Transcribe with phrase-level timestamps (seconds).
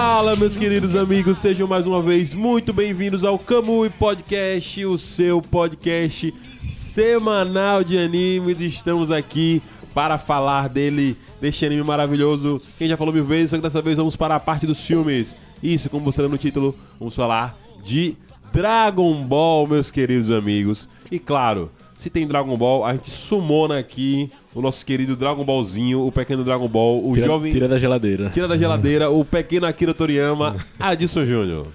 [0.00, 5.42] Fala, meus queridos amigos, sejam mais uma vez muito bem-vindos ao Kamui Podcast, o seu
[5.42, 6.32] podcast
[6.68, 8.60] semanal de animes.
[8.60, 9.60] Estamos aqui
[9.92, 12.62] para falar dele, deste anime maravilhoso.
[12.78, 15.36] Quem já falou mil vezes, só que dessa vez vamos para a parte dos filmes.
[15.60, 18.16] Isso, como lê no título, vamos falar de
[18.52, 20.88] Dragon Ball, meus queridos amigos.
[21.10, 26.06] E claro, se tem Dragon Ball, a gente sumona aqui o nosso querido Dragon Ballzinho,
[26.06, 27.52] o pequeno Dragon Ball, o Tira, jovem.
[27.52, 28.30] tira da geladeira.
[28.30, 31.66] Tira da geladeira, o pequeno Akira Toriyama, Adilson Júnior.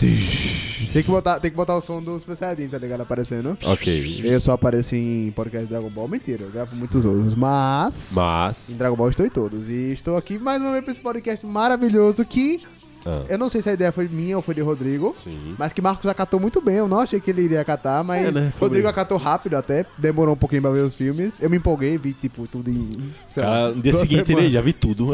[0.94, 3.02] Tem que, botar, tem que botar o som do Super Saiyajin, tá ligado?
[3.02, 3.58] Aparecendo.
[3.66, 4.22] Ok.
[4.24, 6.08] Eu só apareço em podcast Dragon Ball.
[6.08, 7.36] Mentira, eu gravo muitos outros.
[7.36, 8.14] Mas.
[8.16, 8.70] Mas.
[8.70, 9.70] Em Dragon Ball estou em todos.
[9.70, 12.62] E estou aqui mais uma vez pra esse podcast maravilhoso que.
[13.06, 13.24] Ah.
[13.28, 15.16] Eu não sei se a ideia foi minha ou foi de Rodrigo.
[15.24, 15.56] Sim.
[15.58, 16.76] Mas que Marcos acatou muito bem.
[16.78, 18.54] Eu não achei que ele iria acatar, mas É, né?
[18.60, 19.86] Rodrigo acatou rápido até.
[19.98, 21.42] Demorou um pouquinho pra ver os filmes.
[21.42, 22.90] Eu me empolguei, vi tipo tudo em.
[23.30, 24.52] Sei lá, Cara, no dia seguinte ele semanas.
[24.52, 25.12] já vi tudo.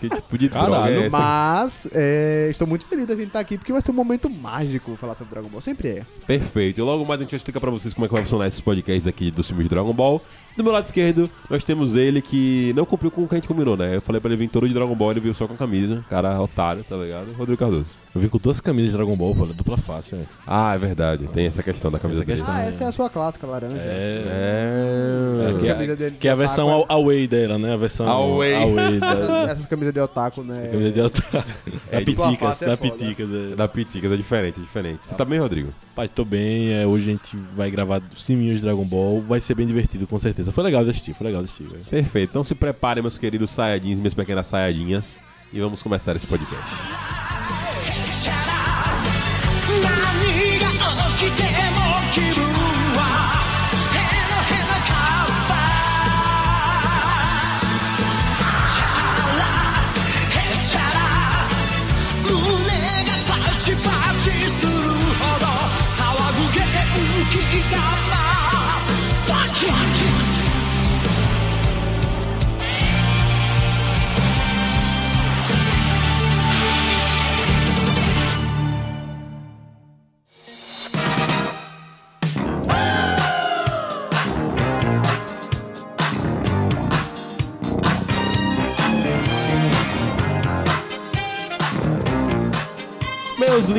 [0.00, 1.10] Que tipo de Caralho, droga é?
[1.10, 4.96] Mas é, estou muito feliz da gente estar aqui porque vai ser um momento mágico
[4.96, 5.60] falar sobre Dragon Ball.
[5.60, 6.02] Sempre é.
[6.26, 6.78] Perfeito.
[6.80, 8.60] E logo mais a gente vai explicar pra vocês como é que vai funcionar esses
[8.60, 10.22] podcasts aqui dos filmes de Dragon Ball.
[10.56, 13.48] Do meu lado esquerdo, nós temos ele que não cumpriu com o que a gente
[13.48, 13.96] combinou, né?
[13.96, 16.02] Eu falei pra ele vir todo de Dragon Ball, ele veio só com a camisa.
[16.08, 17.32] Cara, otário, tá ligado?
[17.34, 18.05] Rodrigo Cardoso.
[18.16, 20.16] Eu vim com duas camisas de Dragon Ball, pô, dupla fácil.
[20.16, 20.28] velho.
[20.46, 21.28] Ah, é verdade.
[21.28, 22.38] Tem essa questão da camisa Essa dele.
[22.40, 22.54] questão.
[22.56, 23.76] Ah, essa é a sua clássica laranja.
[23.78, 24.24] É.
[25.50, 25.52] É.
[25.60, 27.74] que, camisa é, dele que é a de versão otaku, aw- away dela, né?
[27.74, 28.54] A versão Away.
[28.54, 30.68] away da, Essas, essas camisas de otaku, né?
[30.72, 31.44] camisa de outra.
[31.90, 32.90] É, da dupla Piticas, face é da foda.
[32.90, 33.28] Piticas.
[33.30, 33.54] É.
[33.54, 34.98] Da Piticas, é diferente, é diferente.
[35.06, 35.74] Você tá bem, Rodrigo?
[35.94, 36.72] Pai, tô bem.
[36.72, 39.20] é, hoje a gente vai gravar filminhos de Dragon Ball.
[39.20, 40.50] Vai ser bem divertido, com certeza.
[40.52, 41.84] Foi legal de assistir, foi legal de assistir, velho.
[41.84, 42.30] Perfeito.
[42.30, 45.20] Então se preparem, meus queridos Saiyajins e minhas pequenas Saiyadinhas.
[45.52, 47.35] E vamos começar esse podcast.
[49.82, 51.55] 何が起きて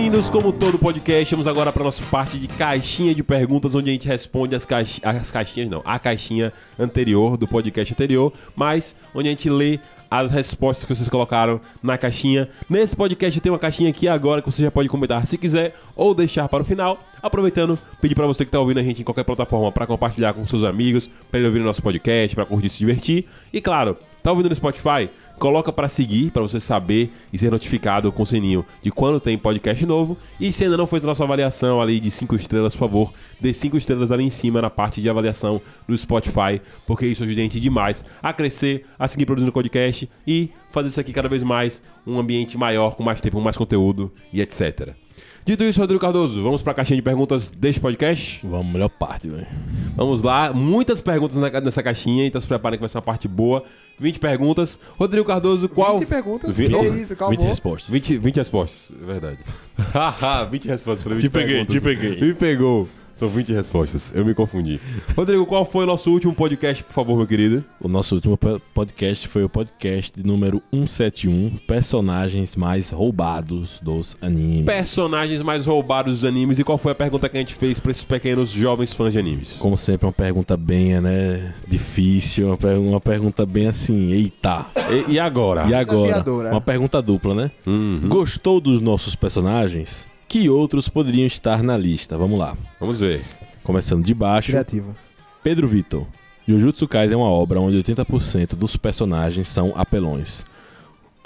[0.09, 3.89] Meus lindos, como todo podcast, vamos agora para nossa parte de caixinha de perguntas, onde
[3.89, 8.95] a gente responde as, caixi- as caixinhas, não, a caixinha anterior do podcast anterior, mas
[9.13, 9.79] onde a gente lê
[10.09, 12.47] as respostas que vocês colocaram na caixinha.
[12.69, 16.15] Nesse podcast tem uma caixinha aqui agora que você já pode comentar se quiser ou
[16.15, 16.97] deixar para o final.
[17.21, 20.47] Aproveitando, pedir para você que está ouvindo a gente em qualquer plataforma para compartilhar com
[20.47, 23.25] seus amigos, para ele ouvir o nosso podcast, para curtir e se divertir.
[23.51, 25.09] E claro, tá ouvindo no Spotify?
[25.39, 29.37] Coloca para seguir, para você saber e ser notificado com o sininho de quando tem
[29.37, 30.17] podcast novo.
[30.39, 33.53] E se ainda não fez a nossa avaliação ali de 5 estrelas, por favor, dê
[33.53, 37.43] 5 estrelas ali em cima na parte de avaliação do Spotify, porque isso ajuda a
[37.43, 41.83] gente demais a crescer, a seguir produzindo podcast e fazer isso aqui cada vez mais
[42.05, 45.06] um ambiente maior, com mais tempo, mais conteúdo e etc.
[45.47, 48.45] Dito isso, Rodrigo Cardoso, vamos para a caixinha de perguntas deste podcast?
[48.45, 49.47] Vamos, melhor parte, velho.
[49.95, 53.63] Vamos lá, muitas perguntas nessa caixinha, então se preparem que vai ser uma parte boa.
[53.97, 54.77] 20 perguntas.
[54.99, 55.99] Rodrigo Cardoso, qual.
[55.99, 56.51] 20 perguntas?
[56.55, 57.31] Vi- Que oh, isso, calma.
[57.33, 57.89] 20 respostas.
[57.89, 59.37] 20, 20 respostas, é verdade.
[59.93, 61.01] Haha, 20 respostas.
[61.03, 61.75] Falei 20 Te peguei, perguntas.
[61.75, 62.19] te peguei.
[62.27, 62.89] Me pegou.
[63.17, 64.79] São 20 respostas, eu me confundi.
[65.15, 67.65] Rodrigo, qual foi o nosso último podcast, por favor, meu querido?
[67.81, 74.65] O nosso último po- podcast foi o podcast número 171, Personagens Mais Roubados dos Animes.
[74.65, 77.89] Personagens mais roubados dos animes e qual foi a pergunta que a gente fez pra
[77.89, 79.57] esses pequenos jovens fãs de animes?
[79.57, 84.65] Como sempre, uma pergunta bem, né, difícil, uma, per- uma pergunta bem assim, eita.
[85.07, 85.65] E, e agora?
[85.67, 86.23] E agora?
[86.51, 87.51] Uma pergunta dupla, né?
[87.65, 88.01] Uhum.
[88.07, 90.05] Gostou dos nossos personagens?
[90.27, 92.17] Que outros poderiam estar na lista?
[92.17, 92.57] Vamos lá.
[92.79, 93.23] Vamos ver.
[93.63, 94.95] Começando de baixo, Criativa.
[95.41, 96.05] Pedro Vitor.
[96.45, 100.45] Jujutsu Kaisen é uma obra onde 80% dos personagens são apelões.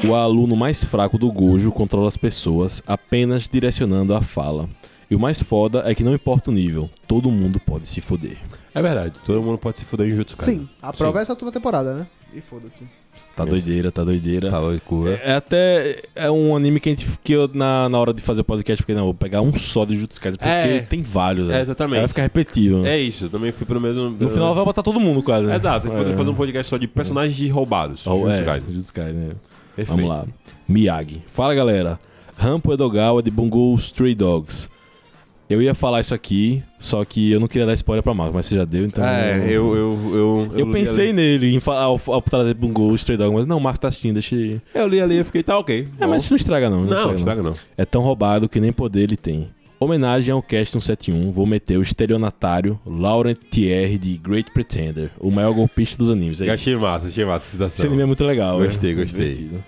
[0.04, 4.68] O aluno mais fraco do Gojo controla as pessoas apenas direcionando a fala.
[5.10, 8.38] E o mais foda é que não importa o nível, todo mundo pode se foder.
[8.74, 10.60] É verdade, todo mundo pode se fuder em Jutsu Kaisen.
[10.60, 12.08] Sim, a prova é essa última temporada, né?
[12.34, 12.88] E foda-se.
[13.36, 13.52] Tá Isso.
[13.52, 14.50] doideira, tá doideira.
[14.52, 15.20] Tá loucura.
[15.24, 18.42] É até é um anime que a gente que eu, na, na hora de fazer
[18.42, 20.80] o podcast fiquei, não, vou pegar um só de Jujutsu Kaisen, porque É.
[20.82, 21.48] tem vários.
[21.50, 21.62] É, né?
[21.62, 21.96] exatamente.
[21.96, 22.86] Aí vai ficar repetitivo.
[22.86, 24.10] É isso, eu também fui pelo mesmo.
[24.10, 25.48] No final vai botar todo mundo quase.
[25.48, 25.56] né?
[25.56, 25.98] Exato, a gente é.
[25.98, 28.06] poderia fazer um podcast só de personagens de roubados.
[28.06, 28.82] Oh, Jujutsu é, Kaisen.
[28.94, 29.30] Kaisen, é.
[29.76, 29.88] Perfeito.
[29.88, 30.26] Vamos lá.
[30.68, 31.22] Miyagi.
[31.34, 31.98] Fala galera.
[32.38, 34.70] Rampo Edogawa de Bungo Stray Dogs.
[35.52, 38.46] Eu ia falar isso aqui, só que eu não queria dar spoiler pra Marcos, mas
[38.46, 39.04] você já deu, então.
[39.06, 39.76] É, eu.
[39.76, 41.14] Eu, eu, Eu li pensei ali.
[41.14, 43.88] nele, em falar, ao, ao trazer um gol Stray Dog, mas não, o Marcos tá
[43.90, 44.62] assistindo, deixa ele.
[44.74, 45.88] Eu li ali e fiquei, tá ok.
[46.00, 46.82] É, mas isso não estraga não.
[46.82, 47.54] Não, não estraga, estraga não.
[47.78, 49.50] É tão roubado que nem poder ele tem.
[49.80, 55.54] Homenagem ao Cast 171, vou meter o estelionatário Laurent Thierry de Great Pretender, o maior
[55.54, 56.40] golpista dos animes.
[56.42, 57.86] Aí, Achei massa, achei massa essa esse citação.
[57.88, 58.60] anime é muito legal.
[58.60, 59.34] Gostei, é gostei.
[59.34, 59.64] divertido.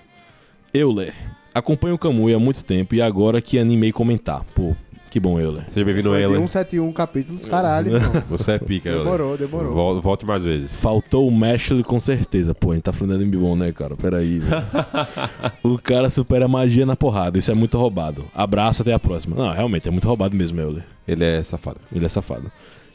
[0.74, 1.14] Euler.
[1.54, 4.44] Acompanho o Kamui há muito tempo e agora que animei comentar.
[4.56, 4.76] Pô,
[5.14, 5.62] que bom, Euler.
[5.68, 6.38] Seja bem-vindo, Ellen.
[6.40, 8.24] 171 capítulos, caralho, irmão.
[8.32, 9.04] Você é pica, Euler.
[9.04, 9.72] Demorou, demorou.
[9.72, 10.76] Vol- Volte mais vezes.
[10.82, 12.56] Faltou o Mashley com certeza.
[12.56, 13.96] Pô, a gente tá falando de bom, né, cara?
[13.96, 14.40] Peraí.
[14.40, 14.64] velho.
[15.62, 17.38] o cara supera a magia na porrada.
[17.38, 18.26] Isso é muito roubado.
[18.34, 19.36] Abraço, até a próxima.
[19.36, 20.84] Não, realmente, é muito roubado mesmo, Euler.
[21.08, 21.80] Ele é safado.
[21.94, 22.52] Ele é safado.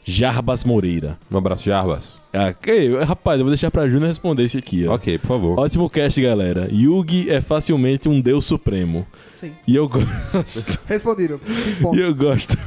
[0.09, 1.17] Jarbas Moreira.
[1.31, 2.19] Um abraço, Jarbas.
[2.33, 4.95] Ah, que- rapaz, eu vou deixar pra Júnior responder esse aqui, ó.
[4.95, 5.59] Ok, por favor.
[5.59, 6.67] Ótimo cast, galera.
[6.71, 9.05] Yugi é facilmente um deus supremo.
[9.39, 9.51] Sim.
[9.67, 10.79] E eu gosto.
[10.87, 11.39] Respondido.
[11.79, 12.57] Bom, e eu gosto.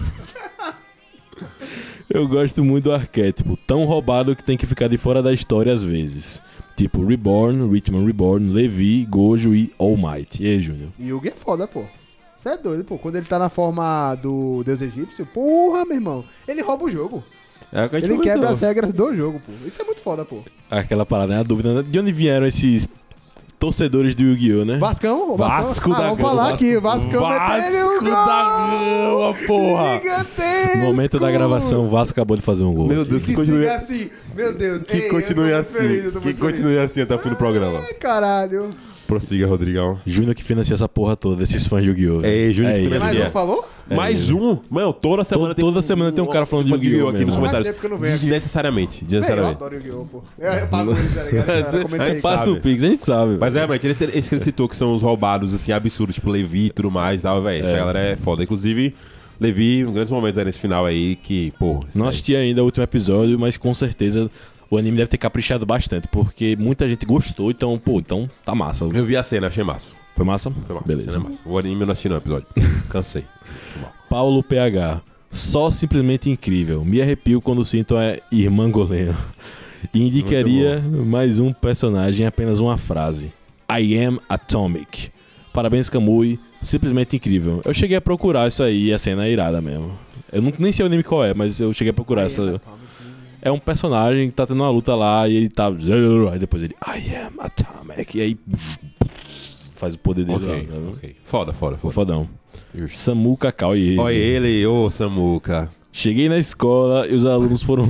[2.08, 5.72] eu gosto muito do arquétipo, tão roubado que tem que ficar de fora da história
[5.72, 6.42] às vezes.
[6.76, 10.42] Tipo Reborn, Richmond Reborn, Levi, Gojo e All Might.
[10.42, 10.90] E aí, Júnior?
[10.98, 11.84] Yugi é foda, pô.
[12.42, 12.98] Você é doido, pô.
[12.98, 16.24] Quando ele tá na forma do deus egípcio, porra, meu irmão.
[16.48, 17.22] Ele rouba o jogo.
[17.72, 18.34] É o que a gente Ele comentou.
[18.34, 19.52] quebra as regras do jogo, pô.
[19.64, 20.40] Isso é muito foda, pô.
[20.68, 21.38] Aquela parada, né?
[21.40, 21.82] A dúvida, né?
[21.88, 22.90] de onde vieram esses
[23.60, 24.76] torcedores do Yu-Gi-Oh, né?
[24.78, 25.36] Vascão?
[25.36, 26.28] Vasco ah, da vamos Gama.
[26.30, 26.76] falar aqui.
[26.78, 28.12] Vascão um Vasco gol!
[28.12, 30.00] da Gama, porra!
[30.02, 30.78] Gigantesco!
[30.78, 32.88] No momento da gravação, o Vasco acabou de fazer um gol.
[32.88, 34.10] Meu Deus, que Que continue, siga assim.
[34.34, 34.82] Meu Deus.
[34.82, 35.78] que Ei, continue assim.
[35.78, 37.74] feliz, Que continue assim até o fim do programa.
[37.74, 37.86] feliz.
[37.86, 38.70] Ai, caralho.
[39.12, 40.00] Prossiga, Rodrigão.
[40.06, 42.20] Júnior que financia essa porra toda, desses fãs de Yu-Gi-Oh!
[42.24, 42.90] É, Júnior que isso.
[42.90, 42.98] financia.
[43.00, 43.68] Mais um, por favor?
[43.90, 44.58] Mais um?
[44.70, 47.08] Mano, toda semana tem toda semana tem um cara falando de Yu-Gi-Oh!
[47.08, 47.68] aqui nos comentários.
[47.68, 47.88] Que.
[47.88, 49.00] Desnecessariamente.
[49.00, 49.54] Véi, eu Desnecessariamente.
[49.56, 50.22] adoro Yu-Gi-Oh, pô.
[50.38, 51.82] Eu, eu pago ele, tá ligado?
[51.82, 52.20] Comenta aí.
[52.22, 52.60] Passa o.
[52.60, 53.36] Pix, a gente sabe.
[53.38, 56.30] Mas é, realmente, esse, esse que ele citou que são os roubados, assim, absurdos, tipo
[56.30, 57.62] Levi e tudo mais, tal, velho.
[57.62, 57.78] Essa É.
[57.78, 58.42] galera é foda.
[58.42, 58.94] Inclusive,
[59.38, 61.84] Levi, um grandes momentos aí nesse final aí, que, pô.
[61.94, 64.30] Não assisti ainda o último episódio, mas com certeza
[64.72, 68.88] o anime deve ter caprichado bastante, porque muita gente gostou, então, pô, então tá massa.
[68.90, 69.94] Eu vi a cena, achei massa.
[70.16, 70.50] Foi massa?
[70.50, 70.86] Foi massa.
[70.86, 71.10] A Beleza.
[71.10, 71.42] cena é massa.
[71.46, 72.46] O anime eu não assisti no episódio.
[72.88, 73.26] Cansei.
[74.08, 75.02] Paulo PH.
[75.30, 76.86] Só simplesmente incrível.
[76.86, 79.14] Me arrepio quando sinto a irmã Goleno.
[79.92, 83.30] E indicaria mais um personagem em apenas uma frase.
[83.70, 85.10] I am Atomic.
[85.52, 86.40] Parabéns, Kamui.
[86.62, 87.60] Simplesmente incrível.
[87.62, 89.92] Eu cheguei a procurar isso aí a cena é irada mesmo.
[90.32, 92.58] Eu não, nem sei o anime qual é, mas eu cheguei a procurar essa.
[93.44, 95.66] É um personagem que tá tendo uma luta lá e ele tá.
[95.66, 96.76] Aí depois ele.
[96.86, 98.16] I am Atomic.
[98.16, 98.38] E aí.
[99.74, 100.52] Faz o poder dele lá.
[100.52, 100.86] Ok, sabe?
[100.92, 101.16] ok.
[101.24, 101.92] Foda, foda, foda.
[101.92, 102.28] fodão.
[102.72, 102.96] Justo.
[102.96, 105.68] Samu Cacau e Olha ele, ô Samuca.
[105.90, 107.88] Cheguei na escola e os alunos foram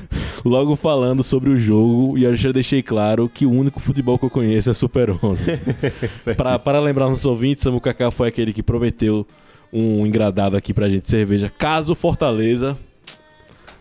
[0.42, 4.24] logo falando sobre o jogo e eu já deixei claro que o único futebol que
[4.24, 5.52] eu conheço é Super 11.
[6.34, 9.26] pra, para lembrar nossos ouvintes, Samu Kaká foi aquele que prometeu
[9.70, 12.76] um engradado aqui pra gente, cerveja, caso Fortaleza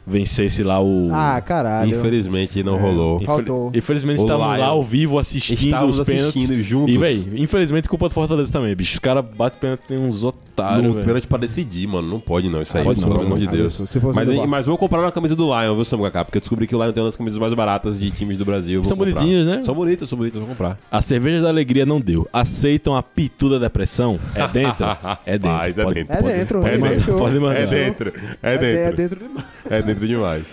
[0.05, 1.09] vencesse lá o...
[1.11, 1.89] Ah, caralho.
[1.97, 3.17] Infelizmente não rolou.
[3.21, 3.71] Infel- faltou.
[3.73, 4.65] Infelizmente estávamos lá Lion.
[4.65, 6.29] ao vivo assistindo Estávamos os pênaltis.
[6.35, 6.95] assistindo juntos.
[6.95, 8.93] E, véi, infelizmente culpa do Fortaleza também, bicho.
[8.93, 12.07] Os caras batem pênalti, tem uns otários, No pênalti pra decidir, mano.
[12.07, 13.47] Não pode não, isso aí, Pode não, pelo amor de.
[13.47, 13.81] Deus.
[14.13, 16.23] Mas, mas vou comprar uma camisa do Lion, viu, Samuca?
[16.25, 18.45] Porque eu descobri que o Lion tem uma das camisas mais baratas de times do
[18.45, 18.81] Brasil.
[18.81, 19.13] vou São comprar.
[19.15, 19.61] bonitinhas, né?
[19.61, 20.77] São bonitas, são bonitas, vou comprar.
[20.91, 22.27] A cerveja da alegria não deu.
[22.33, 24.19] Aceitam a pitu da depressão?
[24.35, 24.83] É dentro?
[25.25, 25.57] É dentro.
[25.57, 26.13] Faz, é Pode- dentro.
[26.13, 27.17] É dentro, pode é mandar, dentro.
[27.17, 27.55] pode mandar.
[27.59, 28.77] É dentro, é É, dentro.
[28.79, 29.45] é dentro demais.
[29.69, 30.45] É dentro demais.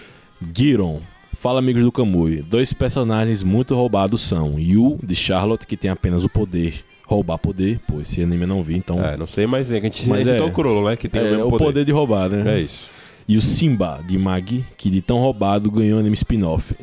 [0.55, 1.01] Giron.
[1.35, 2.43] Fala, amigos do Kamui.
[2.43, 6.85] Dois personagens muito roubados são Yu, de Charlotte, que tem apenas o poder.
[7.07, 7.81] Roubar poder.
[7.89, 9.03] Pô, esse anime eu não vi, então...
[9.03, 10.51] É, não sei, mas é que a gente Mas citou é.
[10.51, 10.97] o Crollo, né?
[10.97, 11.65] Que tem É, o mesmo o poder.
[11.65, 11.85] poder.
[11.85, 12.57] de roubar, né?
[12.57, 12.91] É isso.
[13.27, 16.75] E o Simba, de Magi, que de tão roubado ganhou anime spin-off.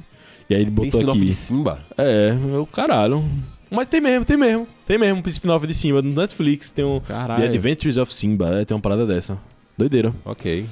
[0.50, 1.26] E aí ele Tem botou spin-off aqui...
[1.26, 1.80] de Simba?
[1.98, 3.24] É, o caralho.
[3.70, 4.68] Mas tem mesmo, tem mesmo.
[4.86, 6.02] Tem mesmo um spin-off de Simba.
[6.02, 7.00] No Netflix tem um...
[7.02, 7.42] Caralho.
[7.42, 8.62] The Adventures of Simba.
[8.62, 9.38] É, tem uma parada dessa.
[9.78, 10.14] Doideira.
[10.26, 10.66] Ok.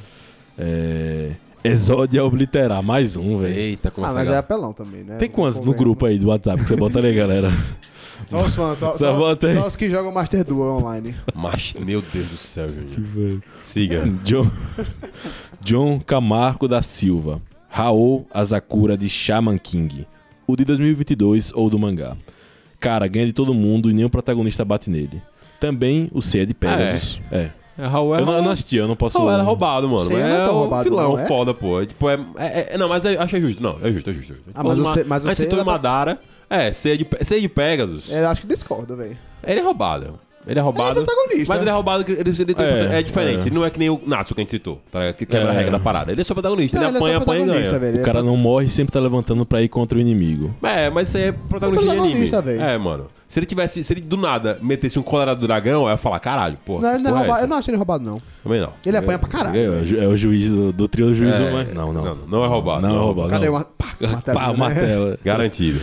[0.58, 1.32] É...
[1.68, 2.82] Exódia obliterar.
[2.84, 3.54] Mais um, velho.
[3.58, 5.16] Eita, como Ah, mas é apelão também, né?
[5.18, 5.84] Tem quantos no Convenhamos.
[5.86, 7.50] grupo aí do WhatsApp que você bota ali, galera?
[8.28, 9.56] Só os fãs, só, Só só, bota aí.
[9.56, 11.14] só os que jogam Master Duel online.
[11.36, 13.40] Mas, meu Deus do céu, Júnior.
[13.62, 14.04] Siga.
[14.24, 14.50] John,
[15.62, 17.38] John Camargo da Silva.
[17.70, 20.08] Raul Azakura de Shaman King.
[20.48, 22.16] O de 2022 ou do mangá.
[22.80, 25.22] Cara, ganha de todo mundo e nenhum protagonista bate nele.
[25.60, 27.20] Também o C é de Pegasus.
[27.32, 27.50] É.
[27.78, 29.18] É, Raul é Eu, não, eu não eu não posso.
[29.18, 30.06] Raul era roubado, mano.
[30.06, 31.28] Sei, mas não é é tão um roubado, filão não, é?
[31.28, 31.82] foda, pô.
[31.82, 33.62] É, Tipo, é, é- é- Não, mas eu acho justo.
[33.62, 34.34] Não, é justo, é justo.
[34.34, 34.52] é justo.
[34.56, 36.20] Ah, mas o C- mas o Mas pra- Madara.
[36.50, 38.12] É, C de, C de Pegasus.
[38.12, 39.18] É, acho que discordo, velho.
[39.44, 40.18] Ele é roubado.
[40.48, 40.92] Ele é roubado.
[40.92, 41.54] Ele é protagonista.
[41.54, 43.40] Mas ele é roubado, ele, ele tem- É, é, diferente.
[43.40, 43.48] é.
[43.48, 45.12] Ele não é que nem o Natsu que a gente citou, tá?
[45.14, 45.52] que quebra É.
[45.52, 46.12] a regra da parada.
[46.12, 47.92] Ele é só protagonista, Não, ele ele é apanha, só apanha e protagonista, ganha.
[47.92, 48.02] velho.
[48.02, 50.54] O cara não morre e sempre tá levantando pra ir contra o inimigo.
[50.64, 52.28] É, mas isso aí é protagonista É de anime.
[52.30, 52.62] protagonista, velho.
[52.62, 53.08] É, mano.
[53.28, 56.20] Se ele tivesse, se ele do nada metesse um colorado do dragão, eu ia falar,
[56.20, 56.80] caralho, pô.
[56.80, 57.32] Não, ele não é porra roubado.
[57.38, 57.46] essa?
[57.46, 58.22] Eu não acho ele roubado, não.
[58.42, 58.74] Também não.
[58.86, 59.60] Ele apanha pra caralho.
[59.60, 62.04] É, o ju- é o juiz do, do trio do juiz, É, mas não, não.
[62.04, 62.82] Não, não é roubado.
[62.88, 63.30] Não é roubado.
[63.30, 63.54] Cadê não.
[63.54, 63.66] uma.
[63.76, 64.58] Pá, martelo, Pá, né?
[64.58, 65.18] martelo.
[65.26, 65.80] Garantido.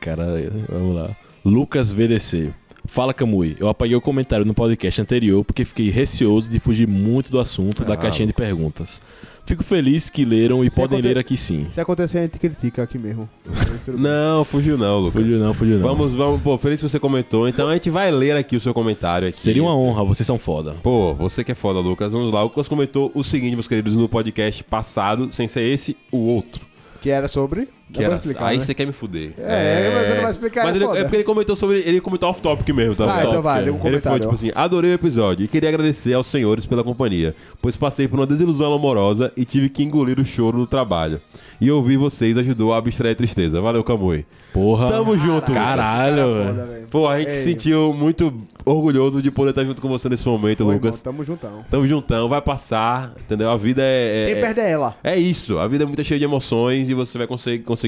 [0.00, 0.24] Cara,
[0.70, 1.10] vamos lá.
[1.44, 2.52] Lucas VDC.
[2.86, 3.56] Fala, Camui.
[3.58, 7.84] Eu apaguei o comentário no podcast anterior porque fiquei receoso de fugir muito do assunto
[7.84, 9.02] da Ah, caixinha de perguntas.
[9.44, 11.66] Fico feliz que leram e Se podem aconte- ler aqui sim.
[11.72, 13.28] Se acontecer, a gente critica aqui mesmo.
[13.96, 15.22] Não, fugiu não, Lucas.
[15.22, 15.86] Fugiu não, fugiu não.
[15.88, 17.48] Vamos, vamos, pô, feliz que você comentou.
[17.48, 19.36] Então a gente vai ler aqui o seu comentário aqui.
[19.38, 20.74] Seria uma honra, vocês são foda.
[20.82, 22.12] Pô, você que é foda, Lucas.
[22.12, 22.40] Vamos lá.
[22.40, 26.66] O Lucas comentou o seguinte, meus queridos, no podcast passado, sem ser esse, o outro.
[27.00, 27.68] Que era sobre.
[27.96, 28.14] Que era.
[28.16, 28.64] explicar, aí né?
[28.64, 29.32] você quer me fuder.
[29.38, 30.98] É, mas você não vai explicar, Mas é ele, foda.
[30.98, 31.78] é porque ele comentou sobre.
[31.80, 33.04] Ele comentou off-topic mesmo, tá?
[33.14, 36.26] Ah, então vai, um Ele foi tipo assim: adorei o episódio e queria agradecer aos
[36.26, 40.58] senhores pela companhia, pois passei por uma desilusão amorosa e tive que engolir o choro
[40.58, 41.20] no trabalho.
[41.60, 43.60] E ouvir vocês ajudou a abstrair a tristeza.
[43.60, 44.26] Valeu, Camui.
[44.52, 44.88] Porra.
[44.88, 45.54] Tamo junto, Lucas.
[45.54, 46.46] Caralho, velho.
[46.46, 46.86] foda, velho.
[46.90, 48.32] Pô, a gente Ei, se sentiu muito
[48.64, 50.96] orgulhoso de poder estar junto com você nesse momento, pô, Lucas.
[50.98, 51.64] irmão, tamo juntão.
[51.70, 53.48] Tamo juntão, vai passar, entendeu?
[53.48, 54.24] A vida é.
[54.24, 54.96] é- Quem perde é ela.
[55.04, 57.85] É isso, a vida é muito cheia de emoções e você vai conseguir, conseguir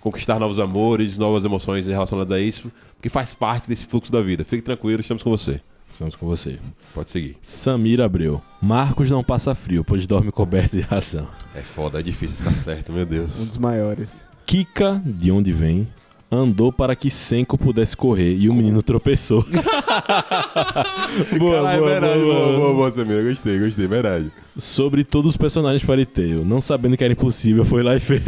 [0.00, 4.44] conquistar novos amores, novas emoções relacionadas a isso, porque faz parte desse fluxo da vida.
[4.44, 5.60] Fique tranquilo, estamos com você.
[5.92, 6.58] Estamos com você.
[6.92, 7.36] Pode seguir.
[7.40, 8.42] Samir Abreu.
[8.60, 11.26] Marcos não passa frio, pois dorme coberto de razão.
[11.54, 13.32] É foda, é difícil estar certo, meu Um Deus.
[13.48, 14.24] dos maiores.
[14.44, 15.86] Kika, de onde vem,
[16.34, 19.44] andou para que Senko pudesse correr e o menino tropeçou.
[21.38, 22.58] boa, Caralho, boa, é verdade, boa, boa, boa.
[22.58, 23.22] boa, boa, Samira.
[23.22, 24.30] Gostei, gostei, verdade.
[24.56, 28.00] Sobre todos os personagens de Fairy Tail, não sabendo que era impossível, foi lá e
[28.00, 28.22] fez.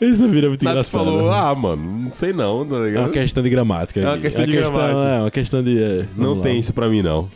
[0.00, 0.90] Esse Samir é muito Nath engraçado.
[1.04, 3.04] falou, ah, mano, não sei não, tá É ligado?
[3.04, 4.00] uma questão de gramática.
[4.00, 5.08] É uma questão de gramática.
[5.08, 5.82] É uma questão de.
[5.82, 6.42] é, Não lá.
[6.42, 7.28] tem isso pra mim, não.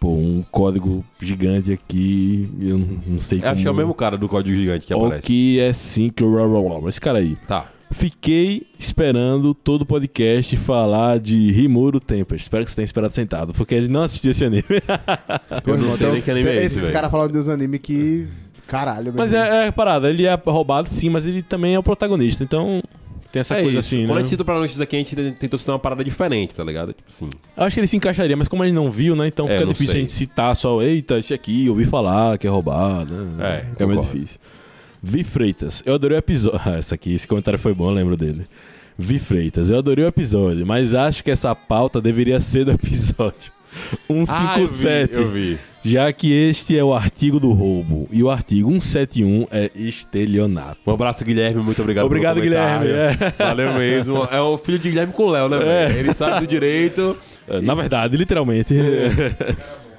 [0.00, 2.50] Pô, um código gigante aqui.
[2.60, 3.50] Eu não- não sei como.
[3.52, 5.26] Acho que é o mesmo cara do código gigante que O aparece.
[5.26, 6.88] que é sim que o.
[6.88, 7.36] Esse cara aí.
[7.48, 7.70] Tá.
[7.90, 12.42] Fiquei esperando todo o podcast falar de Rimuro Tempest.
[12.42, 14.64] Espero que você tenha esperado sentado, porque ele não assistiu esse anime.
[15.66, 18.26] Eu não sei Então, nem que anime é esse, Esses caras falando dos animes que.
[18.66, 21.82] Caralho, meu mas é, é parada, ele é roubado sim, mas ele também é o
[21.82, 22.82] protagonista, então
[23.30, 23.94] tem essa É coisa isso.
[23.94, 24.14] assim, Quando né?
[24.14, 26.94] a gente cita pra notícias aqui, a gente tentou citar uma parada diferente, tá ligado?
[26.94, 27.28] Tipo assim.
[27.56, 29.26] Eu acho que ele se encaixaria, mas como a gente não viu, né?
[29.26, 30.00] Então É, fica não difícil sei.
[30.00, 33.12] a gente citar só, eita, esse aqui, ouvi falar que é roubado.
[33.14, 33.58] Né?
[33.58, 34.18] É, Fica meio concordo.
[34.18, 34.40] difícil.
[35.06, 36.60] Vi Freitas, eu adorei o episódio.
[36.64, 38.46] Ah, essa aqui, esse comentário foi bom, eu lembro dele.
[38.96, 43.52] Vi Freitas, eu adorei o episódio, mas acho que essa pauta deveria ser do episódio
[44.06, 44.30] 157.
[45.16, 45.58] Ah, eu vi, eu vi.
[45.84, 50.78] Já que este é o artigo do roubo e o artigo 171 é estelionato.
[50.86, 51.62] Um abraço, Guilherme.
[51.62, 52.40] Muito obrigado Obrigado.
[52.40, 53.16] Guilherme, é.
[53.44, 54.26] Valeu mesmo.
[54.32, 55.58] É o filho de Guilherme com o Léo, né,
[55.92, 55.98] É.
[55.98, 57.14] Ele sabe do direito.
[57.46, 58.74] É, Na verdade, literalmente.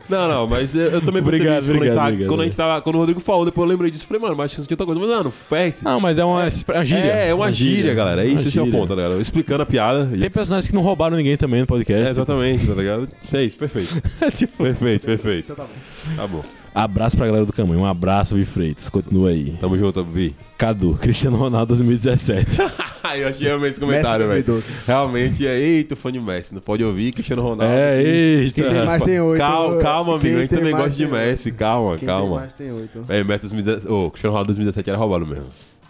[0.08, 2.42] Não, não, mas eu, eu também percebi Obrigado, isso quando, a gente obrigado, tava, quando
[2.42, 2.82] a gente tava.
[2.82, 4.06] Quando o Rodrigo falou, depois eu lembrei disso.
[4.06, 5.02] Falei, mano, mas tinha outra coisa.
[5.02, 5.84] Mas, mano, fez.
[5.84, 7.12] Não, mas é uma, uma gíria.
[7.12, 8.22] É, é uma gíria, galera.
[8.24, 8.80] É Uma isso, esse é o gíria.
[8.80, 9.22] ponto, galera.
[9.22, 10.06] Explicando a piada.
[10.06, 12.06] Tem personagens que não roubaram ninguém também no podcast.
[12.06, 13.10] É, exatamente, tá ligado?
[13.24, 14.02] Isso é isso, perfeito.
[14.36, 15.54] tipo, Perfeito, perfeito.
[15.54, 16.16] Então tá bom.
[16.16, 16.44] Tá bom.
[16.76, 17.80] Abraço pra galera do Caminho.
[17.80, 18.90] Um abraço, Vi Freitas.
[18.90, 19.56] Continua aí.
[19.60, 20.36] Tamo junto, Vi.
[20.58, 22.58] Cadu, Cristiano Ronaldo 2017.
[23.04, 24.44] Ai, eu achei realmente esse comentário, velho.
[24.44, 24.86] 2012.
[24.88, 25.60] Realmente é.
[25.60, 26.54] Eita, fã de Messi.
[26.54, 27.72] Não pode ouvir Cristiano Ronaldo.
[27.72, 28.62] é, eita.
[28.62, 29.40] Quem tem mais tem oito.
[29.40, 30.38] Calma, calma, Quem amigo.
[30.38, 31.08] A gente também gosta de.
[31.08, 31.52] Messi.
[31.52, 32.28] Calma, Quem calma.
[32.30, 33.06] tem mais tem oito.
[33.08, 33.92] É, Messi 2017.
[33.92, 35.46] Ô, Cristiano Ronaldo 2017 era roubado mesmo.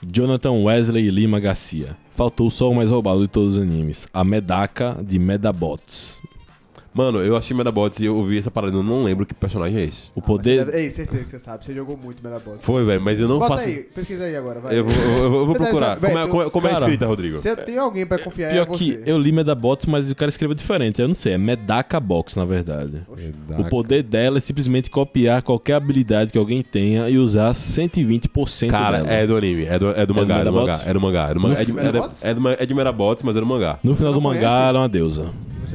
[0.06, 1.96] Jonathan Wesley Lima Garcia.
[2.12, 4.08] Faltou só o mais roubado de todos os animes.
[4.13, 6.20] A Medaka de Medabots.
[6.95, 8.77] Mano, eu assisti Medabots e eu ouvi essa parada.
[8.77, 10.11] Eu não lembro que personagem é esse.
[10.15, 10.73] O poder.
[10.73, 11.65] Ei, certeza que você sabe.
[11.65, 12.63] Você jogou muito Medabots.
[12.63, 13.67] Foi, velho, mas eu não Bota faço.
[13.67, 14.79] aí, pesquisa aí agora, vai.
[14.79, 15.95] Eu vou, eu vou- eu vou Você deve procurar.
[15.95, 17.37] saber, Como é, como é- como é Cara, escrita, Rodrigo?
[17.39, 18.77] Se tem alguém pra confiar, é Pior você.
[19.03, 21.01] que eu li Medabots, mas o cara escreveu diferente.
[21.01, 23.01] Eu não sei, é Medaka Box, na verdade.
[23.59, 28.99] O poder dela é simplesmente copiar qualquer habilidade que alguém tenha e usar 120% Cara,
[28.99, 29.11] dela.
[29.11, 31.33] é do anime, é do, é do mangá, é do mangá, é do mangá, é
[31.33, 31.61] do mangá.
[31.61, 32.23] É de, é de, Medabots?
[32.23, 33.79] é do- é de Medabots, mas é do mangá.
[33.83, 34.61] No final não do mangá, conhece?
[34.69, 35.25] ela é uma deusa.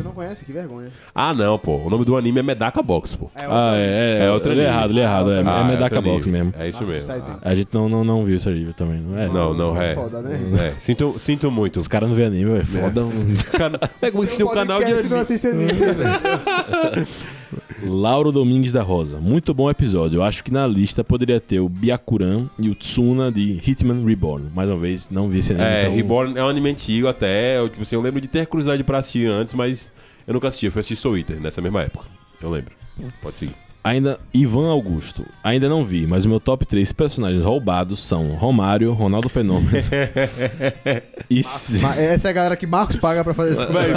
[0.00, 0.88] Você não conhece, que vergonha.
[1.14, 1.76] Ah, não, pô.
[1.76, 3.30] O nome do anime é Medaka Box, pô.
[3.36, 4.74] É Ah, é, é, É outro li anime.
[4.74, 5.30] errado, li errado.
[5.30, 6.38] É, Ah, é Ah, Medaka outro Box anime.
[6.44, 6.54] mesmo.
[6.58, 7.06] É isso mesmo.
[7.06, 7.38] Tá entendendo.
[7.42, 9.26] A gente não, não, não viu isso aí também, não é?
[9.28, 9.94] Não, não, é.
[9.94, 10.38] Foda, né?
[10.68, 11.76] É, sinto, sinto muito.
[11.76, 13.02] Os caras não vê anime, é foda.
[13.56, 15.20] Cana- É como se um canal de Podcast não anime.
[15.20, 17.06] assiste anime, velho.
[17.82, 19.18] Lauro Domingues da Rosa.
[19.18, 20.18] Muito bom episódio.
[20.18, 24.48] Eu acho que na lista poderia ter o Byakuran e o Tsuna de Hitman Reborn.
[24.54, 25.66] Mais uma vez, não vi esse anime.
[25.68, 27.58] É, então- Reborn é um anime antigo até.
[27.58, 29.92] Eu, tipo assim, eu lembro de ter curiosidade pra assistir antes, mas
[30.26, 30.66] eu nunca assisti.
[30.66, 32.06] Eu fui assistir Soul Eater nessa mesma época.
[32.40, 32.74] Eu lembro.
[33.22, 33.54] Pode seguir.
[33.82, 34.18] Ainda.
[34.34, 35.24] Ivan Augusto.
[35.42, 39.70] Ainda não vi, mas o meu top 3 personagens roubados são Romário, Ronaldo Fenômeno.
[41.28, 41.42] e.
[41.42, 43.66] se- Essa é a galera que Marcos paga pra fazer isso.
[43.72, 43.88] Véi,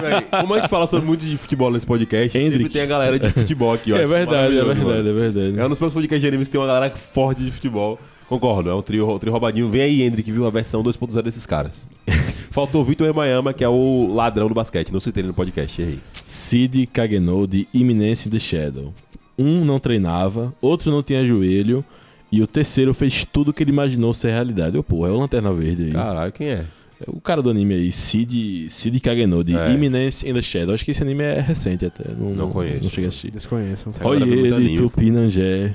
[0.00, 2.70] véi, como a gente fala sobre muito de futebol nesse podcast, sempre Hendrick.
[2.70, 3.96] tem a galera de futebol aqui, ó.
[3.96, 5.08] é verdade, é verdade, mano.
[5.08, 5.58] é verdade.
[5.60, 7.98] É um dos meus podcasts de animes tem uma galera forte de futebol.
[8.28, 9.70] Concordo, é um trio, um trio roubadinho.
[9.70, 11.86] Vem aí, Hendrick, viu a versão 2.0 desses caras.
[12.50, 14.92] Faltou o Vitor Emayama, que é o ladrão do basquete.
[14.92, 16.00] Não citei ele no podcast, errei.
[16.12, 18.92] Sid Kageno de Imminence in the Shadow.
[19.38, 21.84] Um não treinava, outro não tinha joelho,
[22.30, 24.76] e o terceiro fez tudo que ele imaginou ser realidade.
[24.78, 25.92] Ô, porra, é o Lanterna Verde aí.
[25.92, 26.64] Caralho, quem é?
[26.98, 29.70] É o cara do anime aí, Sid, Sid Kageno, de É.
[29.70, 30.74] Imminence in the Shadow.
[30.74, 32.04] Acho que esse anime é recente até.
[32.18, 32.84] Não, Não conheço.
[32.84, 33.30] Não cheguei a assistir.
[33.30, 33.84] Desconheço.
[33.90, 34.76] Muito Olha ele.
[34.78, 35.74] Tupinangé.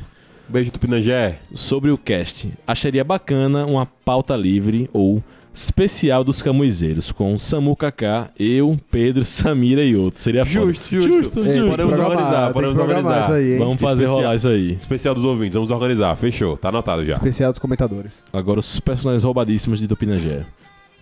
[0.50, 1.39] Beijo, Tupinangé.
[1.53, 8.29] Sobre o cast, acharia bacana uma pauta livre ou especial dos camuizeiros, com Samu Kaká,
[8.39, 10.24] eu, Pedro, Samira e outros.
[10.24, 10.65] Seria foda.
[10.65, 11.12] Justo, justo.
[11.12, 11.70] Justo, É, justo.
[11.72, 13.22] Podemos organizar, podemos organizar.
[13.24, 13.60] isso aí, hein?
[13.60, 14.15] Vamos fazer Especial.
[14.15, 14.72] rolar isso aí.
[14.74, 16.15] Especial dos ouvintes, vamos organizar.
[16.15, 17.13] Fechou, tá anotado já.
[17.15, 18.12] Especial dos comentadores.
[18.31, 20.46] Agora os personagens roubadíssimos de Tupinangé.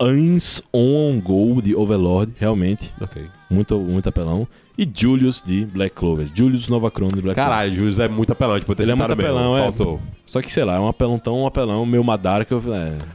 [0.01, 3.21] Ans On Go de Overlord, realmente, Ok.
[3.49, 4.47] muito, muito apelão.
[4.81, 6.25] E Julius de Black Clover.
[6.33, 7.51] Julius Novacron de Black Clover.
[7.51, 9.24] Caralho, Júlio é muito apelão, tipo, ter Ele é muito mesmo.
[9.24, 9.62] apelão, é.
[9.63, 10.00] Faltou.
[10.25, 12.63] Só que, sei lá, é um apelão tão um apelão, meu Madara, que eu.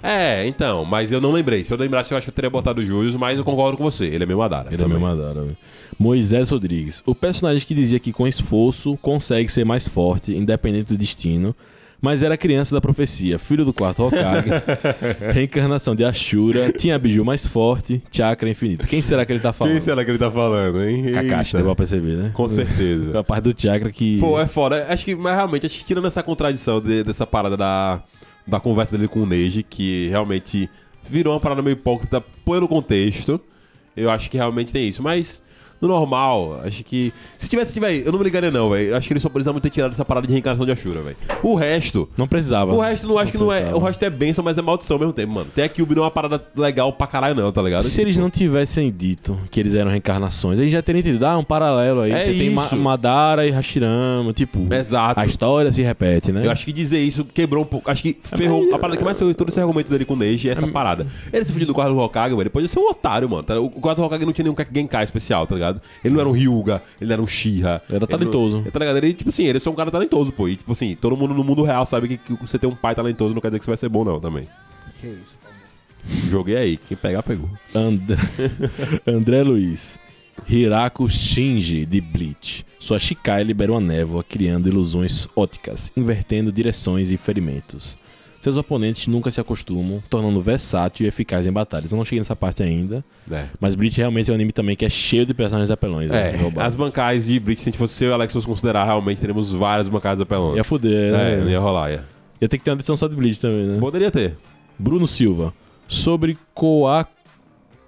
[0.02, 1.64] É, É, então, mas eu não lembrei.
[1.64, 3.84] Se eu lembrasse, eu acho que eu teria botado o Júlio, mas eu concordo com
[3.84, 4.04] você.
[4.04, 4.68] Ele é meu Madara.
[4.74, 5.40] ele é meu Madara.
[5.40, 5.56] velho.
[5.98, 7.02] Moisés Rodrigues.
[7.06, 11.56] O personagem que dizia que com esforço consegue ser mais forte, independente do destino.
[12.04, 14.50] Mas era criança da profecia, filho do quarto Hokage,
[15.32, 18.86] reencarnação de Ashura, tinha biju mais forte, chakra infinito.
[18.86, 19.72] Quem será que ele tá falando?
[19.72, 21.12] Quem será que ele tá falando, hein?
[21.12, 22.30] Kakashi, deu pra perceber, né?
[22.34, 23.18] Com certeza.
[23.18, 24.18] A parte do chakra que.
[24.18, 24.86] Pô, é foda.
[24.90, 28.02] Acho que, mas realmente, acho que tirando essa contradição de- dessa parada da,
[28.46, 30.68] da conversa dele com o Neji, que realmente
[31.08, 33.40] virou uma parada meio hipócrita pelo contexto,
[33.96, 35.02] eu acho que realmente tem isso.
[35.02, 35.42] Mas,
[35.84, 37.12] no normal, acho que.
[37.38, 38.96] Se tivesse, tiver, eu não me ligaria, não, velho.
[38.96, 41.16] Acho que ele só precisava ter tirado essa parada de reencarnação de Ashura, velho.
[41.42, 42.08] O resto.
[42.16, 42.72] Não precisava.
[42.72, 43.74] O resto não acho que não é.
[43.74, 45.50] O resto é benção, mas é maldição ao mesmo tempo, mano.
[45.54, 47.84] Tem aqui o não é uma parada legal pra caralho, não, tá ligado?
[47.84, 51.44] Se eles não tivessem dito que eles eram reencarnações, eles já teriam entendido, ah, um
[51.44, 52.12] paralelo aí.
[52.12, 52.76] É Você tem isso.
[52.76, 54.72] Madara e Hashirama, tipo.
[54.72, 55.20] Exato.
[55.20, 56.44] A história se repete, né?
[56.44, 57.90] Eu acho que dizer isso quebrou um pouco.
[57.90, 58.74] Acho que ferrou.
[58.74, 61.06] A parada que mais ferrou todo esse argumento dele com o Neji é essa parada.
[61.32, 62.42] Ele se fugiu do quarto do Hokage, velho.
[62.42, 63.42] Ele podia ser um otário, mano.
[63.42, 63.58] tá?
[63.58, 65.73] O quarto do Hokage não tinha nenhum Genkai especial, tá ligado?
[66.04, 67.82] Ele não era um Ryuga, ele não era um Shira.
[67.88, 68.62] Ele era talentoso.
[68.62, 68.96] Não, tá ligado?
[68.96, 70.48] Ele, tipo assim, ele é só um cara talentoso, pô.
[70.48, 72.94] E, tipo assim, todo mundo no mundo real sabe que, que você ter um pai
[72.94, 74.48] talentoso não quer dizer que você vai ser bom, não, também.
[75.00, 75.34] Que isso?
[76.30, 76.76] Joguei aí.
[76.76, 77.48] Quem pegar, pegou.
[77.74, 78.00] And-
[79.06, 79.98] André Luiz.
[80.48, 82.66] Hirako Shinji, de Bleach.
[82.78, 87.96] Sua Shikai libera uma névoa, criando ilusões óticas, invertendo direções e ferimentos.
[88.44, 91.90] Seus oponentes nunca se acostumam, tornando versátil e eficaz em batalhas.
[91.92, 93.02] Eu não cheguei nessa parte ainda,
[93.32, 93.46] É.
[93.58, 96.10] mas Bleach realmente é um anime também que é cheio de personagens apelões.
[96.10, 96.68] né, É, roubados.
[96.68, 99.50] as bancais de Blitz, se a gente fosse eu e Alex fosse considerar, realmente teremos
[99.50, 100.56] várias bancais apelões.
[100.58, 101.52] Ia fuder, É, não né?
[101.52, 102.04] ia rolar, ia.
[102.38, 103.78] Ia ter que ter uma edição só de Bleach também, né?
[103.80, 104.36] Poderia ter.
[104.78, 105.50] Bruno Silva.
[105.88, 107.06] Sobre Koa...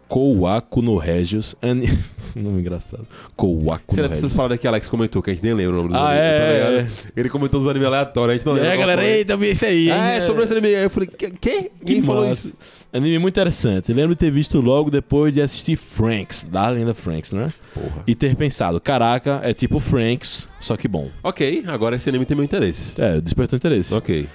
[0.09, 1.55] Kouaku no Regios.
[1.63, 1.87] Ani...
[2.35, 3.07] Nome engraçado.
[3.35, 4.33] Kouaku Será no essas Regios.
[4.37, 6.83] paradas que Alex comentou, que a gente nem lembra o nome dos Ah, animes, é,
[7.09, 7.21] tá é.
[7.21, 8.75] Ele comentou os animes aleatórios, a gente não lembra.
[8.75, 9.91] É, galera, eita, eu vi isso aí.
[9.91, 10.21] É, hein?
[10.21, 10.85] sobre esse anime aí.
[10.85, 11.31] Eu falei, que?
[11.31, 11.71] Quê?
[11.85, 12.49] Quem falou massa.
[12.49, 12.57] isso?
[12.93, 13.93] Anime muito interessante.
[13.93, 17.49] Lembro de ter visto logo depois de assistir Franks, da lenda Franks, né?
[17.75, 18.03] Porra.
[18.07, 21.11] E ter pensado, caraca, é tipo Franks, só que bom.
[21.23, 22.95] Ok, agora esse anime tem meu interesse.
[23.01, 23.93] É, despertou interesse.
[23.93, 24.27] Ok.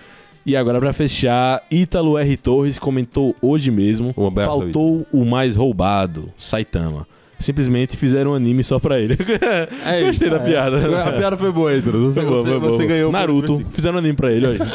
[0.46, 2.38] E agora, pra fechar, Ítalo R.
[2.38, 7.06] Torres comentou hoje mesmo: Um abraço, faltou o mais roubado, Saitama.
[7.40, 9.18] Simplesmente fizeram um anime só pra ele.
[9.84, 10.38] É Gostei isso.
[10.38, 10.78] da piada.
[11.04, 11.94] A piada foi boa, Heitor.
[11.94, 12.72] Você, boa, você, boa.
[12.72, 13.12] você ganhou.
[13.12, 14.60] Naruto, fizeram um anime pra ele, olha.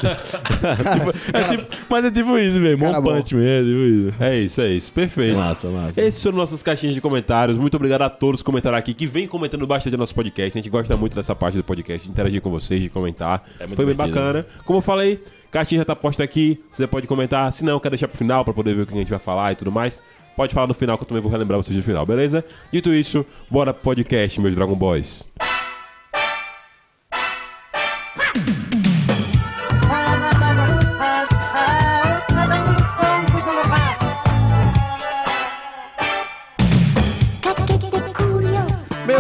[0.57, 3.15] Tipo, é tipo- mas é tipo isso mesmo, Cara bom.
[3.15, 4.15] Punch Man, é tipo isso.
[4.23, 4.93] É isso, é isso.
[4.93, 5.37] Perfeito.
[5.37, 6.01] Massa, massa.
[6.01, 7.57] Esses foram nossos caixinhas de comentários.
[7.57, 10.59] Muito obrigado a todos que comentaram aqui, que vem comentando bastante no nosso podcast.
[10.59, 13.45] A gente gosta muito dessa parte do podcast, de interagir com vocês, de comentar.
[13.61, 14.45] É muito Foi bem bacana.
[14.65, 15.21] Como eu falei,
[15.57, 16.63] caixinha já tá posta aqui.
[16.71, 17.51] Você pode comentar.
[17.53, 19.53] Se não, quer deixar pro final pra poder ver o que a gente vai falar
[19.53, 20.03] e tudo mais.
[20.37, 22.45] Pode falar no final que eu também vou relembrar vocês no final, beleza?
[22.71, 25.31] Dito isso, bora pro podcast, meus Dragon Boys.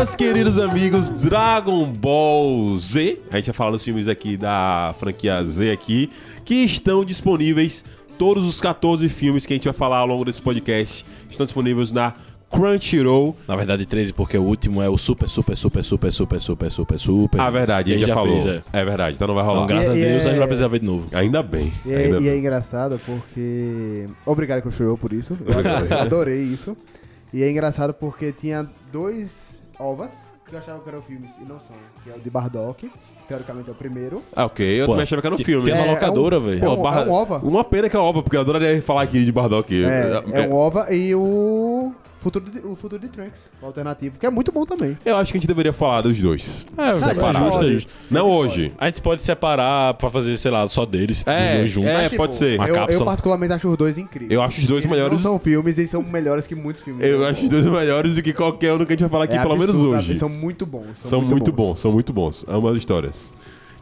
[0.06, 5.42] Meus queridos amigos, Dragon Ball Z, a gente vai falar dos filmes aqui da franquia
[5.44, 6.08] Z aqui,
[6.44, 7.84] que estão disponíveis,
[8.16, 11.90] todos os 14 filmes que a gente vai falar ao longo desse podcast, estão disponíveis
[11.90, 12.14] na
[12.48, 13.34] Crunchyroll.
[13.48, 16.98] Na verdade, 13, porque o último é o super, super, super, super, super, super, super,
[17.00, 17.40] super.
[17.40, 18.40] Ah, verdade, a gente já, falou.
[18.40, 18.62] fez, é.
[18.72, 18.84] é.
[18.84, 19.64] verdade, então não vai rolar.
[19.64, 21.08] Então, graças a E- e Deus, é- a gente vai precisar ver de novo.
[21.12, 21.72] Ainda bem.
[21.84, 22.38] E é, ainda e é bem.
[22.38, 24.08] engraçado porque.
[24.24, 25.36] Obrigado, Crunchyroll, por isso.
[25.44, 26.76] Eu adorei, eu adorei isso.
[27.34, 31.58] E é engraçado porque tinha dois ovas que eu achava que eram filmes e não
[31.58, 31.74] são.
[32.04, 32.90] Que é o de Bardock
[33.28, 34.22] teoricamente é o primeiro.
[34.36, 34.64] Ah, ok.
[34.80, 35.64] Eu Pô, também achava que era um filme.
[35.64, 36.64] Tem uma É, é um- locadora, velho.
[36.64, 37.38] é um- Barra- é um OVA.
[37.38, 39.84] Uma pena que é OVA, porque eu adoraria falar aqui de Bardock.
[39.84, 41.92] É, é um OVA e o
[42.26, 44.98] Futuro de, o Futuro de Trunks, o alternativo, que é muito bom também.
[45.04, 46.66] Eu acho que a gente deveria falar dos dois.
[46.76, 47.44] É, Não, separado.
[47.46, 47.90] justo, é justo.
[48.10, 48.72] Não hoje.
[48.78, 51.88] A gente pode separar pra fazer, sei lá, só deles, É, dois juntos.
[51.88, 52.08] é.
[52.10, 52.58] pode ser.
[52.58, 54.32] Uma Eu, eu particularmente acho os dois incríveis.
[54.32, 55.12] Eu acho os dois Eles melhores.
[55.14, 57.04] Não são filmes e são melhores que muitos filmes.
[57.04, 59.36] Eu acho os dois melhores do que qualquer um que a gente vai falar aqui,
[59.36, 60.10] É pelo menos absurdo, hoje.
[60.10, 60.86] Eles são muito bons.
[60.98, 62.44] São muito bons, são muito bons.
[62.48, 63.32] Amo as histórias.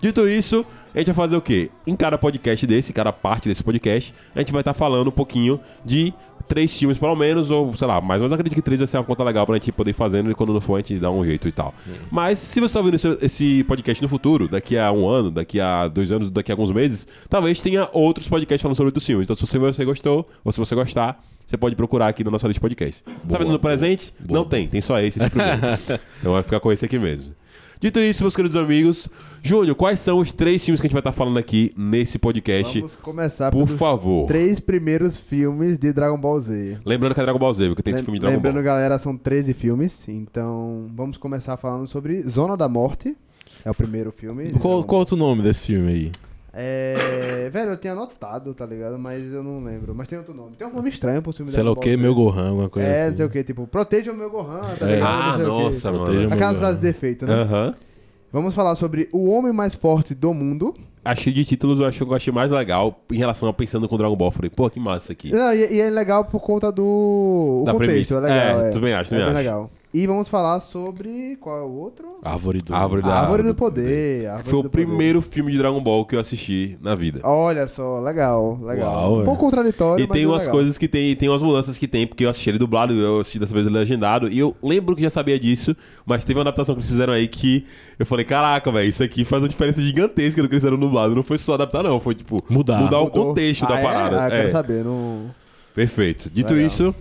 [0.03, 1.71] Dito isso, a gente vai fazer o quê?
[1.87, 5.59] Em cada podcast desse, cada parte desse podcast, a gente vai estar falando um pouquinho
[5.83, 6.13] de
[6.47, 9.05] três filmes, pelo menos, ou sei lá, mas eu acredito que três vai ser uma
[9.05, 11.25] conta legal pra gente poder ir fazendo e quando não for a gente dá um
[11.25, 11.75] jeito e tal.
[12.11, 15.61] Mas se você tá ouvindo esse, esse podcast no futuro, daqui a um ano, daqui
[15.61, 19.29] a dois anos, daqui a alguns meses, talvez tenha outros podcasts falando sobre outros filmes.
[19.29, 22.59] Então, se você, gostou, ou se você gostar, você pode procurar aqui na nossa lista
[22.59, 23.05] de podcast.
[23.29, 24.15] tá vendo no presente?
[24.21, 25.61] boa, não tem, tem só esse, esse primeiro.
[26.19, 27.35] então vai ficar com esse aqui mesmo.
[27.81, 29.09] Dito isso, meus queridos amigos,
[29.43, 32.79] Júnior, quais são os três filmes que a gente vai estar falando aqui nesse podcast?
[32.81, 34.27] Vamos começar Por pelos favor.
[34.27, 36.79] três primeiros filmes de Dragon Ball Z.
[36.85, 38.63] Lembrando que é Dragon Ball Z, porque tem Lem- filme de Dragon Lembrando, Ball.
[38.65, 40.09] galera, são 13 filmes.
[40.09, 43.15] Então, vamos começar falando sobre Zona da Morte.
[43.65, 44.45] É o primeiro filme.
[44.47, 46.13] de Qual, Dragon qual outro nome desse filme aí?
[46.57, 47.51] É.
[47.53, 48.99] Velho, eu tinha anotado, tá ligado?
[48.99, 49.95] Mas eu não lembro.
[49.95, 50.53] Mas tem outro nome.
[50.57, 53.01] Tem um nome estranho pro filme Sei lá o que, meu Gohan, alguma coisa É,
[53.03, 53.11] assim.
[53.11, 54.95] não sei o que, tipo, proteja o meu Gohan, tá É.
[54.95, 55.09] ligado?
[55.11, 55.63] Ah, Não sei o quê.
[55.65, 56.33] nossa, mano.
[56.33, 57.35] Aquela frase de efeito, né?
[57.35, 57.75] Aham.
[58.33, 60.75] Vamos falar sobre o homem mais forte do mundo.
[61.05, 63.97] Achei de títulos, eu acho que eu achei mais legal em relação a pensando com
[63.97, 64.31] Dragon Ball.
[64.33, 65.31] Falei, pô, que massa isso aqui.
[65.33, 66.83] Não, e, e é legal por conta do
[67.63, 68.15] o Da contexto, premissa.
[68.17, 68.61] é legal.
[68.65, 69.51] É, É, também acho, é também bem acho.
[69.51, 69.71] legal.
[69.97, 71.37] E vamos falar sobre.
[71.41, 72.19] Qual é o outro?
[72.25, 72.75] Árvore do...
[72.75, 74.27] Árvore da Árvore do Poder.
[74.27, 74.85] Árvore Foi o do Poder.
[74.87, 77.21] primeiro filme de Dragon Ball que eu assisti na vida.
[77.23, 78.93] Olha só, legal, legal.
[79.13, 80.53] Uau, um pouco contraditório, E mas tem é umas legal.
[80.57, 83.39] coisas que tem, tem umas mudanças que tem, porque eu assisti ele dublado, eu assisti
[83.39, 86.75] dessa vez ele legendado, e eu lembro que já sabia disso, mas teve uma adaptação
[86.75, 87.65] que eles fizeram aí que
[87.97, 91.15] eu falei, caraca, velho, isso aqui faz uma diferença gigantesca do que eles fizeram dublado.
[91.15, 92.81] Não foi só adaptar, não, foi tipo Mudar.
[92.81, 93.09] o Mudou.
[93.11, 93.83] contexto da Ah, é?
[93.83, 94.25] parada.
[94.27, 95.27] Ah, quero É, saber, não.
[95.73, 96.29] Perfeito.
[96.31, 96.67] Dito Legal.
[96.67, 96.95] isso,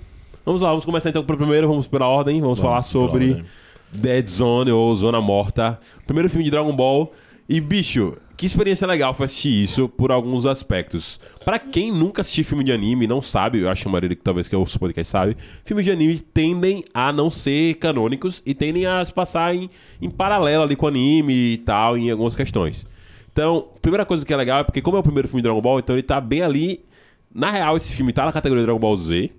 [0.46, 3.46] vamos lá, vamos começar então pro primeiro, vamos pela ordem, vamos, falar pela sobre ordem.
[3.92, 5.80] Dead Zone ou Zona Morta.
[6.06, 7.12] Primeiro filme de Dragon Ball.
[7.48, 11.20] E, bicho, que experiência legal foi assistir isso por alguns aspectos.
[11.46, 14.24] Pra quem nunca assistiu filme de anime, não sabe, eu acho que a maioria que
[14.24, 18.54] talvez que ouça o podcast sabe, filmes de anime tendem a não ser canônicos e
[18.54, 19.70] tendem a se passar em,
[20.02, 22.88] em paralelo ali com o anime e tal, em algumas questões.
[23.32, 25.44] Então, a primeira coisa que é legal é porque, como é o primeiro filme de
[25.44, 26.84] Dragon Ball, então ele tá bem ali.
[27.34, 29.32] Na real, esse filme tá na categoria Dragon Ball Z,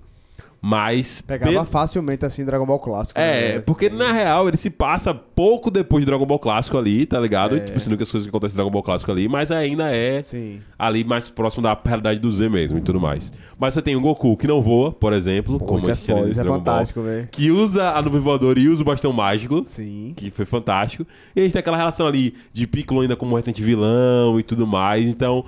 [0.67, 1.21] mas.
[1.21, 3.21] Pegava pe- facilmente assim Dragon Ball clássico.
[3.21, 3.61] é, né?
[3.61, 7.61] porque na real ele se passa pouco depois de Dragon Ball Clássico ali, tá ligado?
[7.61, 10.23] Tipo, sendo que as coisas que acontecem em Dragon Ball Clássico ali, mas ainda é
[10.23, 10.61] Sim.
[10.79, 13.31] ali mais próximo da realidade do Z mesmo e tudo mais.
[13.59, 16.03] Mas você tem o Goku que não voa, por exemplo, Pô, como isso é esse
[16.05, 17.29] tinha foda, nesse isso é Dragon fantástico, velho.
[17.31, 19.63] que usa a nuvem voadora e usa o bastão mágico.
[19.67, 20.15] Sim.
[20.17, 21.05] Que foi fantástico.
[21.37, 24.67] E a gente tem aquela relação ali de Piccolo ainda como recente vilão e tudo
[24.67, 25.09] mais.
[25.09, 25.45] Então,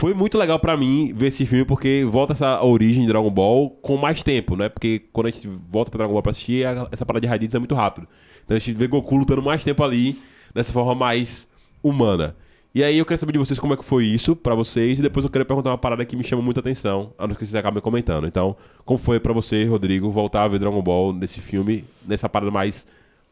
[0.00, 3.68] foi muito legal pra mim ver esse filme porque volta essa origem de Dragon Ball
[3.68, 4.70] com mais tempo, né?
[4.70, 7.58] Porque quando a gente volta pra Dragon Ball pra assistir, essa parada de Raditz é
[7.58, 8.08] muito rápido.
[8.42, 10.18] Então a gente vê Goku lutando mais tempo ali,
[10.54, 11.48] dessa forma mais
[11.82, 12.34] humana.
[12.74, 15.02] E aí eu quero saber de vocês como é que foi isso pra vocês e
[15.02, 17.54] depois eu quero perguntar uma parada que me chama muita atenção, a não que vocês
[17.54, 18.26] acabem comentando.
[18.26, 22.50] Então, como foi pra você, Rodrigo, voltar a ver Dragon Ball nesse filme, nessa parada
[22.50, 22.86] mais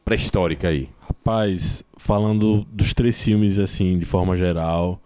[0.05, 0.87] pré-histórica aí?
[1.01, 5.01] Rapaz, falando dos três filmes, assim, de forma geral,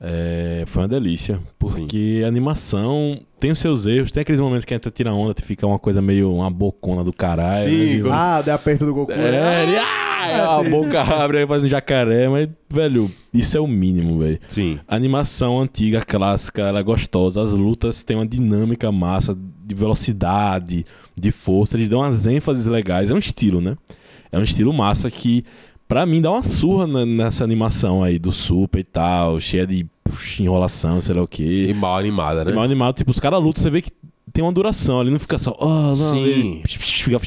[0.00, 1.40] é, foi uma delícia.
[1.58, 5.34] Porque a animação tem os seus erros, tem aqueles momentos que a gente tira onda,
[5.34, 7.68] que fica uma coisa meio uma bocona do caralho.
[7.68, 8.02] Sim, né?
[8.02, 9.12] quando- Ah, deu aperto do Goku.
[9.12, 9.62] É, né?
[9.64, 10.70] ele, ah, é a sim.
[10.70, 14.38] boca abre, aí faz um jacaré, mas, velho, isso é o mínimo, velho.
[14.48, 14.78] Sim.
[14.86, 17.42] A animação antiga, clássica, ela é gostosa.
[17.42, 20.84] As lutas têm uma dinâmica massa de velocidade,
[21.16, 21.76] de força.
[21.76, 23.10] Eles dão umas ênfases legais.
[23.10, 23.76] É um estilo, né?
[24.30, 25.44] É um estilo massa que,
[25.88, 29.86] pra mim, dá uma surra na- nessa animação aí do Super e tal, cheia de
[30.40, 31.74] enrolação, sei lá o E quê.
[31.74, 32.52] mal animada, né?
[32.52, 33.90] Mal animado, tipo, os caras lutam, você vê que
[34.32, 36.22] tem uma duração ali, não fica só, ah, não, Sim.
[36.24, 37.20] ele fica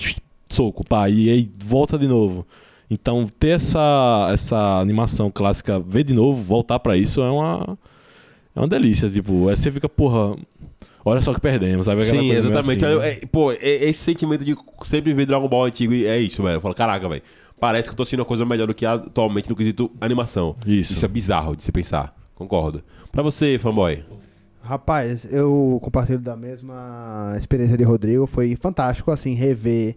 [0.50, 2.46] soco, pá, e aí volta de novo.
[2.90, 7.78] Então, ter essa, essa animação clássica, ver de novo, voltar pra isso é uma
[8.54, 10.36] é uma delícia, tipo, aí você fica, porra,
[11.06, 12.02] olha só que perdemos, sabe?
[12.04, 12.86] Aquela Sim, exatamente.
[12.86, 12.94] assim.
[12.94, 16.56] Eu- é- pô, é- esse sentimento de sempre ver Dragon Ball antigo é isso, velho.
[16.58, 17.22] Eu falo, caraca, velho.
[17.60, 20.56] Parece que eu tô assistindo uma coisa melhor do que atualmente no quesito animação.
[20.66, 20.94] Isso.
[20.94, 22.16] Isso é bizarro de se pensar.
[22.34, 22.84] Concordo.
[23.12, 24.04] Pra você, fanboy.
[24.64, 28.26] Rapaz, eu compartilho da mesma experiência de Rodrigo.
[28.28, 29.96] Foi fantástico, assim, rever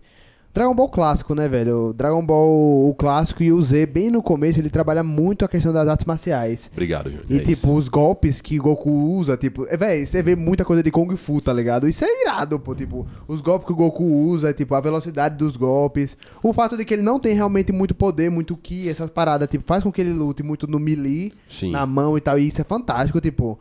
[0.55, 1.93] Dragon Ball clássico, né, velho?
[1.93, 5.73] Dragon Ball o clássico e o Z, bem no começo, ele trabalha muito a questão
[5.73, 6.71] das artes marciais.
[6.73, 7.27] Obrigado, Júnior.
[7.29, 7.75] E, É tipo, isso.
[7.75, 11.41] os golpes que Goku usa, tipo, é, véi, você vê muita coisa de Kung Fu,
[11.41, 11.89] tá ligado?
[11.89, 15.57] Isso é irado, pô, tipo, os golpes que o Goku usa, tipo, a velocidade dos
[15.57, 19.49] golpes, o fato de que ele não tem realmente muito poder, muito ki, essas paradas,
[19.49, 21.73] tipo, faz com que ele lute muito no melee, Sim.
[21.73, 23.59] na mão e tal, e isso é fantástico, tipo,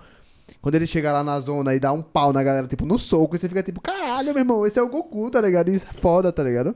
[0.63, 3.38] quando ele chega lá na zona e dá um pau na galera, tipo, no soco,
[3.38, 5.67] você fica tipo, caralho, meu irmão, esse é o Goku, tá ligado?
[5.67, 6.73] Isso é foda, tá ligado?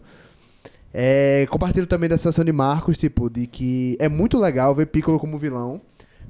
[0.94, 5.18] É, compartilho também da sensação de Marcos, tipo, de que é muito legal ver Piccolo
[5.18, 5.80] como vilão.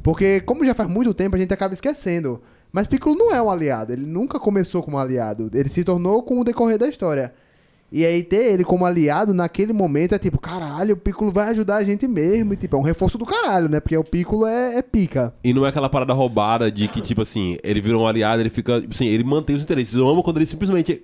[0.03, 2.39] Porque, como já faz muito tempo, a gente acaba esquecendo.
[2.71, 5.49] Mas Piccolo não é um aliado, ele nunca começou como aliado.
[5.51, 7.33] Ele se tornou com o decorrer da história.
[7.91, 11.77] E aí ter ele como aliado naquele momento é tipo, caralho, o Piccolo vai ajudar
[11.77, 12.53] a gente mesmo.
[12.53, 13.79] E tipo, é um reforço do caralho, né?
[13.79, 15.33] Porque o Piccolo é, é pica.
[15.43, 18.49] E não é aquela parada roubada de que, tipo assim, ele virou um aliado, ele
[18.49, 18.81] fica.
[18.81, 19.95] Tipo assim, ele mantém os interesses.
[19.95, 21.01] Eu amo quando ele simplesmente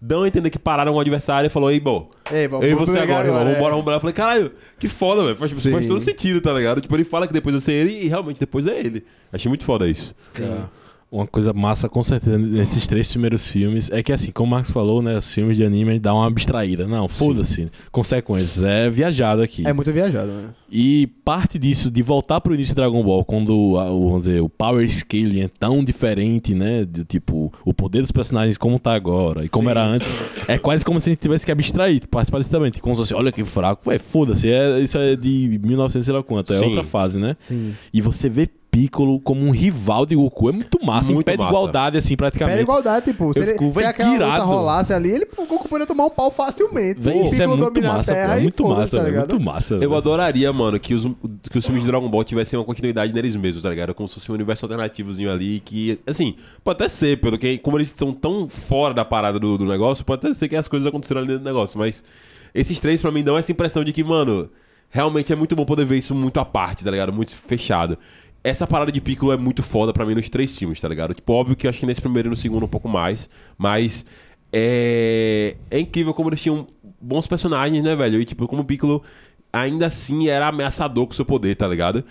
[0.00, 2.08] dão a entender que pararam um adversário e falou, ei, bom.
[2.30, 3.44] Ei, vamos eu e você agora, irmão.
[3.44, 3.78] Vambora, é.
[3.78, 3.96] vambora.
[3.96, 5.36] Eu falei, caralho, que foda, velho.
[5.36, 5.70] Faz, Sim.
[5.70, 6.82] faz todo sentido, tá ligado?
[6.82, 9.04] Tipo, ele fala que depois eu sei ele e realmente depois é ele.
[9.32, 10.14] Achei muito foda isso.
[11.10, 14.72] Uma coisa massa, com certeza, nesses três primeiros filmes é que, assim, como o Marcos
[14.72, 15.16] falou, né?
[15.16, 16.86] Os filmes de anime dão uma abstraída.
[16.86, 17.70] Não, foda-se.
[17.92, 18.64] Consequências.
[18.64, 19.66] É viajado aqui.
[19.66, 20.50] É muito viajado, né?
[20.70, 23.74] E parte disso, de voltar pro início de Dragon Ball, quando o,
[24.08, 26.84] vamos dizer, o power scaling é tão diferente, né?
[26.84, 30.16] De tipo, o poder dos personagens como tá agora e como era antes,
[30.48, 32.72] é quase como se a gente tivesse que abstrair, participar desse também.
[32.72, 36.22] Como se fosse, olha que fraco, ué, foda-se, é, isso é de 1900 sei lá
[36.22, 36.66] quanto, é Sim.
[36.66, 37.36] outra fase, né?
[37.40, 37.74] Sim.
[37.92, 41.32] E você vê Piccolo como um rival de Goku, é muito massa, Muito em pé
[41.32, 41.50] de massa.
[41.50, 42.56] igualdade, assim, praticamente.
[42.56, 45.66] Pera igualdade, tipo, se, ele, fico, se aquela que luta rolasse ali, ele, o Goku
[45.66, 47.00] poderia tomar um pau facilmente.
[47.00, 49.30] Véi, o isso é muito massa, pô, é muito massa, tá é ligado?
[49.32, 49.74] muito massa.
[49.74, 49.94] Eu velho.
[49.94, 51.06] adoraria, mano, que os,
[51.50, 53.94] que os filmes de Dragon Ball tivessem uma continuidade neles mesmos, tá ligado?
[53.94, 57.78] Como se fosse um universo alternativozinho ali, que, assim, pode até ser, pelo que, como
[57.78, 60.86] eles são tão fora da parada do, do negócio, pode até ser que as coisas
[60.86, 62.04] aconteceram ali dentro do negócio, mas
[62.54, 64.50] esses três, pra mim, dão essa impressão de que, mano,
[64.90, 67.12] realmente é muito bom poder ver isso muito à parte, tá ligado?
[67.12, 67.98] Muito fechado.
[68.46, 71.12] Essa parada de Piccolo é muito foda pra mim nos três filmes, tá ligado?
[71.12, 73.28] Tipo, óbvio que eu acho que nesse primeiro e no segundo um pouco mais,
[73.58, 74.06] mas
[74.52, 76.64] é, é incrível como eles tinham
[77.00, 78.20] bons personagens, né, velho?
[78.20, 79.02] E tipo, como o Piccolo
[79.52, 82.04] ainda assim era ameaçador com seu poder, tá ligado?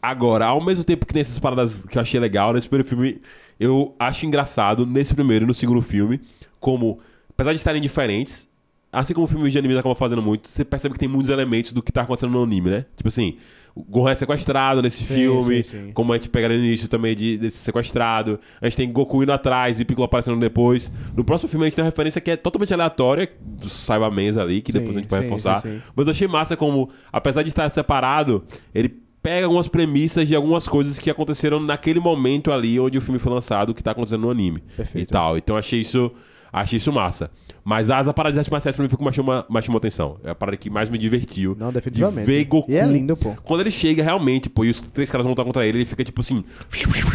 [0.00, 3.20] Agora, ao mesmo tempo que nessas paradas que eu achei legal, nesse primeiro filme,
[3.60, 6.18] eu acho engraçado, nesse primeiro e no segundo filme,
[6.58, 8.48] como, apesar de estarem diferentes,
[8.90, 11.74] assim como o filme de anime acaba fazendo muito, você percebe que tem muitos elementos
[11.74, 12.86] do que tá acontecendo no anime, né?
[12.96, 13.36] Tipo assim,
[13.76, 15.92] Gohan é sequestrado nesse Sim, filme, sim, sim.
[15.92, 18.38] como a gente pega no início também de, desse sequestrado.
[18.60, 20.92] A gente tem Goku indo atrás e Piccolo aparecendo depois.
[21.16, 24.62] No próximo filme a gente tem uma referência que é totalmente aleatória, dos Cybermans ali,
[24.62, 25.62] que depois a gente vai reforçar.
[25.96, 30.68] Mas eu achei massa como, apesar de estar separado, ele pega algumas premissas de algumas
[30.68, 34.30] coisas que aconteceram naquele momento ali onde o filme foi lançado, que tá acontecendo no
[34.30, 34.62] anime.
[34.76, 35.02] Perfeito.
[35.02, 35.36] E tal.
[35.36, 36.12] Então eu achei isso.
[36.56, 37.30] Achei isso massa.
[37.64, 39.78] Mas as paradas de artes marciais pra mim foi o que mais chamou, mais chamou
[39.78, 40.18] atenção.
[40.22, 41.56] É a parada que mais me divertiu.
[41.58, 42.26] Não, definitivamente.
[42.26, 42.70] De ver Goku.
[42.70, 43.34] E é lindo, pô.
[43.42, 46.04] Quando ele chega realmente, pô, e os três caras vão lutar contra ele, ele fica
[46.04, 46.44] tipo assim.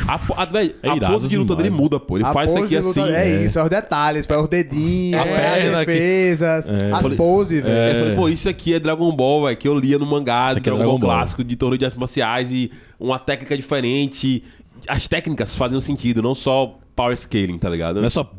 [0.07, 0.47] A, a,
[0.83, 1.63] É a pose de luta demais.
[1.63, 2.17] dele muda, pô.
[2.17, 3.01] Ele A faz isso aqui assim.
[3.03, 6.91] É, isso, é os detalhes, é os dedinhos, A é, as defesas, É.
[6.91, 7.69] as poses, velho.
[7.69, 10.49] É, eu falei, pô, isso aqui é Dragon Ball, velho, que eu lia no mangá
[10.51, 11.09] é Dragon, Ball, Dragon Ball.
[11.11, 14.43] clássico, de torneio de artes marciais e uma técnica diferente.
[14.87, 18.01] As técnicas fazem sentido, não só power scaling, tá ligado?
[18.01, 18.29] Não é só.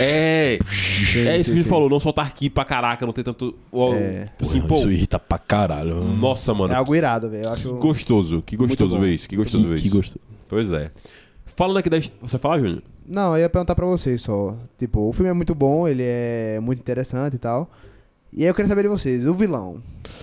[0.00, 3.54] É, é isso que a gente falou, não soltar aqui pra caraca, não ter tanto.
[3.96, 4.24] É.
[4.24, 6.02] tipo assim, pô, isso irrita pra caralho.
[6.02, 6.74] nossa, mano.
[6.74, 7.48] É algo irado, velho.
[7.48, 7.74] Acho.
[7.74, 9.96] Que gostoso, que gostoso ver isso, que gostoso ver Que isso.
[9.96, 10.20] gostoso.
[10.48, 10.90] Pois é.
[11.46, 11.98] Falando aqui da.
[12.20, 12.82] Você fala, Júnior?
[13.06, 14.56] Não, eu ia perguntar pra vocês só.
[14.76, 17.70] Tipo, o filme é muito bom, ele é muito interessante e tal.
[18.36, 19.76] E aí eu queria saber de vocês, o vilão.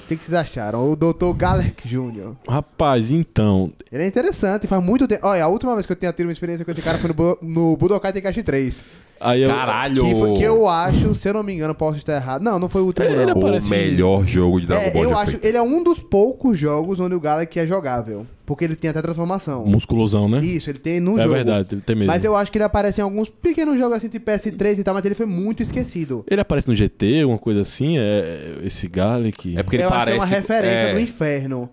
[0.04, 0.91] O que, que vocês acharam?
[0.91, 1.32] O Dr.
[1.36, 2.34] Galek Jr.
[2.47, 3.71] Rapaz, então.
[3.89, 5.26] Ele é interessante, faz muito tempo.
[5.26, 7.13] Olha, a última vez que eu tinha tido uma experiência com esse cara foi no,
[7.13, 8.84] Bu- no Budokai Tenkaichi 3.
[9.21, 10.04] Aí eu, Caralho!
[10.04, 12.41] Que, foi, que eu acho, se eu não me engano, posso estar errado.
[12.41, 13.38] Não, não foi o último, Ele não.
[13.38, 15.45] O parece- melhor jogo de Dragon É, Ball eu acho, feito.
[15.45, 18.28] ele é um dos poucos jogos onde o Galek é jogável.
[18.51, 19.65] Porque ele tem até transformação.
[19.65, 20.41] Musculosão, né?
[20.41, 21.35] Isso, ele tem no é jogo.
[21.35, 22.11] verdade, ele tem mesmo.
[22.11, 24.93] Mas eu acho que ele aparece em alguns pequenos jogos assim de PS3 e tal,
[24.93, 26.25] mas ele foi muito esquecido.
[26.29, 29.57] Ele aparece no GT, uma coisa assim, é esse Galek.
[29.57, 30.17] É porque ele eu parece.
[30.17, 31.69] acho que é uma referência é, do inferno.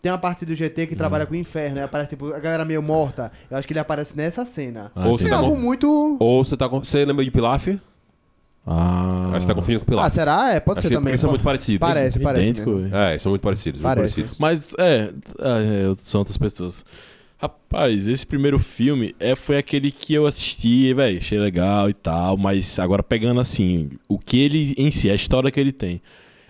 [0.00, 2.64] Tem uma parte do GT que trabalha com o inferno, aí aparece tipo, a galera
[2.64, 3.30] meio morta.
[3.50, 4.90] Eu acho que ele aparece nessa cena.
[4.94, 5.60] Ah, Ou é tá algo bom.
[5.60, 6.16] muito.
[6.18, 6.82] Ou você tá com.
[6.82, 7.68] Você lembra de Pilaf?
[8.66, 9.27] Ah.
[9.38, 10.14] Acho que você tá confundindo com Ah, Pilaf.
[10.14, 10.52] será?
[10.52, 11.10] É, pode Acho ser que também.
[11.12, 11.78] eles são muito parecidos.
[11.88, 12.44] Parece, parece.
[12.44, 12.94] Idêntico, mesmo.
[12.96, 14.14] É, eles são muito parecidos, muito Parece.
[14.22, 14.38] parecidos.
[14.38, 16.84] Mas, é, ah, é, são outras pessoas.
[17.40, 22.36] Rapaz, esse primeiro filme é, foi aquele que eu assisti, velho, achei legal e tal,
[22.36, 26.02] mas agora pegando assim, o que ele em si, a história que ele tem,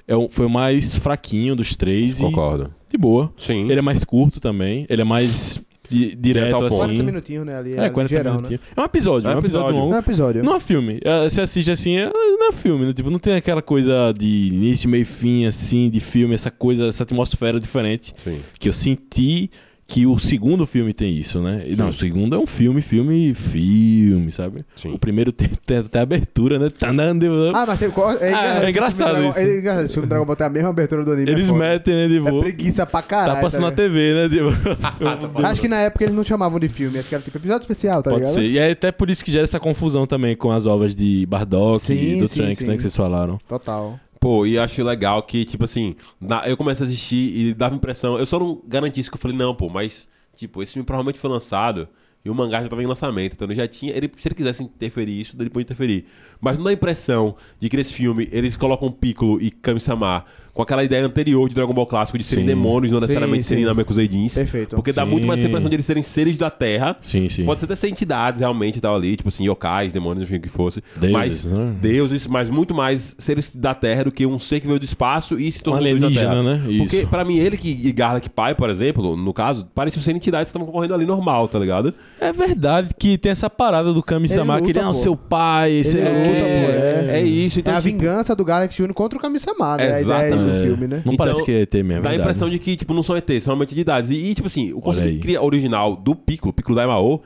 [0.06, 2.72] é o- foi o mais fraquinho dos três Concordo.
[2.88, 3.30] e de boa.
[3.36, 3.64] Sim.
[3.70, 6.66] Ele é mais curto também, ele é mais di- direto ao ponto.
[6.74, 6.78] assim.
[6.78, 7.56] 40 minutinhos, né?
[7.56, 8.60] Ali, É, 40 ligeirão, minutinhos.
[8.76, 9.74] É um episódio, É é um um episódio, episódio.
[9.74, 9.78] Né?
[9.78, 9.98] É um longo.
[9.98, 10.44] episódio.
[10.44, 11.00] Não é filme.
[11.04, 12.92] É, Você assiste assim, é, não é filme, né?
[12.92, 16.86] Tipo, não tem aquela coisa de início, meio e fim, assim, de filme, essa coisa,
[16.86, 18.40] essa atmosfera diferente Sim.
[18.58, 19.50] que eu senti
[19.90, 21.62] que o segundo filme tem isso, né?
[21.66, 21.90] E Não, Sim.
[21.90, 24.60] o segundo é um filme, filme, filme, sabe?
[24.76, 24.90] Sim.
[24.92, 26.68] O primeiro tem, tem até abertura, né?
[26.68, 27.26] Tandando.
[27.56, 29.38] Ah, mas tem, é, Ah, é engraçado esse filme Dragon- isso.
[29.38, 29.84] É engraçado.
[29.86, 31.30] Esse filme Dragon Ball tem a mesma abertura do anime.
[31.30, 32.04] Eles é metem, né?
[32.04, 33.36] É Tipo, preguiça pra caralho.
[33.36, 33.76] tá passando na ligado?
[33.86, 34.28] TV, né?
[34.28, 37.62] Tipo, Acho que na época eles não chamavam de filme, acho que era tipo episódio
[37.62, 38.34] especial, tá Pode ligado?
[38.34, 38.44] ser.
[38.44, 41.80] E é até por isso que gera essa confusão também com as ovas de Bardock
[41.82, 42.72] Sim, e do sim, Trunks, né?
[42.72, 42.76] sim.
[42.76, 43.38] Que vocês falaram.
[43.48, 43.98] Total.
[44.20, 48.18] Pô, e acho legal que, tipo assim, na- eu comecei a assistir e dava impressão.
[48.18, 51.20] Eu só não garanti isso que eu falei, não, pô, mas, tipo, esse filme provavelmente
[51.20, 51.88] foi lançado
[52.24, 53.34] e o mangá já tava em lançamento.
[53.34, 53.96] Então ele já tinha.
[53.96, 56.04] Ele, se ele quisesse interferir isso, ele pode interferir.
[56.40, 60.24] Mas não dá a impressão de que nesse filme eles colocam Piccolo e Kami-sama
[60.58, 62.48] com aquela ideia anterior de Dragon Ball clássico de serem Sim.
[62.48, 63.50] demônios, não necessariamente sim.
[63.50, 64.34] serem Namekuseidins.
[64.34, 64.74] Perfeito.
[64.74, 65.10] Porque dá Sim.
[65.12, 66.96] muito mais essa impressão de eles serem seres da Terra.
[67.00, 67.44] Sim, sim.
[67.44, 70.40] Pode ser até ser entidades realmente e tal ali, tipo assim, yokais, demônios, enfim, o
[70.40, 70.82] que fosse.
[70.96, 71.76] Deuses, mas né?
[71.80, 75.38] deuses, mas muito mais seres da Terra do que um ser que veio do espaço
[75.38, 76.42] e se tornou deus da Terra.
[76.42, 76.60] né?
[76.68, 76.78] Isso.
[76.78, 80.50] Porque pra mim, ele que, e Garlic Pai, por exemplo, no caso, pareciam ser entidades
[80.50, 81.94] que estavam concorrendo ali normal, tá ligado?
[82.20, 85.72] É verdade que tem essa parada do Kami-sama, que ele luta, é o seu pai,
[85.72, 87.60] esse Ele é, luta, pô, é, é isso.
[87.60, 88.92] Então, é a tipo, vingança do Galaxy Jr.
[88.92, 89.84] contra o Kami-sama, né?
[89.84, 90.66] A ideia do Exatamente.
[90.66, 91.02] filme, né?
[91.04, 93.02] Não Então, parece que é ET mesmo, é Dá a impressão de que, tipo, não
[93.02, 94.10] são ETs, são realmente entidades.
[94.10, 97.22] E, e, tipo assim, o conceito original do Piccolo, Piccolo Daimao,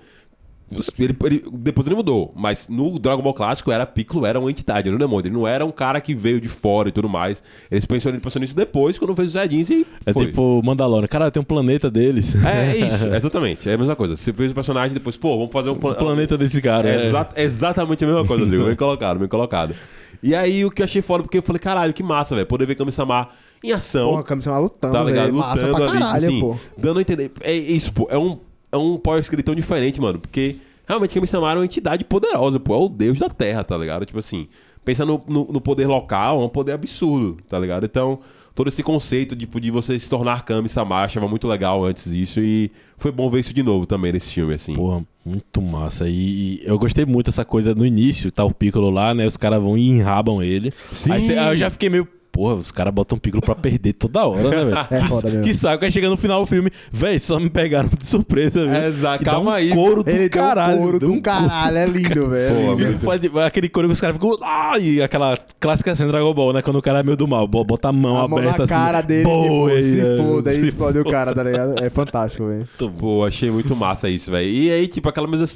[0.98, 2.32] ele, ele- depois ele mudou.
[2.36, 5.28] Mas no Dragon Ball clássico, era Piccolo era uma entidade, era um demônio.
[5.28, 7.42] Ele não era um cara que veio de fora e tudo mais.
[7.70, 10.26] Eles pensou, ele pensou nisso depois, quando fez os Saiyajins e É foi.
[10.26, 11.06] tipo Mandalorian.
[11.08, 12.34] Cara, tem um planeta deles.
[12.44, 13.68] É, é isso, exatamente.
[13.68, 14.16] É a mesma coisa.
[14.16, 16.88] Você fez o personagem depois, pô, vamos fazer um O plan- planeta desse cara.
[16.88, 17.06] É é.
[17.06, 18.64] exa- exatamente a mesma coisa, Rodrigo.
[18.64, 19.74] Bem colocado, bem colocado.
[20.22, 22.46] E aí o que eu achei foda, porque eu falei, caralho, que massa, velho.
[22.46, 23.26] Poder ver Kami-sama
[23.64, 24.10] em ação.
[24.10, 25.32] Porra, Kami-sama lutando, tá ligado?
[25.32, 26.56] Massa Lutando pra ali, caralho, assim, pô.
[26.78, 27.32] dando a entender.
[27.42, 28.06] É isso, pô.
[28.08, 28.38] É um,
[28.72, 30.18] é um power script tão diferente, mano.
[30.18, 30.56] Porque
[30.88, 32.74] realmente Kami-sama era uma entidade poderosa, pô.
[32.74, 34.04] É o deus da terra, tá ligado?
[34.06, 34.48] Tipo assim,
[34.84, 37.84] pensa no, no, no poder local, é um poder absurdo, tá ligado?
[37.84, 38.18] Então,
[38.54, 42.40] todo esse conceito tipo, de você se tornar Kami-sama, eu achava muito legal antes isso.
[42.40, 44.74] E foi bom ver isso de novo também nesse filme, assim.
[44.74, 46.08] Porra, muito massa.
[46.08, 49.26] E, e eu gostei muito dessa coisa no início, tá o Piccolo lá, né?
[49.26, 50.70] Os caras vão e enrabam ele.
[50.90, 51.12] Sim.
[51.12, 52.08] Aí, cê- aí eu já fiquei meio.
[52.32, 54.76] Porra, os caras botam Piccolo pra perder toda hora, né, velho?
[54.90, 55.44] É que, foda mesmo.
[55.44, 55.84] que saco.
[55.84, 58.86] Aí chega no final do filme, velho, só me pegaram de surpresa, velho.
[58.86, 59.68] Exato, E dá calma um aí.
[59.70, 60.72] couro do Ele caralho.
[60.72, 63.38] deu um couro do um caralho, é lindo, velho.
[63.38, 64.30] É aquele couro que os caras ficam.
[64.42, 64.78] Ah!
[64.78, 66.62] E aquela clássica cena Dragon Ball, né?
[66.62, 68.64] Quando o cara é meio do mal, bo- bota a mão A mão aberta na
[68.64, 68.72] assim.
[68.72, 71.84] cara dele, boa, tipo, se é, foda, aí fode o cara, tá ligado?
[71.84, 72.66] É fantástico, velho.
[72.98, 74.48] Pô, achei muito massa isso, velho.
[74.48, 75.46] E aí, tipo, aquela mesma.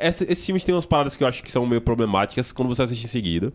[0.00, 3.02] Esses filmes têm umas paradas que eu acho que são meio problemáticas quando você assiste
[3.04, 3.52] em seguida.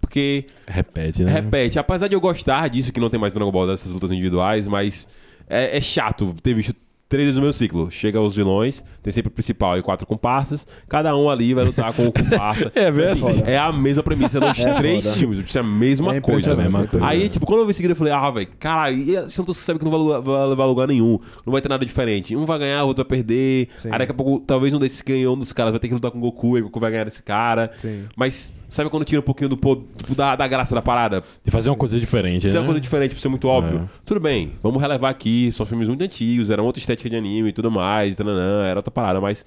[0.00, 1.32] Porque Repete, né?
[1.32, 1.78] repete.
[1.78, 5.08] Apesar de eu gostar disso, que não tem mais Dragon Ball dessas lutas individuais, mas
[5.48, 6.74] é, é chato ter visto
[7.08, 7.88] três vezes o meu ciclo.
[7.88, 10.66] Chega os vilões, tem sempre o principal e quatro comparsas.
[10.88, 12.70] Cada um ali vai lutar com o comparsa.
[12.74, 13.42] É, bem Assim, assim.
[13.46, 15.16] É a mesma premissa nos É três foda.
[15.16, 15.38] filmes.
[15.38, 16.52] Tipo, é a mesma É coisa.
[16.52, 16.64] impressionante.
[16.64, 17.06] É a mesma coisa.
[17.06, 19.78] Aí, tipo, quando eu vi seguida, eu falei, ah, velho, caralho, e esse não sabe
[19.78, 21.16] que não vai, lugar- vai levar a lugar nenhum.
[21.46, 22.34] Não vai ter nada diferente.
[22.34, 23.68] Um vai ganhar, o outro vai perder.
[23.80, 23.88] Sim.
[23.92, 26.10] Aí daqui a pouco, talvez um desses ganhou, um dos caras vai ter que lutar
[26.10, 27.70] com o Goku, e o Goku vai ganhar desse cara.
[27.80, 28.04] Sim.
[28.16, 31.22] Mas sabe quando tira um pouquinho do po- tipo, da, da graça da parada?
[31.44, 32.58] De fazer uma coisa diferente, é né?
[32.58, 33.80] uma coisa diferente, pra ser muito óbvio.
[33.80, 33.88] É.
[34.04, 35.50] Tudo bem, vamos relevar aqui.
[35.52, 38.16] São filmes muito antigos, era outra estética de anime e tudo mais.
[38.16, 39.44] tananã, era outra parada, mas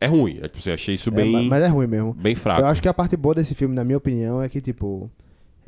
[0.00, 0.38] é ruim.
[0.40, 2.14] É, tipo, assim, achei isso É, bem, mas- mas é ruim mesmo.
[2.14, 2.60] bem fraco.
[2.62, 5.10] Eu acho que a parte boa desse filme, na minha opinião, é que, tipo.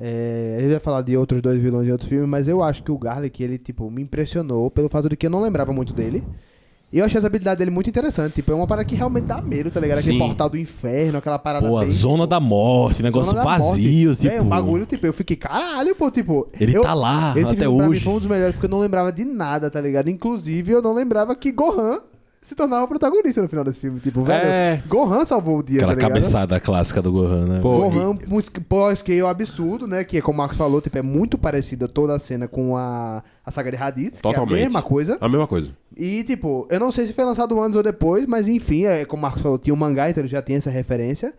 [0.03, 2.83] É, a gente vai falar de outros dois vilões em outros filmes, mas eu acho
[2.83, 5.93] que o Garlic, ele, tipo, me impressionou pelo fato de que eu não lembrava muito
[5.93, 6.23] dele.
[6.93, 8.35] E eu achei as habilidades dele muito interessantes.
[8.35, 9.99] Tipo, é uma parada que realmente dá medo, tá ligado?
[9.99, 10.19] Aquele Sim.
[10.19, 14.21] portal do inferno, aquela parada Pô, a bem, zona tipo, da morte, negócio vazio, Morte.
[14.23, 14.35] tipo.
[14.35, 16.49] É, um bagulho, tipo, eu fiquei, caralho, pô, tipo.
[16.59, 18.05] Ele eu- tá lá Esse até filme pra mim hoje.
[18.05, 20.11] foi um dos melhores, porque eu não lembrava de nada, tá ligado?
[20.11, 22.01] Inclusive, eu não lembrava que Gohan
[22.43, 24.01] se tornava o protagonista no final desse filme.
[24.01, 24.83] Tipo, velho, É.
[24.89, 26.09] Gohan salvou o dia, Aquela tá ligado?
[26.13, 27.59] cabeçada clássica do Gohan, né?
[27.61, 28.17] Pô, Gohan
[28.69, 30.05] pós-scale absurdo, né?
[30.05, 33.51] Que, como o Marcos falou, tipo, é muito parecida toda a cena com a, a
[33.51, 34.63] saga de Raditz, que é a Totalmente.
[34.63, 35.19] mesma coisa.
[35.21, 35.71] A mesma coisa.
[35.97, 39.21] E, tipo, eu não sei se foi lançado antes ou depois, mas enfim, é, como
[39.21, 41.35] o Marcos falou, tinha um mangá, então ele já tem essa referência.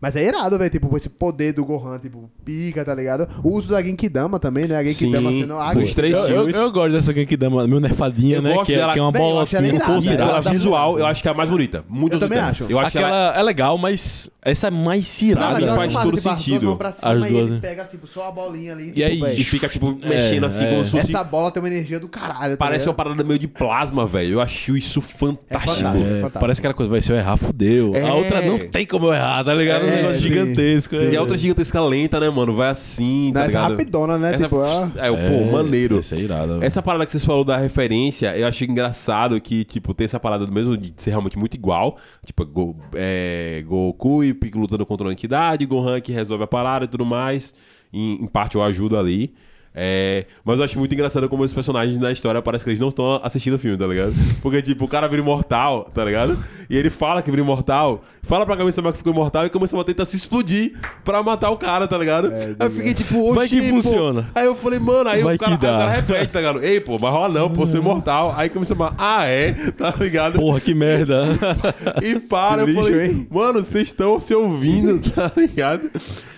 [0.00, 3.26] Mas é irado, velho, tipo, esse poder do Gohan, tipo, pica, tá ligado?
[3.42, 4.76] O uso da Genkidama também, né?
[4.76, 6.56] A Genkidama Sim, sendo a os três Eu, eu, filmes.
[6.56, 8.52] eu gosto dessa Genkidama, meu nerfadinha, Eu né?
[8.52, 8.92] gosto Que é, dela.
[8.92, 10.04] que é uma Véi, eu acho ela bolotinha irada.
[10.04, 10.42] E irada.
[10.42, 11.84] pela visual, eu acho que é a mais bonita.
[11.88, 12.64] Muito Eu também acho.
[12.68, 15.74] Eu acho que Aquela ela é legal, mas essa é mais cirada.
[15.74, 16.76] faz todo sentido.
[16.78, 17.58] cima As e duas, ele né?
[17.60, 18.92] pega, tipo, só a bolinha ali.
[18.94, 20.70] E aí, tipo, velho, E fica, tipo, mexendo É, assim, é.
[20.70, 21.06] como se fosse...
[21.10, 22.96] Essa bola tem uma energia do caralho, tá Parece uma ligado?
[22.96, 24.34] parada meio de plasma, velho.
[24.34, 25.76] Eu acho isso fantástico.
[25.76, 25.88] fantástico.
[25.98, 26.40] É, fantástico.
[26.40, 27.92] parece aquela coisa, vai se eu errar, fudeu.
[27.94, 28.02] É.
[28.02, 29.84] A outra não tem como eu errar, tá ligado?
[29.84, 30.96] um É, negócio sim, gigantesco.
[30.96, 31.02] sim.
[31.04, 31.10] é.
[31.12, 32.54] E a outra gigantesca lenta, né, mano?
[32.54, 33.70] Vai assim, tá Não, essa ligado?
[33.72, 34.34] rapidona, né?
[34.34, 35.98] Essa- Tipo, ah, é, pô, maneiro.
[35.98, 36.54] Esse é irado.
[36.54, 36.64] velho.
[36.64, 40.46] Essa parada que vocês falaram da referência, eu achei engraçado que, tipo, tem essa parada
[40.46, 41.96] do mesmo de ser realmente muito igual.
[42.24, 46.88] Tipo, Go- é, Goku e Lutando contra uma entidade, Gohan que resolve a parada e
[46.88, 47.54] tudo mais.
[47.92, 49.34] Em parte eu ajudo ali.
[49.78, 52.88] É, mas eu acho muito engraçado como os personagens na história parece que eles não
[52.88, 54.14] estão assistindo o filme, tá ligado?
[54.40, 56.38] Porque, tipo, o cara vira imortal, tá ligado?
[56.70, 60.06] E ele fala que vira imortal, fala pra Kami-sama que ficou imortal e Kami-sama tenta
[60.06, 60.72] se explodir
[61.04, 62.32] pra matar o cara, tá ligado?
[62.32, 63.82] aí eu fiquei tipo, Vai que oxi, pô.
[63.82, 64.30] funciona.
[64.34, 66.64] Aí eu falei, mano, aí o, cara, que aí o cara repete, tá ligado?
[66.64, 68.34] Ei, pô, mas rola não, pô, eu sou imortal.
[68.34, 69.52] Aí começou a ah, é?
[69.76, 70.38] Tá ligado?
[70.38, 71.24] Porra, que merda.
[72.02, 73.28] E para, Que eu lixo, falei, hein?
[73.30, 75.90] mano, vocês estão se ouvindo, tá ligado?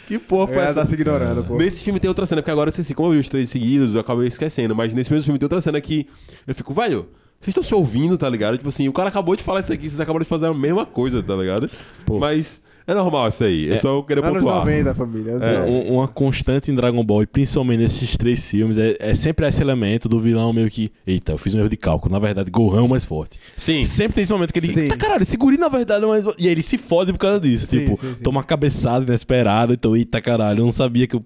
[0.09, 0.81] Que porra foi ela essa?
[0.81, 1.57] tá se ignorando, pô.
[1.59, 3.95] Nesse filme tem outra cena, porque agora eu esqueci, como eu vi os três seguidos,
[3.95, 6.07] eu acabei esquecendo, mas nesse mesmo filme tem outra cena que
[6.47, 7.07] eu fico, velho,
[7.39, 8.57] vocês estão se ouvindo, tá ligado?
[8.57, 10.87] Tipo assim, o cara acabou de falar isso aqui, vocês acabaram de fazer a mesma
[10.87, 11.71] coisa, tá ligado?
[12.19, 14.59] Mas é normal isso aí, é, só eu queria Anos pontuar.
[14.65, 15.33] 90, família.
[15.35, 15.59] anos É.
[15.61, 15.71] 90.
[15.91, 19.63] Um- uma constante em Dragon Ball, e principalmente nesses três filmes, é, é sempre esse
[19.63, 20.91] elemento do vilão meio que.
[21.07, 22.13] Eita, eu fiz um erro de cálculo.
[22.13, 23.39] Na verdade, Gohan é o mais forte.
[23.57, 23.85] Sim.
[23.85, 24.73] Sempre tem esse momento que ele.
[24.73, 24.81] Sim.
[24.81, 26.43] Eita, caralho, esse guri na verdade é o mais forte.
[26.43, 27.67] E aí ele se fode por causa disso.
[27.67, 28.23] Sim, tipo, sim, sim.
[28.23, 29.75] toma uma cabeçada inesperada.
[29.75, 31.15] Então, eita caralho, eu não sabia que.
[31.15, 31.23] eu-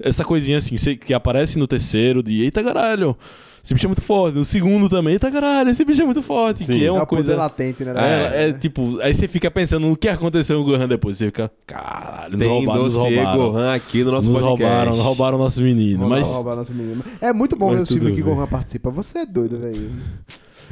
[0.00, 3.16] Essa coisinha assim, que aparece no terceiro, de eita caralho,
[3.64, 4.38] esse bicho é muito forte.
[4.38, 6.64] O segundo também, eita caralho, esse bicho é muito forte.
[6.64, 6.74] Sim.
[6.78, 7.36] Que é É uma o poder coisa.
[7.36, 7.94] latente, né?
[7.96, 11.16] É, é, tipo, aí você fica pensando no que aconteceu com o Gohan depois.
[11.16, 13.38] Você fica, caralho, nos Tem roubaram, nos dossiê roubaram.
[13.38, 14.74] Gohan aqui no nosso Nos podcast.
[14.74, 16.00] roubaram, roubaram nossos meninos.
[16.00, 17.02] Roubar- Mas roubar nosso menino.
[17.20, 18.22] É muito bom Mas ver o filme que.
[18.22, 18.90] Gohan participa.
[18.90, 19.90] Você é doido, velho.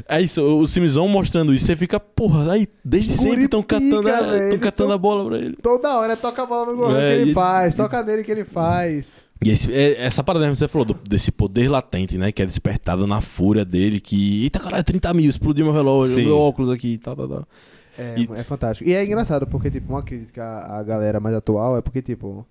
[0.09, 1.65] é isso, os filmes vão mostrando isso.
[1.67, 5.29] Você fica, porra, aí desde Guri sempre estão catando, estão eles catando tão- a bola
[5.31, 5.57] pra ele.
[5.63, 7.75] Toda hora toca a bola no Gohan É, que ele e- faz.
[7.77, 9.22] Toca nele que ele faz.
[9.45, 12.31] E esse- é- essa parada que você falou, do- desse poder latente, né?
[12.33, 14.45] Que é despertado na fúria dele, que.
[14.45, 16.25] Eita, caralho, 30 mil, explodiu meu relógio, Sim.
[16.27, 17.49] meu óculos aqui, tal, tal, tal.
[17.99, 18.89] É, E- é fantástico.
[18.89, 22.47] E é engraçado, porque, tipo, uma crítica à galera mais atual é porque, tipo,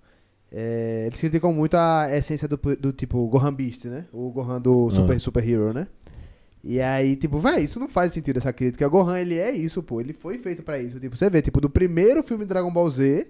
[0.52, 4.06] é, eles criticam muito a essência do, do tipo Gohan Beast, né?
[4.12, 5.20] O Gohan do Super, Ah.
[5.20, 5.88] Super Hero, né?
[6.64, 8.88] E aí, tipo, véi, isso não faz sentido, essa crítica.
[8.88, 10.00] Gohan, ele é isso, pô.
[10.00, 11.00] Ele foi feito pra isso.
[11.00, 13.28] Tipo, você vê, tipo, do primeiro filme de Dragon Ball Z,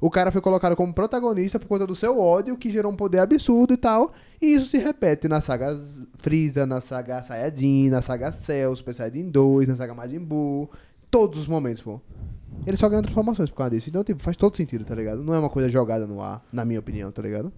[0.00, 3.18] o cara foi colocado como protagonista por conta do seu ódio, que gerou um poder
[3.18, 4.12] absurdo e tal.
[4.40, 5.76] E isso se repete na saga
[6.14, 10.70] Freeza, na saga Saiyajin, na saga Cell, Super Saiyajin 2, na saga Majin Buu.
[11.10, 12.00] Todos os momentos, pô.
[12.64, 13.88] Ele só ganha transformações por causa disso.
[13.88, 15.22] Então, tipo, faz todo sentido, tá ligado?
[15.24, 17.52] Não é uma coisa jogada no ar, na minha opinião, tá ligado?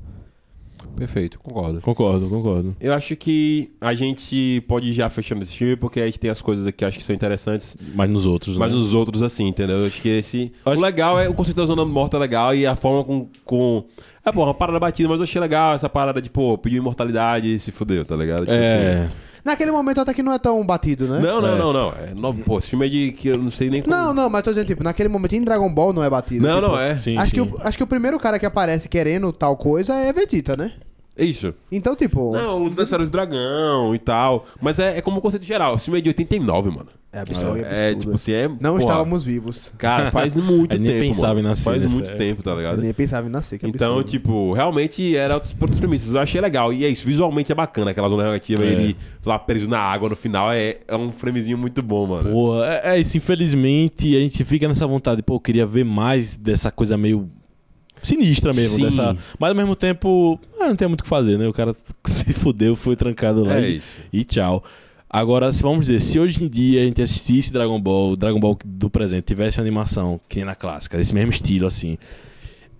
[0.97, 1.81] Perfeito, concordo.
[1.81, 2.76] Concordo, concordo.
[2.81, 6.31] Eu acho que a gente pode ir já fechando esse filme, porque a gente tem
[6.31, 8.78] as coisas aqui que eu acho que são interessantes, Mas nos outros, mas né?
[8.78, 9.78] os outros, assim, entendeu?
[9.78, 10.53] Eu acho que esse.
[10.64, 13.28] Acho- O legal é o conceito da zona morta é legal e a forma com.
[13.45, 13.85] com...
[14.24, 17.55] É, pô, uma parada batida, mas eu achei legal essa parada de, pô, pediu imortalidade
[17.55, 18.41] e se fudeu, tá ligado?
[18.41, 19.03] Tipo É.
[19.05, 19.12] assim.
[19.45, 21.20] Naquele momento até que não é tão batido, né?
[21.20, 21.59] Não, não, É.
[21.59, 21.93] não, não.
[21.93, 23.95] É, no- pô, esse filme é de que eu não sei nem como.
[23.95, 26.47] Não, não, mas tô dizendo, tipo, naquele momento em Dragon Ball não é batido.
[26.47, 26.97] não, tipo, não, é.
[26.99, 27.34] Sim, Acho sim.
[27.34, 30.72] que, o, acho que o primeiro cara que aparece querendo tal coisa é Vegeta, né?
[31.16, 31.53] É isso.
[31.70, 32.32] Então, tipo.
[32.32, 34.45] Não, os necessários do dragão e tal.
[34.61, 35.74] Mas é, é como o conceito geral.
[35.76, 36.88] Esse filme é de 89, mano.
[37.13, 37.59] É absurdo.
[37.65, 38.47] É, tipo assim, é.
[38.47, 39.73] Não porra, estávamos vivos.
[39.77, 41.01] Cara, faz muito Eu nem tempo.
[41.09, 41.41] pensava mano.
[41.41, 42.19] em nascer Faz muito época.
[42.19, 42.81] tempo, tá Eu ligado?
[42.81, 44.11] nem pensava em nascer, que Então, absurdo.
[44.11, 46.15] tipo, realmente era outras, outras premissas.
[46.15, 46.73] Eu achei legal.
[46.73, 47.91] E é isso, visualmente é bacana.
[47.91, 48.67] Aquela zona negativa, É.
[48.69, 48.97] ele
[49.27, 52.31] lá preso na água no final, é, é um framezinho muito bom, mano.
[52.31, 56.37] Pô, é, é isso, infelizmente a gente fica nessa vontade, pô, eu queria ver mais
[56.37, 57.29] dessa coisa meio
[58.03, 58.83] sinistra mesmo, Sim.
[58.85, 59.17] dessa.
[59.39, 61.47] Mas ao mesmo tempo, ah, não tem muito o que fazer, né?
[61.49, 61.73] O cara
[62.07, 63.99] se fudeu, foi trancado lá É e, isso.
[64.13, 64.63] e tchau.
[65.13, 68.89] Agora, vamos dizer, se hoje em dia a gente assistisse Dragon Ball, Dragon Ball do
[68.89, 71.99] presente, tivesse uma animação que nem na clássica, desse mesmo estilo, assim.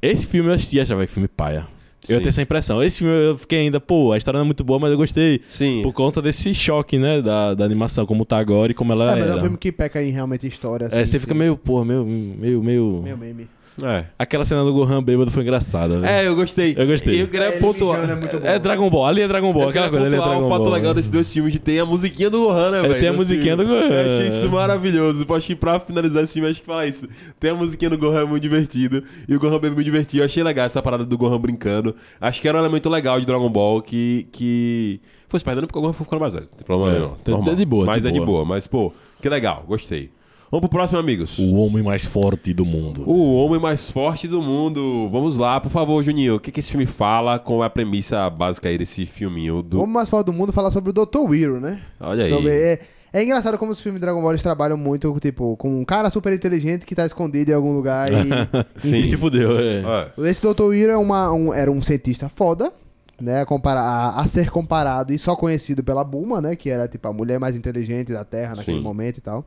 [0.01, 1.67] Esse filme eu assisti achava que filme paia.
[2.09, 2.23] Eu ia Sim.
[2.23, 2.83] ter essa impressão.
[2.83, 5.41] Esse filme eu fiquei ainda, pô, a história não é muito boa, mas eu gostei.
[5.49, 5.83] Sim.
[5.83, 7.21] Por conta desse choque, né?
[7.21, 9.73] Da, da animação, como tá agora e como ela É, mas é um filme que
[9.73, 10.85] peca em realmente história.
[10.87, 13.01] É, assim, você fica que- meio, porra, meio, meio, meio...
[13.03, 13.49] Meio meme.
[13.83, 14.05] É.
[14.19, 16.05] Aquela cena do Gohan bêbado foi engraçada, velho.
[16.13, 16.75] É, eu gostei.
[16.77, 17.15] Eu gostei.
[17.15, 18.11] E eu queria É, pontuar.
[18.11, 18.47] é muito bom.
[18.47, 20.47] É Dragon Ball, ali é Dragon Ball, Eu aquela queria coisa, ali é pontuar Dragon
[20.47, 20.73] o fato Ball.
[20.75, 23.01] legal desses dois filmes de ter a musiquinha do Gohan, né, É, velho?
[23.01, 23.65] tem a musiquinha filme.
[23.65, 23.89] do Gohan.
[23.95, 25.25] Eu achei isso maravilhoso.
[25.27, 27.09] Eu Acho que pra finalizar esse filme, acho que falar isso.
[27.39, 29.03] Tem a musiquinha do Gohan é muito divertido.
[29.27, 30.23] E o Gohan bebe muito divertido.
[30.23, 31.95] Eu achei legal essa parada do Gohan brincando.
[32.21, 34.27] Acho que era um elemento legal de Dragon Ball que.
[34.31, 35.01] que...
[35.29, 36.49] Foi se perdendo porque o Gohan foi ficando mais velho.
[36.51, 37.09] Não tem problema É, nenhum.
[37.15, 37.49] tá- Normal.
[37.51, 38.27] tá de boa, Mas de é de boa.
[38.27, 38.45] boa.
[38.45, 38.93] Mas, pô,
[39.23, 39.65] que legal.
[39.67, 40.11] Gostei.
[40.51, 41.39] Vamos pro próximo, amigos.
[41.39, 43.09] O homem mais forte do mundo.
[43.09, 45.09] O homem mais forte do mundo.
[45.09, 46.35] Vamos lá, por favor, Juninho.
[46.35, 47.39] O que, que esse filme fala?
[47.39, 49.63] Qual é a premissa básica aí desse filminho?
[49.63, 49.81] Do...
[49.81, 51.19] O mais foda do mundo fala sobre o Dr.
[51.21, 51.81] Weiro, né?
[52.01, 52.31] Olha aí.
[52.31, 52.81] Sobre, é,
[53.13, 56.33] é engraçado como os filmes de Dragon Ball trabalham muito, tipo, com um cara super
[56.33, 58.17] inteligente que tá escondido em algum lugar e...
[58.77, 59.05] Sim.
[59.05, 59.85] Se fudeu, é.
[60.19, 60.29] É.
[60.29, 60.65] Esse Dr.
[60.65, 62.73] Weiro é uma, um- era um cientista foda,
[63.21, 63.45] né?
[63.45, 66.57] Compara a, a ser comparado e só conhecido pela Bulma, né?
[66.57, 68.83] Que era, tipo, a mulher mais inteligente da Terra naquele Sim.
[68.83, 69.45] momento e tal.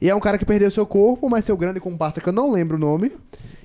[0.00, 2.50] E é um cara que perdeu seu corpo, mas seu grande comparsa, que eu não
[2.50, 3.12] lembro o nome,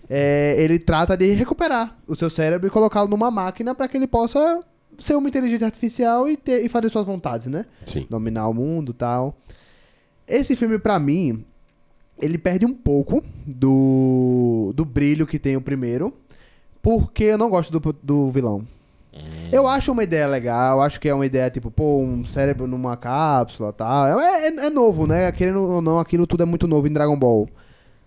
[0.09, 4.07] é, ele trata de recuperar o seu cérebro e colocá-lo numa máquina para que ele
[4.07, 4.63] possa
[4.97, 7.65] ser uma inteligência artificial e, ter, e fazer suas vontades, né?
[7.85, 8.05] Sim.
[8.09, 9.37] Dominar o mundo e tal.
[10.27, 11.45] Esse filme, pra mim,
[12.21, 16.13] ele perde um pouco do, do brilho que tem o primeiro,
[16.81, 18.65] porque eu não gosto do, do vilão.
[19.51, 22.97] Eu acho uma ideia legal, acho que é uma ideia tipo, pô, um cérebro numa
[22.97, 24.19] cápsula e tal.
[24.19, 25.31] É, é, é novo, né?
[25.31, 27.47] Querendo ou não, aquilo tudo é muito novo em Dragon Ball.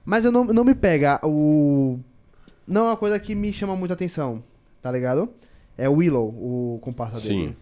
[0.05, 1.99] Mas eu não, não me pega o.
[2.67, 4.43] Não é uma coisa que me chama muita atenção,
[4.83, 5.29] tá ligado?
[5.77, 7.49] É o Willow, o comparsa dele.
[7.49, 7.57] Sim.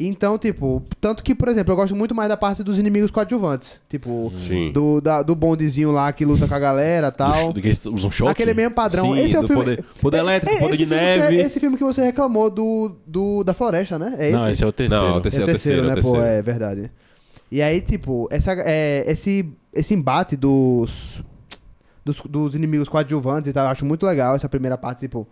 [0.00, 3.80] Então, tipo, tanto que, por exemplo, eu gosto muito mais da parte dos inimigos coadjuvantes.
[3.88, 4.70] Tipo, Sim.
[4.70, 7.52] do, da- do bondezinho lá que luta com a galera e tal.
[7.52, 8.30] Do que eles usam choque?
[8.30, 9.12] Aquele mesmo padrão.
[9.12, 9.62] Sim, esse é o do filme.
[9.64, 11.36] poder- poder elétrico, é- poder esse de neve.
[11.40, 14.14] é- esse filme que você reclamou do, do da floresta, né?
[14.18, 14.32] É esse?
[14.36, 15.04] Não, esse é o terceiro.
[15.04, 15.94] Não, o É o terceiro, terceiro, é o né?
[15.94, 16.18] terceiro.
[16.18, 16.90] Pô, é verdade.
[17.50, 21.24] E aí, tipo, essa, é, esse, esse embate dos,
[22.04, 25.26] dos, dos inimigos coadjuvantes e tal, eu acho muito legal essa primeira parte, tipo.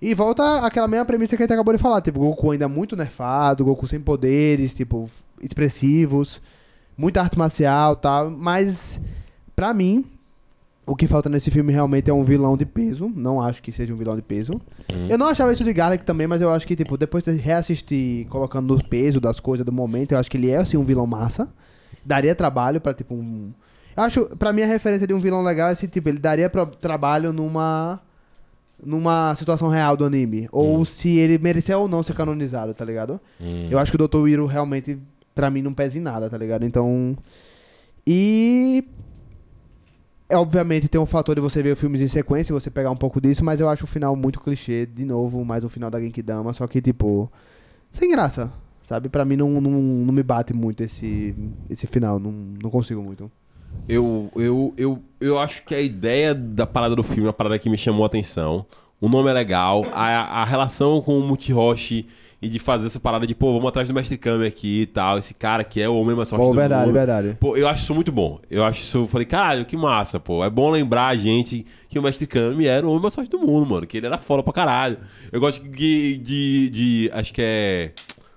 [0.00, 2.94] E volta aquela mesma premissa que a gente acabou de falar, tipo, Goku ainda muito
[2.94, 5.08] nerfado, Goku sem poderes, tipo,
[5.40, 6.42] expressivos,
[6.96, 9.00] muita arte marcial e tal, mas
[9.54, 10.04] pra mim,
[10.84, 13.92] o que falta nesse filme realmente é um vilão de peso, não acho que seja
[13.92, 14.52] um vilão de peso.
[15.08, 18.26] Eu não achava isso de Garlic também, mas eu acho que, tipo, depois de reassistir,
[18.28, 21.06] colocando no peso das coisas do momento, eu acho que ele é, assim, um vilão
[21.06, 21.48] massa.
[22.04, 23.50] Daria trabalho pra, tipo, um...
[23.96, 26.50] Eu acho, pra mim, a referência de um vilão legal é esse, tipo, ele daria
[26.50, 28.00] trabalho numa...
[28.82, 30.48] Numa situação real do anime.
[30.52, 33.20] Ou se ele merecer ou não ser canonizado, tá ligado?
[33.40, 33.68] Hum.
[33.70, 34.18] Eu acho que o Dr.
[34.18, 34.98] Wiro realmente,
[35.34, 36.64] pra mim, não pesa em nada, tá ligado?
[36.64, 37.16] Então...
[38.06, 38.84] E...
[40.28, 42.96] É, obviamente tem um fator de você ver filmes em sequência e você pegar um
[42.96, 46.00] pouco disso, mas eu acho o final muito clichê, de novo, mais um final da
[46.00, 47.30] Genkidama, só que tipo,
[47.92, 48.52] sem graça,
[48.82, 49.08] sabe?
[49.08, 51.32] Pra mim não, não, não me bate muito esse,
[51.70, 53.30] esse final, não, não consigo muito.
[53.88, 57.58] Eu, eu, eu, eu acho que a ideia da parada do filme é uma parada
[57.58, 58.66] que me chamou a atenção.
[59.00, 62.06] O nome é legal, a, a relação com o Multiroshi
[62.40, 65.18] e de fazer essa parada de, pô, vamos atrás do Mestre Kami aqui e tal,
[65.18, 66.94] esse cara que é o homem mais forte Pô, do verdade, mundo.
[66.94, 67.36] verdade.
[67.38, 68.40] Pô, eu acho isso muito bom.
[68.50, 70.42] Eu acho isso, eu falei, caralho, que massa, pô.
[70.44, 73.38] É bom lembrar a gente que o Mestre Kami era o homem mais forte do
[73.38, 73.86] mundo, mano.
[73.86, 74.98] Que ele era foda pra caralho.
[75.30, 76.16] Eu gosto de.
[76.18, 77.92] de, de- acho que é.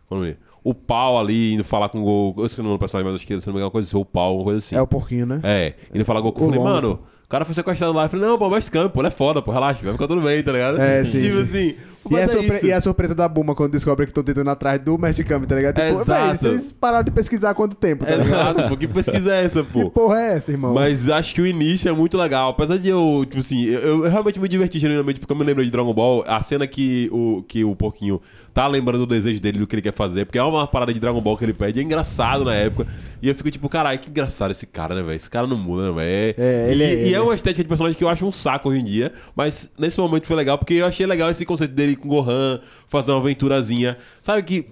[0.10, 0.38] Vamos ver.
[0.70, 2.41] O pau ali indo falar com o Goku.
[2.43, 3.72] Eu sei o nome do personagem, mas acho que se não me engano, é uma
[3.72, 4.76] coisa assim, o pau, uma coisa assim.
[4.76, 5.41] É o porquinho, né?
[5.43, 6.43] É, indo falar com o Goku.
[6.45, 6.70] Eu falei, longo.
[6.76, 8.05] mano, o cara foi sequestrado lá.
[8.05, 10.43] Eu falei, não, pô, Kami, pô, ele é foda, pô, relaxa, vai ficar tudo bem,
[10.43, 10.80] tá ligado?
[10.80, 11.41] É, sim, Tipo sim.
[11.41, 11.76] assim,
[12.10, 14.80] E, a é surpre- e a surpresa da Buma quando descobre que estão tentando atrás
[14.80, 15.76] do Mestre Kami, tá ligado?
[15.76, 16.38] Tipo, Exato.
[16.39, 18.57] vocês pararam de pesquisar há quanto tempo, tá ligado?
[18.60, 19.89] Exato, pô, que pesquisa é essa, Que pô?
[19.91, 20.74] porra é essa, irmão?
[20.74, 22.49] Mas acho que o início é muito legal.
[22.51, 25.64] Apesar de eu, tipo assim, eu, eu realmente me diverti genuinamente, porque eu me lembro
[25.64, 28.22] de Dragon Ball, a cena que o, que o Porquinho
[28.53, 30.99] tá lembrando do desejo dele, do que ele quer fazer, porque é uma parada de
[30.99, 32.88] Dragon Ball que ele pede, é engraçado na época.
[33.22, 35.16] E eu fico tipo, caralho, que engraçado esse cara, né, velho?
[35.16, 36.36] Esse cara não muda, né, velho?
[36.38, 38.32] É, ele e, é- e ele é uma estética de personagem que eu acho um
[38.32, 41.74] saco hoje em dia, mas nesse momento foi legal, porque eu achei legal esse conceito
[41.74, 43.97] dele com Gohan, fazer uma aventurazinha.
[44.22, 44.66] Sabe que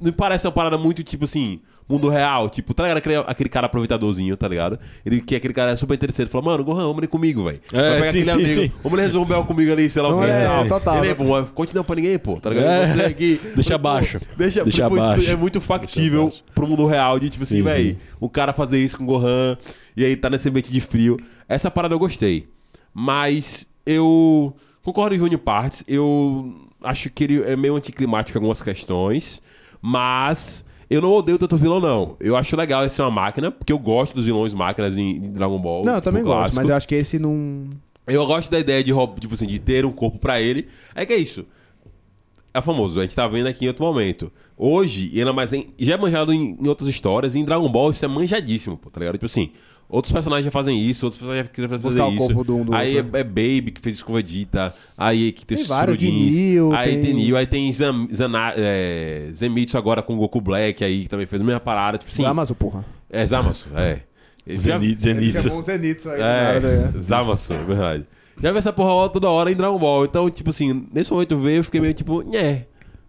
[0.00, 1.60] me parece uma parada muito tipo assim.
[1.88, 2.98] Mundo real, tipo, tá ligado?
[2.98, 4.78] Aquele, aquele cara aproveitadorzinho, tá ligado?
[5.04, 6.30] Ele que aquele cara é super interessante.
[6.30, 7.60] Fala, mano, Gohan, vamos ali comigo, velho.
[7.72, 8.72] É, Vai pegar sim, aquele sim, amigo.
[8.72, 8.80] sim.
[8.82, 10.26] Vamos ali resolver um bel comigo ali, sei lá o Não, que.
[10.30, 10.68] é, tal.
[10.68, 11.04] total.
[11.04, 11.14] Ele é
[11.52, 12.40] conte não pra ninguém, pô.
[12.40, 12.66] Tá ligado?
[12.66, 12.86] É.
[12.86, 13.40] Você aqui.
[13.54, 14.20] Deixa Pô, abaixo.
[14.38, 17.96] Deixa, Deixa tipo, isso é muito factível pro mundo real, de tipo assim, Sim, velho,
[18.20, 19.58] o cara fazer isso com o Gohan
[19.94, 21.18] e aí tá nesse ambiente de frio.
[21.48, 22.48] Essa parada eu gostei.
[22.94, 25.84] Mas eu concordo em Júnior Partes.
[25.86, 26.52] Eu
[26.82, 29.42] acho que ele é meio anticlimático em algumas questões,
[29.80, 32.16] mas eu não odeio tanto o vilão, não.
[32.20, 35.58] Eu acho legal esse ser uma máquina, porque eu gosto dos vilões máquinas em, Dragon
[35.58, 35.84] Ball.
[35.84, 37.70] Não, eu tipo, também gosto, mas eu acho que esse não.
[38.06, 40.68] Eu gosto da ideia de, tipo assim, de ter um corpo pra ele.
[40.94, 41.46] É que é isso.
[42.54, 44.30] É famoso, a gente tá vendo aqui em outro momento.
[44.58, 47.70] Hoje, e ainda mais em- já é manjado em, em outras histórias, e em Dragon
[47.70, 49.14] Ball isso é manjadíssimo, pô, tá ligado?
[49.14, 49.50] Tipo assim,
[49.92, 52.18] outros personagens já fazem isso, outros personagens já querem fazer Buscar isso.
[52.26, 53.16] corpo do um do aí é, outro.
[53.18, 56.34] é Baby que fez Vegeta, aí que tem, Tem vários, Surudins,
[56.74, 61.02] aí tem- Neo, aí tem Zam, Zana, é, Zenitsu agora com o Goku Black aí,
[61.02, 62.22] que também fez a mesma parada, tipo assim.
[62.24, 62.84] Zamasu, porra.
[63.10, 64.00] É, Zamasu, é.
[64.48, 65.52] Já- Zenitsu, Zenitsu.
[65.58, 66.20] o Zenitsu aí.
[66.20, 66.92] é, né?
[66.98, 68.06] Zamasu, é verdade.
[68.42, 70.04] Já vi essa porra toda hora em Dragon Ball.
[70.06, 72.66] Então, tipo assim, nesse momento veio, eu fiquei meio tipo, nhé.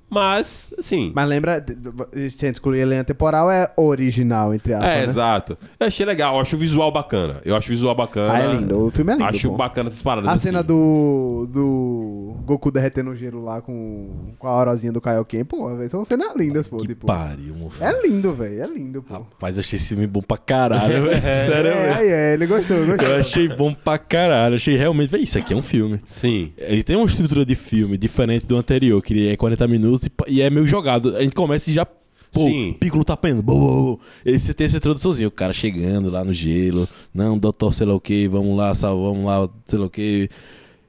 [0.09, 1.11] Mas, assim.
[1.15, 4.89] Mas lembra, d- d- se a gente excluir a linha temporal, é original, entre aspas.
[4.89, 5.03] é, né?
[5.05, 5.57] exato.
[5.79, 7.41] Eu achei legal, eu acho o visual bacana.
[7.43, 8.33] Eu acho o visual bacana.
[8.33, 8.85] Ah, é lindo.
[8.85, 9.25] O filme é lindo.
[9.25, 9.57] Acho pô.
[9.57, 10.29] bacana essas paradas.
[10.29, 10.43] A assim.
[10.49, 15.75] cena do, do Goku derretendo o gelo lá com, com a orozinha do Kaioken, pô,
[15.75, 16.77] véio, são cenas lindas, pô.
[16.77, 19.13] Que tipo, pariu, é lindo, velho, é lindo, pô.
[19.15, 21.21] Rapaz, eu achei esse filme bom pra caralho, velho.
[21.21, 21.99] Sério, é, mesmo.
[21.99, 23.07] aí é, ele gostou, gostou.
[23.07, 24.55] Eu achei bom pra caralho.
[24.55, 25.99] Achei realmente, velho, isso aqui é um filme.
[26.05, 26.53] Sim.
[26.57, 30.25] Ele tem uma estrutura de filme diferente do anterior, que é 40 minutos e pa-
[30.27, 31.15] e é meio jogado.
[31.15, 31.85] A gente começa e já
[32.31, 32.75] Pô, Sim.
[32.79, 33.43] Piccolo tá apanhando.
[33.43, 33.99] Bô, bô, bô.
[34.25, 36.89] Você tem essa introduçãozinha, o cara chegando lá no gelo.
[37.13, 40.27] Não, doutor, sei lá o que, vamos lá, vamos lá, sei lá o que,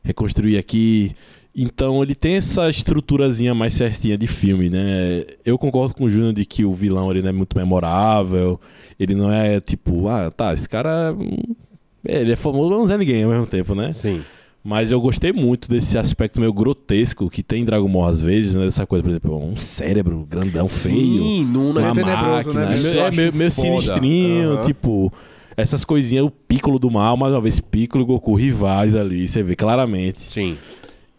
[0.03, 1.12] reconstruir aqui.
[1.55, 5.25] Então ele tem essa estruturazinha mais certinha de filme, né?
[5.45, 8.59] Eu concordo com o Júnior de que o vilão ele não é muito memorável.
[8.99, 11.12] Ele não é tipo, ah, tá, esse cara.
[11.12, 11.37] hum,
[12.07, 13.93] Ele é famoso, mas não é ninguém ao mesmo tempo, né?
[13.93, 14.23] Sim.
[14.67, 18.55] Mas eu gostei muito desse aspecto meio grotesco que tem em Dragon Ball às vezes,
[18.55, 18.65] né?
[18.65, 21.23] Dessa coisa, por exemplo, um cérebro grandão, feio.
[21.23, 22.67] Sim, não, Uma não Meio tenebroso, máquina.
[22.67, 22.75] né?
[22.75, 24.62] É meio, é meio, sinistrinho, Aham.
[24.62, 25.12] tipo...
[25.57, 29.41] Essas coisinhas, o Piccolo do mal, mais uma vez, Piccolo e Goku rivais ali, você
[29.41, 30.21] vê claramente.
[30.23, 30.57] Sim.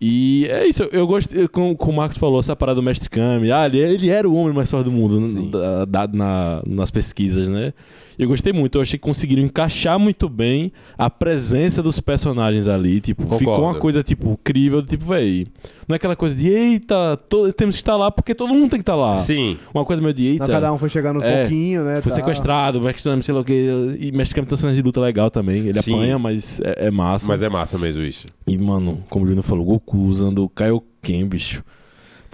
[0.02, 3.50] E é isso, eu, gostei, como, como o Marcos falou, essa parada do Mestre Kami.
[3.50, 5.50] Ah, ele, ele era o homem mais forte do mundo,
[5.88, 7.74] dado na- nas pesquisas, né?
[8.18, 13.00] Eu gostei muito, eu achei que conseguiram encaixar muito bem a presença dos personagens ali.
[13.02, 13.62] Tipo, ficou Concordo.
[13.64, 15.48] uma coisa, tipo, crível, tipo, véi.
[15.88, 18.80] Não é aquela coisa de, eita, to- temos que estar lá porque todo mundo tem
[18.80, 19.16] que estar lá.
[19.16, 19.58] Sim.
[19.74, 20.48] Uma coisa meio de, eita.
[20.48, 22.02] Não, cada um foi chegando um É, pouquinho, né?
[22.02, 22.16] Foi tá.
[22.16, 23.98] sequestrado, Mestre Kami, sei lá o que.
[24.00, 25.68] E Mestre Kami tem cenas de luta legal também.
[25.68, 25.94] Ele Sim.
[25.96, 27.28] apanha, mas é, é massa.
[27.28, 28.26] Mas é massa mesmo isso.
[28.48, 31.64] E, mano, como o Júnior falou, Goku usando o Kaioken, bicho.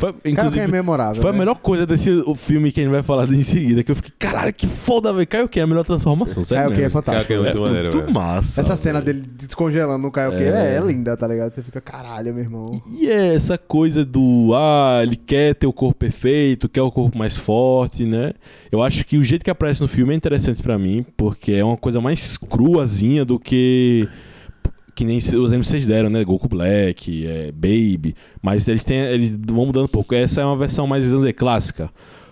[0.02, 1.22] Foi, inclusive, que é memorável.
[1.22, 1.40] foi a né?
[1.40, 3.84] melhor coisa desse o filme que a gente vai falar em seguida.
[3.84, 5.28] Que eu fiquei, caralho, que foda, velho.
[5.28, 6.64] Kaioken é a melhor transformação, sério.
[6.64, 6.94] Kaioken é mesmo.
[7.00, 7.28] fantástico.
[7.28, 8.14] Kaioken é muito maneiro, muito velho.
[8.14, 8.62] massa.
[8.62, 8.78] Essa velho.
[8.82, 10.74] cena dele descongelando no Kaioken É.
[10.74, 10.76] é.
[10.78, 11.54] é linda, tá ligado?
[11.54, 12.72] Você fica, caralho, meu irmão.
[13.00, 17.18] E é essa coisa do, ah, ele quer ter o corpo perfeito, quer o corpo
[17.18, 18.34] mais forte, né?
[18.72, 21.64] Eu acho que o jeito que aparece no filme é interessante pra mim, porque é
[21.64, 24.08] uma coisa mais cruazinha do que
[25.02, 26.24] que nem os MCs deram, né?
[26.24, 30.14] Goku Black, é, Baby, mas eles têm eles vão mudando um pouco.
[30.14, 31.90] Essa é uma versão mais vamos dizer, clássica.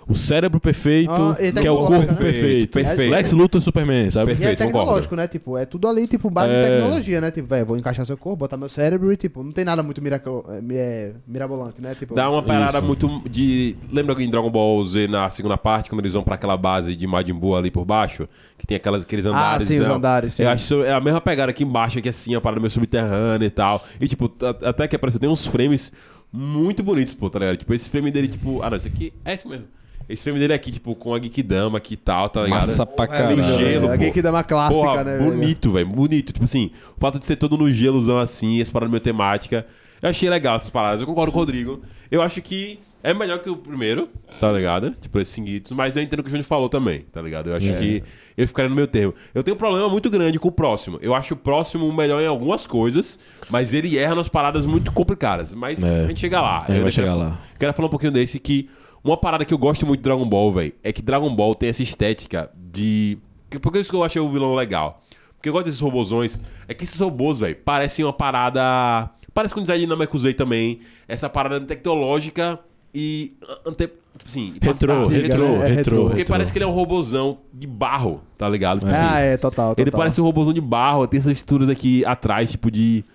[0.10, 2.06] O cérebro perfeito, Ah, e que é o corpo né?
[2.08, 2.72] perfeito.
[2.74, 3.12] Perfeito.
[3.12, 4.32] Lex Luthor e Superman, sabe?
[4.32, 5.28] E é Perfeito, tecnológico, né?
[5.28, 6.62] Tipo, é tudo ali, tipo, base É.
[6.64, 7.30] de tecnologia, né?
[7.30, 10.02] Tipo, velho, vou encaixar seu corpo, botar meu cérebro e, tipo, não tem nada muito
[10.02, 10.44] miraco...
[10.50, 11.94] é, é, mirabolante, né?
[11.94, 12.88] Tipo, Dá uma parada Isso.
[12.88, 13.76] muito de.
[13.92, 16.96] Lembra que em Dragon Ball Z na segunda parte, quando eles vão pra aquela base
[16.96, 18.28] de Majin Buu ali por baixo?
[18.58, 19.68] Que tem aquelas, aqueles andares.
[19.68, 19.98] sim, os não?
[19.98, 20.42] andares, sim.
[20.42, 23.46] Eu acho isso é a mesma pegada aqui embaixo, aqui assim, a parada meio subterrânea
[23.46, 23.80] e tal.
[24.02, 24.32] E tipo,
[24.66, 25.94] até que apareceu, tem uns frames
[26.34, 27.58] muito bonitos, pô, tá ligado?
[27.58, 28.62] Tipo, esse frame dele, tipo.
[28.64, 29.66] Ah, não, esse aqui é isso mesmo.
[30.10, 32.62] Esse frame dele aqui, tipo, com a Geekdama aqui e tal, tá ligado?
[32.62, 33.44] Massa pra é caralho.
[33.58, 33.94] gelo, né?
[33.94, 34.04] A pô.
[34.06, 35.18] Genkidama clássica, Porra, né?
[35.20, 35.88] bonito, velho.
[35.88, 36.34] Bonito.
[36.34, 39.66] Tipo assim, o fato de ser todo no gelozão assim, essa parada meio temática.
[40.02, 41.02] Eu achei legal essas paradas.
[41.02, 41.82] Eu concordo com o Rodrigo.
[42.10, 44.10] Eu acho que é melhor que o primeiro,
[44.42, 44.92] tá ligado?
[45.00, 45.72] Tipo, esses seguidos.
[45.74, 47.50] Mas eu entendo o que o Júnior falou também, tá ligado?
[47.52, 48.02] Eu acho que
[48.36, 49.14] eu ficaria no meu termo.
[49.36, 50.98] Eu tenho um problema muito grande com o próximo.
[51.02, 55.54] Eu acho o próximo melhor em algumas coisas, mas ele erra nas paradas muito complicadas.
[55.54, 56.02] Mas É.
[56.02, 56.58] a gente chega lá.
[56.58, 57.40] A gente Eu vai quero chegar fa- lá.
[57.60, 58.70] Quero falar um pouquinho desse que
[59.04, 61.70] uma parada que eu gosto muito de Dragon Ball, velho, é que Dragon Ball tem
[61.70, 63.18] essa estética de.
[63.62, 65.02] Por que isso que eu achei o vilão legal?
[65.36, 66.40] Porque eu gosto desses robozões.
[66.68, 69.10] É que esses robôs, velho, parecem uma parada.
[69.34, 70.80] Parece com o design de Namekusei também.
[71.08, 72.60] Essa parada tecnológica
[72.94, 73.34] e.
[73.66, 73.90] Ante...
[74.26, 75.14] Assim, Retrô, retrô?
[75.14, 76.06] É retrô, retrô.
[76.08, 78.80] Porque parece que ele é um robozão de barro, tá ligado?
[78.80, 79.82] Tipo Ah, assim, é, total, total.
[79.82, 83.06] Ele parece um robozão de barro, tem essas texturas aqui atrás, tipo de.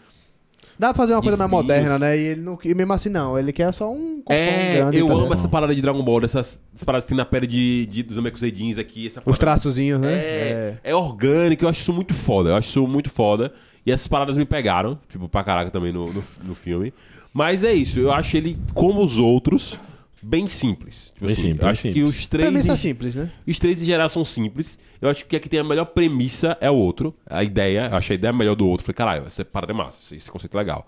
[0.79, 2.17] Dá pra fazer uma coisa mais moderna, né?
[2.19, 2.59] E ele não...
[2.65, 3.39] E mesmo assim, não.
[3.39, 5.39] Ele quer só um É, grande, eu tá amo ligado?
[5.39, 8.17] essa parada de Dragon Ball, dessas, essas paradas que tem na pele de, de, dos
[8.17, 9.07] Namekusei jeans aqui.
[9.07, 10.13] Essa Os parada- traçozinhos, né?
[10.13, 12.51] É, é orgânico, eu acho isso muito foda.
[12.51, 13.53] Eu acho isso muito foda.
[13.87, 16.93] E essas paradas me pegaram, tipo, pra caraca também no, no, no filme.
[17.33, 19.79] Mas é isso, eu acho ele, como os outros,
[20.25, 21.13] bem simples.
[21.15, 22.17] Tipo Bem assim, simples, bem acho que simples.
[22.17, 22.49] os três.
[22.51, 23.31] Premissa em- simples, né?
[23.47, 24.79] os três em geral são simples.
[25.01, 27.15] Eu acho que aqui tem a melhor premissa é o outro.
[27.27, 28.85] A ideia, eu achei a ideia melhor do outro.
[28.87, 30.87] Falei, caralho, essa parada é massa, esse, conceito é legal.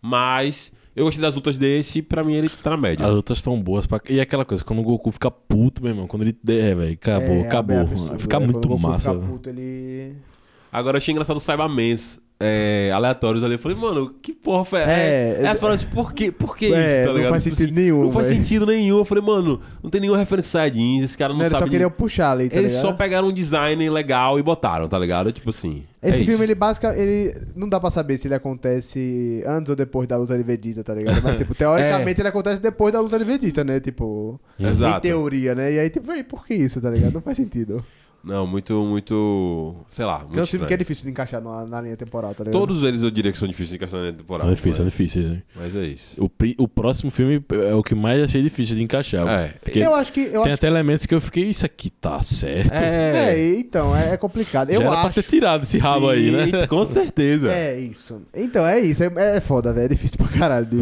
[0.00, 3.04] Mas eu gostei das lutas desse, pra mim ele tá na média.
[3.06, 4.00] As lutas estão boas pra...
[4.08, 6.36] E aquela coisa, quando o Goku fica puto, meu irmão, quando ele.
[6.48, 7.76] É, velho, acabou, É, acabou.
[7.76, 8.46] é absurdo, fica né?
[8.46, 9.12] muito Quando o Goku massa.
[9.12, 10.14] Fica puto, ele...
[10.72, 13.54] Agora eu achei engraçado os Cybermans é, aleatórios ali.
[13.54, 14.90] Eu falei, mano, que porra foi essa?
[14.90, 16.30] É, É, é, as paradas, por quê?
[16.30, 17.30] Por que É, isso, tá não ligado?
[17.30, 18.38] faz Tipo sentido nenhum, Não faz velho.
[18.44, 18.98] sentido nenhum.
[18.98, 21.64] Eu falei, mano, não tem nenhuma referência Saiyajins, esse cara não, Não, sabe...
[21.64, 22.90] só queria puxar ali, tá Eles ligado?
[22.90, 25.32] só pegaram um design legal e botaram, tá ligado?
[25.32, 25.84] Tipo assim.
[26.02, 26.26] é Esse isso.
[26.26, 30.16] filme, ele basicamente, ele não dá pra saber se ele acontece antes ou depois da
[30.18, 31.22] luta de Vegeta, tá ligado?
[31.22, 33.80] Mas, tipo, teoricamente ele acontece depois da luta de Vegeta, né?
[33.80, 35.00] Tipo, em Exato.
[35.00, 35.72] teoria, né?
[35.72, 37.12] E aí, tipo, véi, por que isso, tá ligado?
[37.14, 37.84] Não faz sentido.
[38.26, 39.76] Não, muito, muito.
[39.88, 40.18] Sei lá.
[40.18, 42.42] Muito Porque é um filme que é difícil de encaixar na, na linha temporal, tá
[42.42, 42.58] ligado?
[42.60, 44.06] Todos eles eu diria que são difíceis de encaixar na.
[44.40, 45.26] São difíceis, são mas- difíceis.
[45.26, 45.42] né?
[45.54, 46.22] Mas é isso.
[46.24, 49.26] O, pri- o próximo filme é o que mais achei difícil de encaixar.
[49.28, 49.54] É.
[49.62, 50.20] Porque Eu acho que.
[50.22, 52.72] Eu tem acho até elementos que eu fiquei, isso aqui tá certo.
[52.72, 53.28] É.
[53.36, 54.70] É, então, é, é complicado.
[54.70, 55.22] Eu Já era pra acho.
[55.22, 56.46] ter tirado esse rabo aí, né?
[56.46, 57.52] Sim, Com certeza.
[57.52, 58.20] É isso.
[58.34, 59.04] Então, é isso.
[59.04, 59.84] É, é foda, velho.
[59.86, 60.76] É difícil pra caralho de.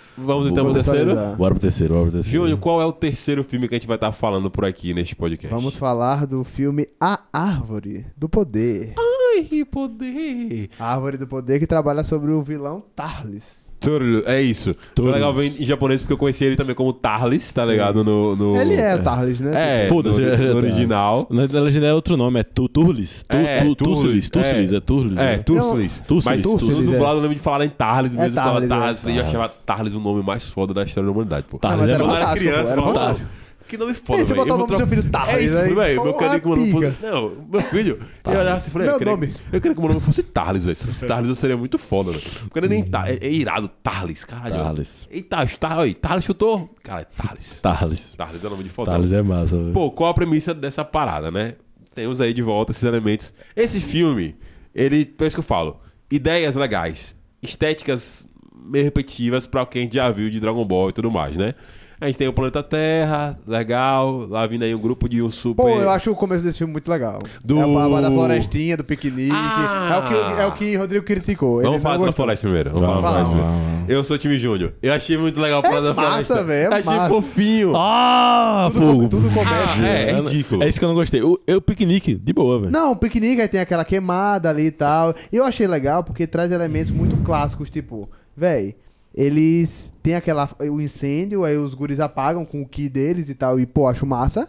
[0.24, 1.14] Vamos então pro terceiro?
[1.36, 2.42] Bora pro terceiro, bora pro terceiro.
[2.42, 5.16] Júnior, qual é o terceiro filme que a gente vai estar falando por aqui neste
[5.16, 5.54] podcast?
[5.54, 8.94] Vamos falar do filme A Árvore do Poder.
[8.98, 10.68] Ui, poder.
[10.78, 13.69] A árvore do poder que trabalha sobre o vilão Tarlis.
[13.80, 14.76] Turlu, é isso.
[14.94, 18.04] Foi legal ver em japonês porque eu conheci ele também como Tarlis, tá ligado?
[18.04, 18.56] No, no...
[18.56, 19.86] Ele é o Tarlis, né?
[19.86, 20.56] É, Foda-se, no, é, no tá.
[20.56, 21.26] original.
[21.30, 23.24] Na na legenda é outro nome, é tu, Turles.
[23.26, 24.76] Tu, É, tu, Turles, Tussilis, Tussilis, é.
[24.76, 25.18] é Turles.
[25.18, 25.38] É?
[25.38, 26.00] Turslis.
[26.06, 26.82] Turslis, Mas é.
[26.84, 28.38] dublado eu lembro de falar em Tarlis mesmo.
[28.38, 29.10] É Tarlis, é.
[29.10, 31.58] Eu ia chamar Tarlis o nome mais foda da história da humanidade, pô.
[31.58, 32.20] Tarlis é era Quando eu massa.
[32.20, 33.39] era fantástico, criança, falava, fantástico.
[33.70, 35.58] Que nome foda, E você botar o nome do seu filho trocar- Tarlis, É isso,
[35.58, 36.02] aí, velho.
[36.02, 36.92] Meu pô, queria que o meu nome pica.
[36.92, 37.10] fosse...
[37.12, 38.00] Não, meu filho...
[38.24, 39.26] Eu olhava assim e falei, Meu eu queria, nome.
[39.52, 40.76] eu queria que o meu nome fosse Tarlis, velho.
[40.76, 42.22] Se fosse Tarlis, eu seria muito foda, velho.
[42.40, 43.08] Porque ele nem tá...
[43.08, 44.54] É, é irado, Tarlis, caralho.
[44.56, 45.06] Tarlis.
[45.10, 45.78] Eita, Tar...
[45.78, 46.68] Oi, Tarlis chutou?
[46.82, 47.60] Cara, é Tarlis.
[47.60, 48.14] Tarles.
[48.16, 48.92] Tarlis é nome de fodão.
[48.94, 49.72] Tarles é massa, velho.
[49.72, 51.54] Pô, qual a premissa dessa parada, né?
[51.94, 53.32] Temos aí de volta esses elementos.
[53.56, 54.36] Esse filme,
[54.74, 58.26] ele, é isso que eu falo, ideias legais, estéticas
[58.64, 61.54] meio repetitivas pra quem já viu de Dragon Ball e tudo mais, né?
[62.00, 65.62] A gente tem o planeta Terra, legal, lá vindo aí um grupo de um super...
[65.62, 67.18] Pô, eu acho o começo desse filme muito legal.
[67.44, 69.30] Do- É da florestinha, do piquenique.
[69.34, 69.90] Ah!
[69.92, 71.60] É, o que, é o que Rodrigo criticou.
[71.60, 72.10] Ele Vamos falar da.
[72.12, 72.70] Floresta primeiro.
[72.70, 73.92] Vamos Vamos, falar da vamos, vamos, primeiro.
[73.92, 74.72] Eu sou o time Júnior.
[74.82, 76.44] Eu achei muito legal falar da massa, Floresta.
[76.44, 77.08] velho, é Achei massa.
[77.10, 77.72] fofinho.
[77.76, 79.82] Ah, Tudo, tudo começa.
[79.82, 80.62] Ah, é, é ridículo.
[80.62, 81.20] É isso que eu não gostei.
[81.22, 82.72] O, eu, piquenique, de boa, velho.
[82.72, 85.14] Não, o piquenique aí tem aquela queimada ali e tal.
[85.30, 88.74] E eu achei legal porque traz elementos muito clássicos, tipo, véi,
[89.14, 90.48] eles têm aquela.
[90.60, 94.06] o incêndio, aí os guris apagam com o ki deles e tal, e pô, acho
[94.06, 94.48] massa.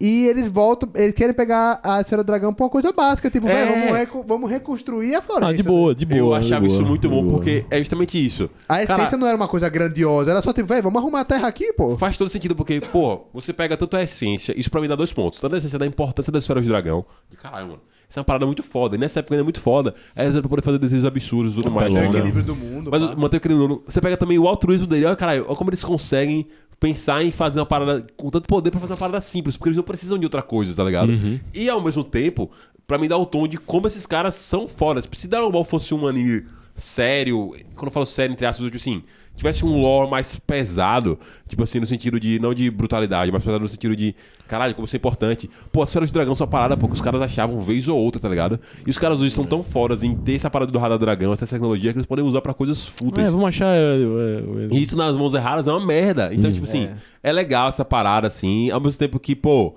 [0.00, 3.48] E eles voltam, eles querem pegar a esfera do dragão pra uma coisa básica, tipo,
[3.48, 3.64] É.
[3.66, 5.52] véi, vamos, reco- vamos reconstruir a floresta.
[5.52, 6.18] Ah, de boa, de boa.
[6.18, 7.34] eu achava de isso boa, muito bom boa.
[7.34, 8.48] porque é justamente isso.
[8.68, 11.24] A essência Cara, não era uma coisa grandiosa, era só tipo, véi, vamos arrumar a
[11.24, 11.98] terra aqui, pô.
[11.98, 15.12] Faz todo sentido, porque, pô, você pega tanto a essência, isso pra mim dá dois
[15.12, 15.40] pontos.
[15.40, 17.04] Tanto a essência da importância das esferas do dragão.
[17.32, 17.80] E caralho, mano.
[18.08, 18.96] Isso é uma parada muito foda.
[18.96, 19.94] E nessa época ainda é muito foda.
[20.16, 21.92] É pra poder fazer desejos absurdos e tudo mais.
[21.94, 22.90] Manter o equilíbrio do mundo.
[22.90, 23.68] Mas manter o equilíbrio.
[23.68, 25.04] no- Você pega também o altruísmo dele.
[25.04, 26.46] Olha, caralho, olha como eles conseguem
[26.80, 29.76] pensar em fazer uma parada com tanto poder pra fazer uma parada simples, porque eles
[29.76, 31.10] não precisam de outra coisa, tá ligado?
[31.54, 32.50] E ao mesmo tempo,
[32.86, 35.06] pra me dar o tom de como esses caras são fodas.
[35.12, 36.44] Se Dragon Ball fosse um anime
[36.78, 39.02] sério, quando eu falo sério, entre aspas, digo assim,
[39.34, 43.62] tivesse um lore mais pesado, tipo assim, no sentido de, não de brutalidade, mas pesado
[43.62, 44.14] no sentido de,
[44.46, 45.50] caralho, como isso é importante.
[45.72, 47.98] Pô, as esferas de dragão são uma parada, pô, que os caras achavam vez ou
[47.98, 48.58] outra, tá ligado?
[48.86, 51.46] E os caras hoje são tão fodas em ter essa parada do radar dragão, essa
[51.46, 53.28] tecnologia, que eles podem usar pra coisas fúteis.
[53.28, 53.74] É, vamos achar.
[53.74, 56.30] é, é, é, E isso nas mãos erradas é uma merda.
[56.32, 56.88] Então, tipo assim,
[57.22, 57.32] é.
[57.32, 59.74] legal essa parada, assim, ao mesmo tempo que, pô,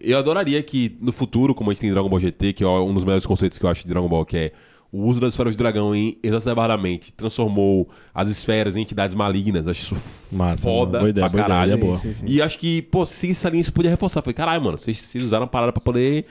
[0.00, 2.68] eu adoraria que no futuro, como a gente tem em Dragon Ball GT, que é
[2.68, 4.52] um dos melhores conceitos que eu acho de Dragon Ball, que é
[4.90, 9.68] o uso das esferas de dragão em exacerbadamente transformou as esferas em entidades malignas.
[9.68, 11.72] Acho isso Massa, foda boa ideia, pra boa ideia, caralho.
[11.72, 11.98] é boa.
[11.98, 12.32] Sim, sim, sim.
[12.32, 14.22] E acho que, pô, se essa linha isso podia reforçar.
[14.22, 16.24] Falei, caralho, mano, vocês, vocês usaram a parada pra poder,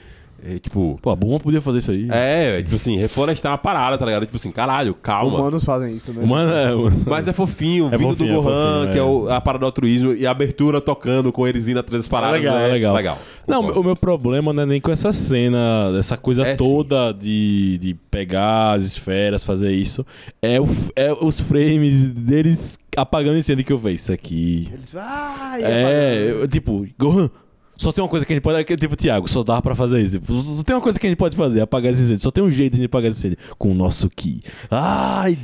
[0.45, 0.97] é, tipo...
[1.01, 2.07] Pô, a Buma podia fazer isso aí.
[2.11, 4.25] É, tipo assim, reflorestar uma parada, tá ligado?
[4.25, 5.37] Tipo assim, caralho, calma.
[5.39, 6.25] Humanos fazem isso, né?
[6.25, 6.51] Mano,
[6.87, 9.03] é, Mas é fofinho, É vindo fofinho, é do Gohan, fofinho, que é é.
[9.03, 12.39] o- a parada do altruísmo, e a abertura tocando com eles indo atrás das paradas.
[12.39, 12.95] legal, é legal.
[12.95, 13.19] legal.
[13.47, 17.77] Não, o meu problema não é nem com essa cena, essa coisa É, toda de,
[17.79, 20.05] de pegar as esferas, fazer isso.
[20.41, 23.95] É, o, é os frames deles apagando incêndio que eu vejo.
[23.95, 24.69] Isso aqui.
[24.71, 27.29] Eles ai, É, eu, tipo, Gohan.
[27.77, 28.63] Só tem uma coisa que a gente pode.
[28.63, 30.19] que, Tipo, Thiago, só dá pra fazer isso.
[30.19, 32.21] Tipo, só tem uma coisa que a gente pode fazer: apagar esse incêndio.
[32.23, 33.37] Só tem um jeito de apagar esse incêndio.
[33.57, 34.41] Com o nosso Ki.
[34.71, 35.37] Ai,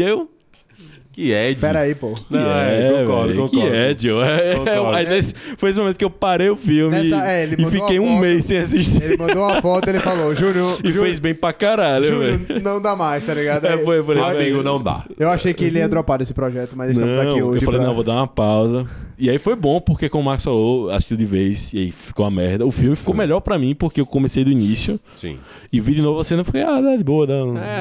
[0.00, 0.30] eu.
[1.12, 1.60] Que Ed.
[1.60, 2.12] Pera aí, pô.
[2.28, 3.70] Não, é, concordo, velho, concordo.
[3.70, 4.20] Que é, tio.
[4.20, 4.96] É, Concordo.
[4.96, 7.70] aí nesse- foi esse momento que eu parei o filme Nessa- é, ele e mandou
[7.70, 8.20] fiquei uma um foto.
[8.22, 9.00] mês sem assistir.
[9.00, 10.76] Ele mandou uma foto ele falou, Júnior.
[10.82, 12.04] E Júnior, fez bem pra caralho.
[12.08, 13.64] Júnior, não dá mais, tá ligado?
[13.64, 15.04] É, foi, eu falei, Meu velho, amigo, não dá.
[15.16, 17.62] Eu achei que ele ia dropar esse projeto, mas estamos Não, aqui hoje.
[17.62, 18.84] eu falei, pra- não, vou dar uma pausa.
[19.18, 22.24] E aí foi bom, porque como o Max falou, assistiu de vez, e aí ficou
[22.24, 22.66] uma merda.
[22.66, 25.38] O filme ficou melhor pra mim, porque eu comecei do início Sim.
[25.72, 27.34] e vi de novo a cena e fiquei, ah, dá de boa, dá.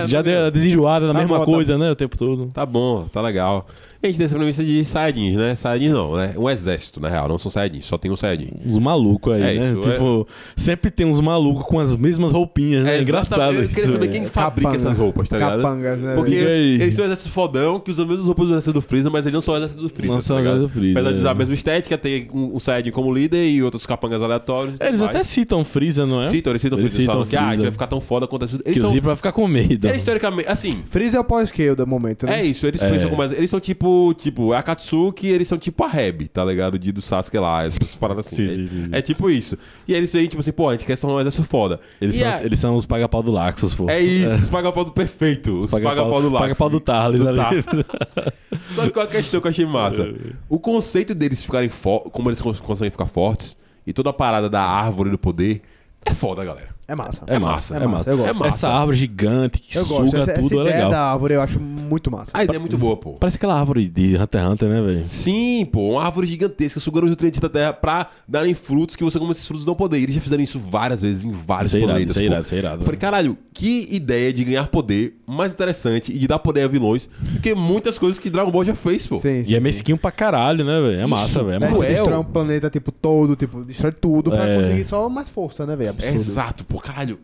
[0.03, 2.17] É, Já tá deu a desenjoada na Tá mesma bom, tá coisa, né, o tempo
[2.17, 2.51] todo.
[2.53, 3.65] Tá bom, tá legal.
[4.03, 5.55] A gente tem essa premissa de Saiyajins, né?
[5.55, 6.33] Saiyajins não, né?
[6.37, 7.27] Um exército, na real.
[7.29, 8.49] Não são Saiyajins, só tem um Saiyajin.
[8.65, 9.71] Uns malucos aí, É né?
[9.71, 10.27] isso, tipo,
[10.57, 12.97] sempre tem uns malucos com as mesmas roupinhas, né?
[12.97, 13.53] É engraçado.
[13.55, 14.87] Eu queria saber quem fabrica Capanga.
[14.89, 15.61] essas roupas, tá ligado?
[15.61, 16.15] Capangas, né?
[16.15, 19.09] Porque eles são um exército fodão que usam as mesmas roupas do exército do Freeza,
[19.09, 20.13] mas eles não são o exército do Freeza.
[20.13, 21.31] Não tá são o exército do Freeza, Apesar de usar é.
[21.31, 24.75] a mesma estética, tem um, um Saiyajin como líder e outros capangas aleatórios.
[24.81, 25.15] Eles mais.
[25.15, 26.25] até citam Freeza, não é?
[26.25, 26.97] Citam, eles citam Freeza.
[26.97, 28.57] Eles falam que ah, a gente vai ficar tão foda quanto esses.
[28.61, 28.91] Que Eles o são.
[28.91, 29.87] Zip vai ficar com medo.
[29.87, 32.41] Eles, historicamente, assim, Freeza é o pós-scale do momento, né?
[32.41, 32.89] É isso, eles É.
[32.89, 33.23] pensam como.
[33.23, 33.92] Eles são tipo.
[34.17, 36.77] Tipo, a Katsuki, eles são tipo a Reb, tá ligado?
[36.77, 38.35] De do Sasuke lá, essas paradas assim.
[38.35, 38.89] Sim, é, sim, sim, sim.
[38.91, 39.57] é tipo isso.
[39.87, 41.79] E eles aí, tipo assim, pô, a gente quer só um exército foda.
[42.01, 43.89] Eles, E são, eles são os paga-pau do Laxos, pô.
[43.89, 45.51] É isso, os paga-pau do perfeito.
[45.59, 46.41] Os paga-pau do Lax.
[46.41, 47.37] Paga-pau do Tarles Do ali.
[47.37, 47.53] Tar-
[48.69, 50.13] Só que qual a questão que eu achei massa?
[50.49, 54.49] O conceito deles ficarem fortes, como eles cons- conseguem ficar fortes, e toda a parada
[54.49, 55.61] da árvore do poder,
[56.05, 56.72] é foda, galera.
[56.87, 57.21] É massa.
[57.27, 58.09] É massa, é é massa, massa.
[58.11, 58.29] eu gosto.
[58.29, 58.47] É massa.
[58.55, 60.91] Essa árvore gigante que Eu suga Essa, essa tudo é ideia legal.
[60.91, 62.31] da árvore eu acho muito massa.
[62.33, 63.13] A ideia é muito boa, pô.
[63.13, 65.05] Parece aquela árvore de Hunter x Hunter, né, velho?
[65.07, 69.17] Sim, pô, uma árvore gigantesca sugando os nutrientes da terra pra darem frutos que você
[69.17, 69.97] come esses frutos dão poder.
[69.99, 72.17] Eles já fizeram isso várias vezes em vários Isso é irado, planetas.
[72.17, 72.99] é irado, isso é irado, Eu Falei, velho.
[73.01, 77.39] caralho, que ideia de ganhar poder mais interessante e de dar poder a vilões do
[77.39, 79.19] que muitas coisas que Dragon Ball já fez, pô.
[79.21, 81.01] Sim, E é mesquinho pra caralho, né, velho?
[81.01, 81.55] É massa, velho.
[81.55, 81.69] É Né?
[81.69, 81.87] massa.
[81.87, 84.59] destrói um planeta, tipo, todo, tipo, destrói tudo pra É.
[84.61, 85.91] conseguir só mais força, né, velho?
[85.91, 86.15] Absurdo.
[86.15, 87.19] Exato, pô, caralho.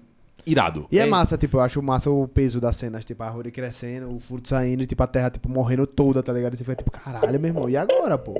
[0.46, 0.88] Irado.
[0.92, 4.10] E é, massa, tipo, eu acho massa o peso das cenas, tipo, a árvore crescendo,
[4.16, 6.54] o fruto saindo, e, tipo, a terra, tipo, morrendo toda, tá ligado?
[6.54, 8.34] E você fica, tipo, caralho, meu irmão, e agora, pô?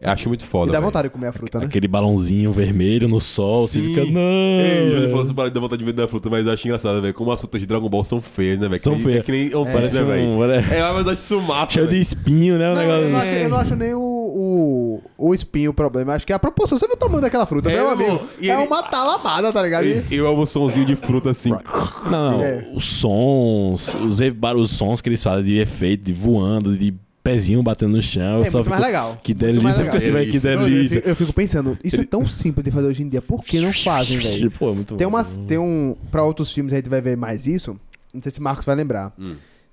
[0.00, 0.72] Eu acho muito E foda.
[0.72, 0.86] dá velho.
[0.86, 1.66] vontade de comer a fruta, né?
[1.66, 3.88] Aquele balãozinho vermelho no sol, você Sim.
[3.94, 4.20] fica, não.
[4.20, 7.14] Ei, ele falou assim, dá vontade de vender a fruta, mas eu acho engraçado, velho.
[7.14, 8.82] Como as frutas de Dragon Ball são feias, né, velho?
[8.82, 9.20] São feias.
[9.20, 10.28] É que nem Parece né, velho?
[10.30, 10.56] um- é.
[10.58, 12.72] É, mas eu acho isso massa, Cheio de espinho, né?
[12.72, 13.02] O Não, negócio.
[13.04, 16.14] eu, não acho, eu não acho nem o, o, o espinho o problema.
[16.14, 16.78] Acho que é a proporção.
[16.78, 18.20] Você viu o tamanho daquela fruta, É, meu amigo?
[18.40, 19.84] e É ele- uma talamada, tá ligado?
[19.86, 21.50] E- Eu amo o somzinho de fruta assim.
[21.50, 22.42] Não, não.
[22.42, 22.68] É.
[22.74, 27.92] Os sons, os, os sons que eles fazem de efeito, de voando, de pezinho batendo
[27.96, 28.42] no chão.
[28.42, 29.16] É só muito fico, mais legal.
[29.22, 30.96] Que delícia, fica assim, velho, que Delícia.
[30.96, 33.44] Eu, fico, eu fico pensando, isso é tão simples de fazer hoje em dia, por
[33.44, 34.50] que não fazem, velho?
[34.50, 35.40] Pô, é muito Tem umas.
[35.46, 35.94] Tem um.
[36.10, 37.76] Pra outros filmes a gente vai ver mais isso.
[38.12, 39.12] Não sei se Marcos vai lembrar.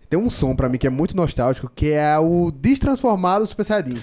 [0.10, 3.64] Tem um som pra mim que é muito nostálgico, que é o destransformar do Super
[3.64, 3.98] Saiyajin.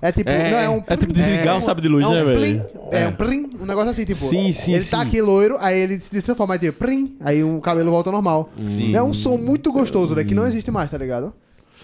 [0.00, 0.28] É tipo.
[0.28, 0.50] É.
[0.50, 2.38] não, é, um É tipo desligar um sabre de luz, é um né, velho?
[2.40, 4.18] plim, É um plim, um negócio assim, tipo.
[4.18, 4.90] Sim, sim, Ele sim.
[4.90, 8.14] tá aqui loiro, aí ele se destransforma, aí tipo, plim, aí o cabelo volta ao
[8.14, 8.50] normal.
[8.64, 8.96] Sim.
[8.96, 11.32] É um som muito gostoso, velho, que não existe mais, tá ligado?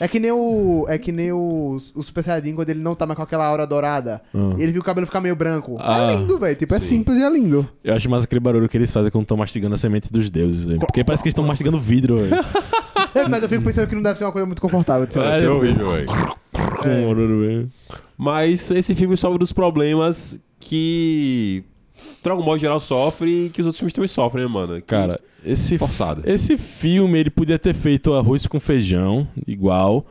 [0.01, 0.85] É que nem o.
[0.89, 3.67] É que nem o, o Super Saiyajin quando ele não tá mais com aquela aura
[3.67, 4.21] dourada.
[4.57, 5.77] E ele viu o cabelo ficar meio branco.
[5.79, 6.13] Ah.
[6.13, 6.57] é lindo, velho.
[6.57, 7.69] Tipo, é simples e é lindo.
[7.85, 10.65] Eu acho mais aquele barulho que eles fazem quando estão mastigando a semente dos deuses,
[10.65, 10.79] velho.
[10.81, 12.31] Porque parece que eles estão mastigando vidro, velho.
[13.21, 15.19] É, mas eu fico pensando que não deve ser uma coisa muito confortável de se
[15.19, 15.41] Vai fazer.
[15.41, 16.07] ser horrível, velho.
[16.53, 17.71] Com barulho, velho.
[18.17, 21.63] Mas esse filme sofre dos problemas que
[22.23, 24.75] Dragon Ball em geral sofre e que os outros filmes também sofrem, né, mano?
[24.77, 26.23] Que- Cara, esse, Forçado.
[26.25, 30.05] esse filme ele podia ter feito arroz com feijão, igual,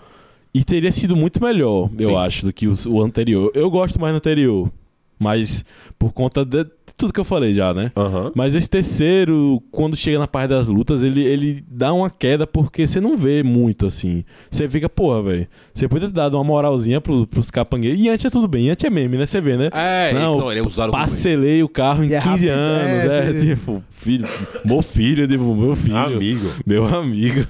[0.54, 2.16] e teria sido muito melhor, eu Sim.
[2.16, 3.52] acho, do que o, o anterior.
[3.54, 4.72] Eu gosto mais do anterior,
[5.20, 5.66] mas
[6.00, 6.66] por conta de
[6.98, 7.92] tudo que eu falei já, né?
[7.96, 8.32] Aham.
[8.36, 12.88] Mas esse terceiro, quando chega na parte das lutas, ele, ele dá uma queda porque
[12.88, 14.24] você não vê muito assim.
[14.50, 15.48] Você fica, porra, velho.
[15.74, 18.00] Você podia ter dado uma moralzinha pro, pros capangueiros.
[18.02, 19.26] E antes é tudo bem, antes é meme, né?
[19.28, 19.70] Você vê, né?
[19.72, 23.06] É, Não, então ele é usado como- Parcelei o carro em é 15 rápido, anos.
[23.06, 24.28] é, É, tipo, filho,
[24.66, 25.98] meu filho, tipo, meu filho.
[25.98, 26.50] Amigo.
[26.66, 27.46] Meu amigo.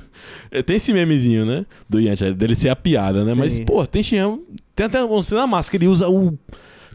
[0.52, 1.66] É, Tem esse memezinho, né?
[1.89, 3.34] Do Yantia, dele ser a piada, né?
[3.34, 3.39] Sim.
[3.39, 4.02] Mas, pô, tem.
[4.76, 6.38] Tem até você na máscara, ele usa o.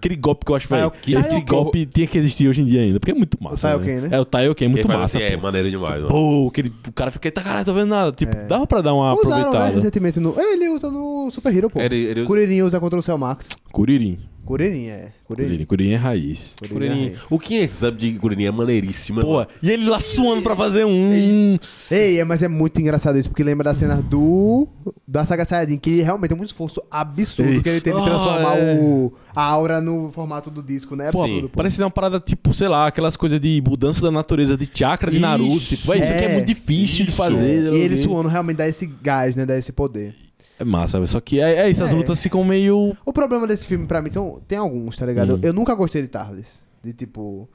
[0.02, 0.90] Aquele golpe que eu acho, velho.
[0.90, 1.20] Taioken.
[1.20, 3.54] Esse golpe tinha que existir hoje em dia ainda, porque é muito massa.
[3.54, 4.08] O Taioken, né?
[4.10, 5.16] É, o Taioken é muito massa.
[5.18, 6.08] assim é maneiro demais, mano.
[6.08, 8.10] Pô, aquele, o cara fica, tá caralho, tô vendo nada.
[8.10, 9.74] Tipo, dava pra dar uma Usaram, né, aproveitada.
[9.76, 10.34] recentemente no...
[10.36, 11.80] Ele usa no Super Hero, pô.
[11.80, 13.46] Ele- ele- Kuririn usa contra o Cell Max.
[13.70, 14.18] Curirim.
[14.44, 15.12] Kuririn, é.
[15.24, 15.64] Curirim.
[15.64, 16.54] Curirim é raiz.
[16.68, 17.12] Kuririn.
[17.30, 18.44] O que é esse sub de Kuririn?
[18.46, 19.46] É maneiríssimo, Pô, mano.
[19.62, 21.56] e ele lá suando pra fazer um.
[21.90, 24.66] Ei, é, mas é muito engraçado isso, porque lembra da cena do...
[25.06, 28.56] Da Saga Saiyajin, que realmente é um esforço absurdo que ele teve de Ah, transformar
[28.58, 28.74] é.
[28.80, 29.12] o...
[29.34, 31.10] a aura no formato do disco, né?
[31.12, 31.56] Pô, Absurdo, pô.
[31.56, 35.18] parece uma parada tipo, sei lá, aquelas coisas de mudança da natureza de chakra de
[35.20, 35.50] Naruto.
[35.56, 35.76] Isso.
[35.76, 36.34] Tipo, é, isso aqui é É.
[36.34, 37.18] muito difícil de Isso.
[37.22, 37.72] fazer.
[37.74, 38.02] E ele né?
[38.02, 39.46] suando realmente dá esse gás, né?
[39.46, 40.14] Dá esse poder.
[40.62, 41.04] É massa.
[41.06, 41.94] Só que é, é isso, as É.
[41.94, 42.96] lutas ficam meio.
[43.04, 45.34] O problema desse filme, pra mim, são, tem alguns, tá ligado?
[45.36, 45.40] Hum.
[45.42, 46.46] Eu nunca gostei de Tarles.
[46.82, 47.48] De tipo.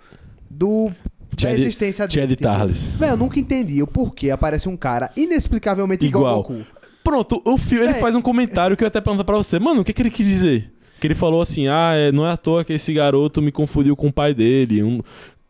[0.49, 0.89] Do.
[0.89, 2.36] Da Chad- existência Chad dele.
[2.36, 2.91] tipo, Tarles.
[2.91, 6.36] Velho, eu nunca entendi o porquê aparece um cara inexplicavelmente igual, Igual.
[6.36, 6.66] ao Goku.
[7.03, 7.99] Pronto, o filme ele É.
[7.99, 10.26] faz um comentário que eu até pergunto pra você, mano, o que, que ele quis
[10.26, 10.72] dizer?
[10.99, 13.95] Que ele falou assim: ah, é, não é à toa que esse garoto me confundiu
[13.95, 14.82] com o pai dele.
[14.84, 15.01] Um,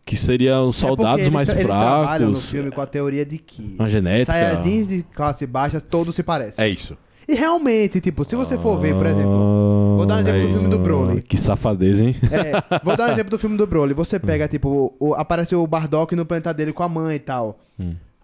[0.03, 2.51] que seriam soldados é porque mais eles, Eles trabalham no fracos.
[2.51, 3.75] filme com a teoria de que.
[3.77, 4.31] Uma genética.
[4.31, 6.63] Saiyajins de classe baixa, todos se parecem.
[6.63, 6.97] É isso.
[7.27, 9.95] E realmente, tipo, se você for ver, por exemplo.
[9.97, 11.21] Vou dar um exemplo do filme do Broly.
[11.21, 12.15] Que safadeza, hein?
[12.31, 13.93] É, vou dar um exemplo do filme do Broly.
[13.93, 17.59] Você pega, tipo, o, aparece o Bardock no planeta dele com a mãe e tal.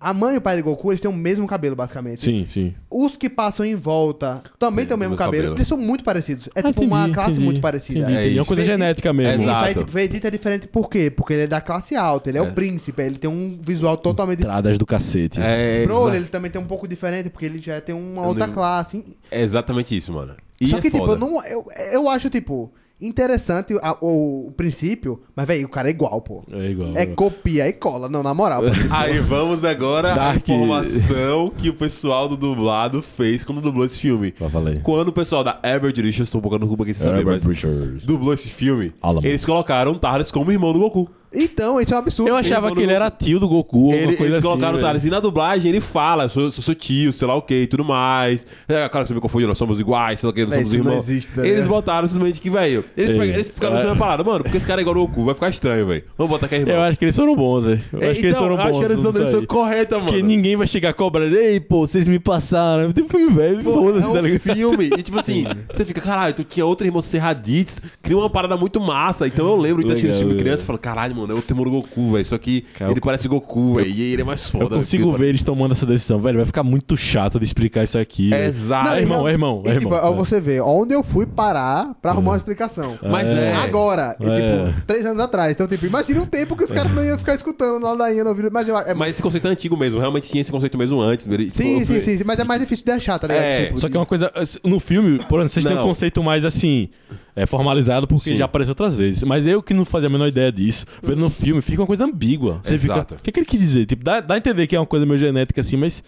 [0.03, 2.21] A mãe e o pai de Goku, eles têm o mesmo cabelo, basicamente.
[2.25, 2.73] Sim, sim.
[2.91, 5.43] Os que passam em volta também têm o mesmo cabelo.
[5.43, 5.55] cabelo.
[5.57, 6.49] Eles são muito parecidos.
[6.53, 7.99] É Ah, tipo uma entendi, classe entendi, muito parecida.
[7.99, 8.37] Entendi, É entendi.
[8.37, 9.35] É uma coisa Vegeta- genética mesmo.
[9.41, 9.65] Isso, Exato.
[9.65, 11.09] aí tipo, Vegeta é diferente por quê?
[11.09, 12.43] Porque ele é da classe alta, ele é, É.
[12.43, 15.39] o príncipe, ele tem um visual totalmente Entradas do cacete.
[15.41, 18.53] É, Broly, ele também tem um pouco diferente, porque ele já tem uma outra nem-
[18.53, 19.05] classe.
[19.31, 20.35] é exatamente isso, mano.
[20.59, 21.13] E Só é que, tipo, foda.
[21.13, 25.87] eu, não, eu, eu acho, tipo, interessante a- o, o princípio, mas, velho, o cara
[25.89, 26.43] é igual, pô.
[26.51, 26.95] É igual.
[26.95, 28.07] É copia e cola.
[28.07, 28.61] Não, na moral.
[28.61, 28.67] pô.
[28.91, 34.33] Aí vamos agora à informação que o pessoal do dublado fez quando dublou esse filme.
[34.51, 34.79] Fala aí.
[34.79, 37.35] Quando o pessoal da Average Edition, estou um pouco no culpa aqui sem saber, Herbert
[37.35, 38.03] mas Richards.
[38.03, 39.25] dublou esse filme, Alamo.
[39.27, 41.09] eles colocaram o Tarles como irmão do Goku.
[41.33, 42.29] Então, isso é um absurdo.
[42.29, 44.41] Eu achava que ele o- era tio do Goku, alguma Ele, coisa eles assim.
[44.47, 44.83] colocaram o velho.
[44.87, 45.03] Thales.
[45.03, 47.83] E na dublagem ele fala, sou, sou seu tio, sei lá o que e tudo
[47.83, 48.45] mais.
[48.67, 50.73] É, cara, você me confundiu, nós somos iguais, sei lá o que, nós Véi, somos
[50.73, 51.09] irmãos.
[51.09, 52.83] existe, tá eles botaram simplesmente que, velho.
[52.95, 53.89] Eles, Ei, pegaram- eles ficaram cara.
[53.89, 56.03] na parada, mano, porque esse cara é igual ao Goku, vai ficar estranho, velho.
[56.17, 56.75] Vamos botar que é irmão.
[56.75, 57.81] Eu acho que eles foram bons, velho.
[57.93, 58.79] Eu acho que eles então, foram eu acho bons.
[58.79, 59.47] que a decisão nisso deles foi aí.
[59.47, 60.09] correta, mano.
[60.09, 61.35] Porque ninguém vai chegar cobrando.
[61.35, 62.91] Ei, pô, vocês me passaram.
[62.93, 64.39] Tem filme velho, Pô, foda-se, é um tá ligado?
[64.55, 64.85] filme.
[64.97, 68.79] E tipo assim, você fica, caralho, tu tinha outro irmão Serradits, cria uma parada muito
[68.79, 69.27] massa.
[69.27, 71.41] Então eu lembro de ter assistido esse filme criança e falo, caralho, mano, é o
[71.41, 72.25] Temuro Goku, velho.
[72.25, 73.87] Só que Cara, ele eu- parece Goku, velho.
[73.89, 74.65] E ele é mais foda.
[74.65, 76.37] Eu consigo ver eles tomando essa decisão, velho.
[76.37, 78.29] Vai ficar muito chato de explicar isso aqui.
[78.29, 78.43] velho.
[78.45, 78.89] Exato.
[78.89, 79.99] É irmão, é irmão, é tipo, irmão.
[80.03, 80.15] ó, É.
[80.15, 82.97] você vê onde eu fui parar pra arrumar uma explicação.
[83.09, 83.53] Mas é.
[83.55, 84.35] Agora, e, É.
[84.67, 85.51] tipo, três anos atrás.
[85.53, 88.29] Então, tipo, imagina um tempo que os caras não iam ficar escutando na ladainha no
[88.29, 88.49] ouvido.
[88.51, 91.25] Mas eu, é, Mas esse conceito é antigo mesmo, realmente tinha esse conceito mesmo antes.
[91.27, 93.43] ele- sim, tipo, sim, sim, sim, mas é mais difícil de achar, tá ligado?
[93.43, 94.31] É, Tipo, Só que é uma coisa.
[94.63, 95.87] No filme, por exemplo, vocês têm um Não.
[95.87, 96.89] conceito mais assim.
[97.35, 98.35] É formalizado porque Sim.
[98.35, 99.23] já apareceu outras vezes.
[99.23, 102.05] Mas eu que não fazia a menor ideia disso, vendo no filme, fica uma coisa
[102.05, 102.59] ambígua.
[102.63, 103.15] Você Exato.
[103.15, 103.19] fica.
[103.19, 103.85] O que, que ele quis dizer?
[103.85, 106.03] Tipo, dá, dá a entender que é uma coisa meio genética assim, mas.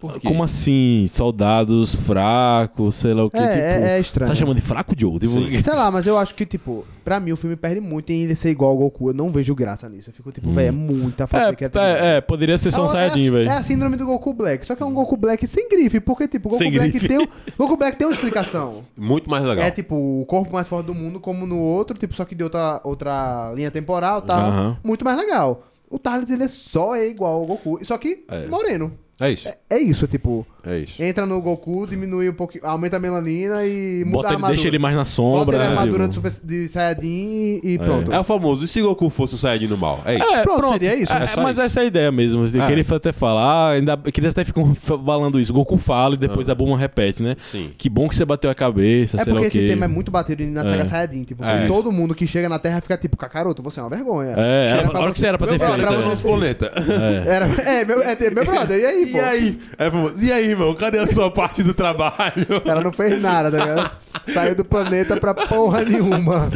[0.00, 0.26] Por quê?
[0.26, 1.06] Como assim?
[1.10, 3.36] Soldados fracos, sei lá o que.
[3.36, 4.30] É, tipo, é- é estranho.
[4.30, 5.18] Tá chamando de fraco, Joe?
[5.18, 5.32] Tipo.
[5.62, 8.34] Sei lá, mas eu acho que, tipo, pra mim o filme perde muito em ele
[8.34, 9.10] ser igual ao Goku.
[9.10, 10.08] Eu não vejo graça nisso.
[10.10, 12.02] Eu fico, tipo, velho, é muita falta É, criatividade.
[12.04, 13.48] é, é, poderia ser só um É, Saiyajin, é, velho.
[13.50, 14.66] É a síndrome do Goku Black.
[14.66, 16.00] Só que é um Goku Black sem grife.
[16.00, 17.08] Porque, tipo, o Goku Sem Black grife.
[17.08, 17.18] tem.
[17.18, 17.26] um-
[17.58, 18.84] Goku Black tem uma explicação.
[18.96, 19.64] Muito mais legal.
[19.64, 22.42] É tipo o corpo mais forte do mundo, como no outro, tipo, só que de
[22.42, 24.40] outra, outra linha temporal e tal.
[24.40, 24.76] Aham.
[24.82, 25.66] Muito mais legal.
[25.90, 27.78] O Tarles, ele é só é igual ao Goku.
[27.84, 28.46] Só que É.
[28.46, 28.92] moreno.
[29.22, 29.48] É isso.
[29.48, 30.44] É, é isso, tipo.
[30.64, 31.02] É isso.
[31.02, 34.54] Entra no Goku, diminui um pouquinho, aumenta a melanina e muda Bota a ele, armadura.
[34.54, 35.44] deixa ele mais na sombra.
[35.44, 36.28] Bota ele a né, armadura tipo.
[36.28, 38.12] de, super, de Saiyajin e, e pronto.
[38.12, 40.00] É o famoso, e se Goku fosse o Saiyajin do mal?
[40.04, 40.24] É isso.
[40.32, 41.12] É, Pronto, seria isso.
[41.12, 41.62] É, É mas isso.
[41.62, 42.48] essa é a ideia mesmo.
[42.48, 42.70] Que É.
[42.72, 45.52] ele até fala, ah, ainda, que eles até ficam falando isso.
[45.52, 47.36] Goku fala e depois a Bulma repete, né?
[47.40, 47.70] Sim.
[47.76, 49.66] Que bom que você bateu a cabeça, É sei lá porque o quê.
[49.66, 50.84] esse tema é muito batido na Sega É.
[50.84, 51.24] Saiyajin.
[51.24, 51.64] Tipo, É.
[51.64, 54.34] e todo mundo que chega na Terra fica tipo, Kakaroto, você é uma vergonha.
[54.36, 57.24] É, era- hora que você era pra ter feito, é.
[57.26, 59.11] Era, é, meu, é, meu brother, e aí?
[59.12, 59.60] E aí?
[59.78, 60.24] É famoso.
[60.24, 60.74] E aí, irmão?
[60.74, 62.46] Cadê a sua parte do trabalho?
[62.56, 63.90] O cara não fez nada, tá ligado?
[64.32, 66.50] Saiu do planeta pra porra nenhuma.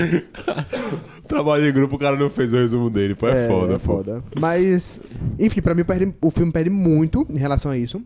[1.28, 3.14] Trabalho em grupo, o cara não fez o resumo dele.
[3.14, 3.84] Pô, é, foda, é pô.
[3.96, 4.22] foda.
[4.40, 5.00] Mas,
[5.38, 8.00] enfim, pra mim perde- o filme perde muito em relação a isso.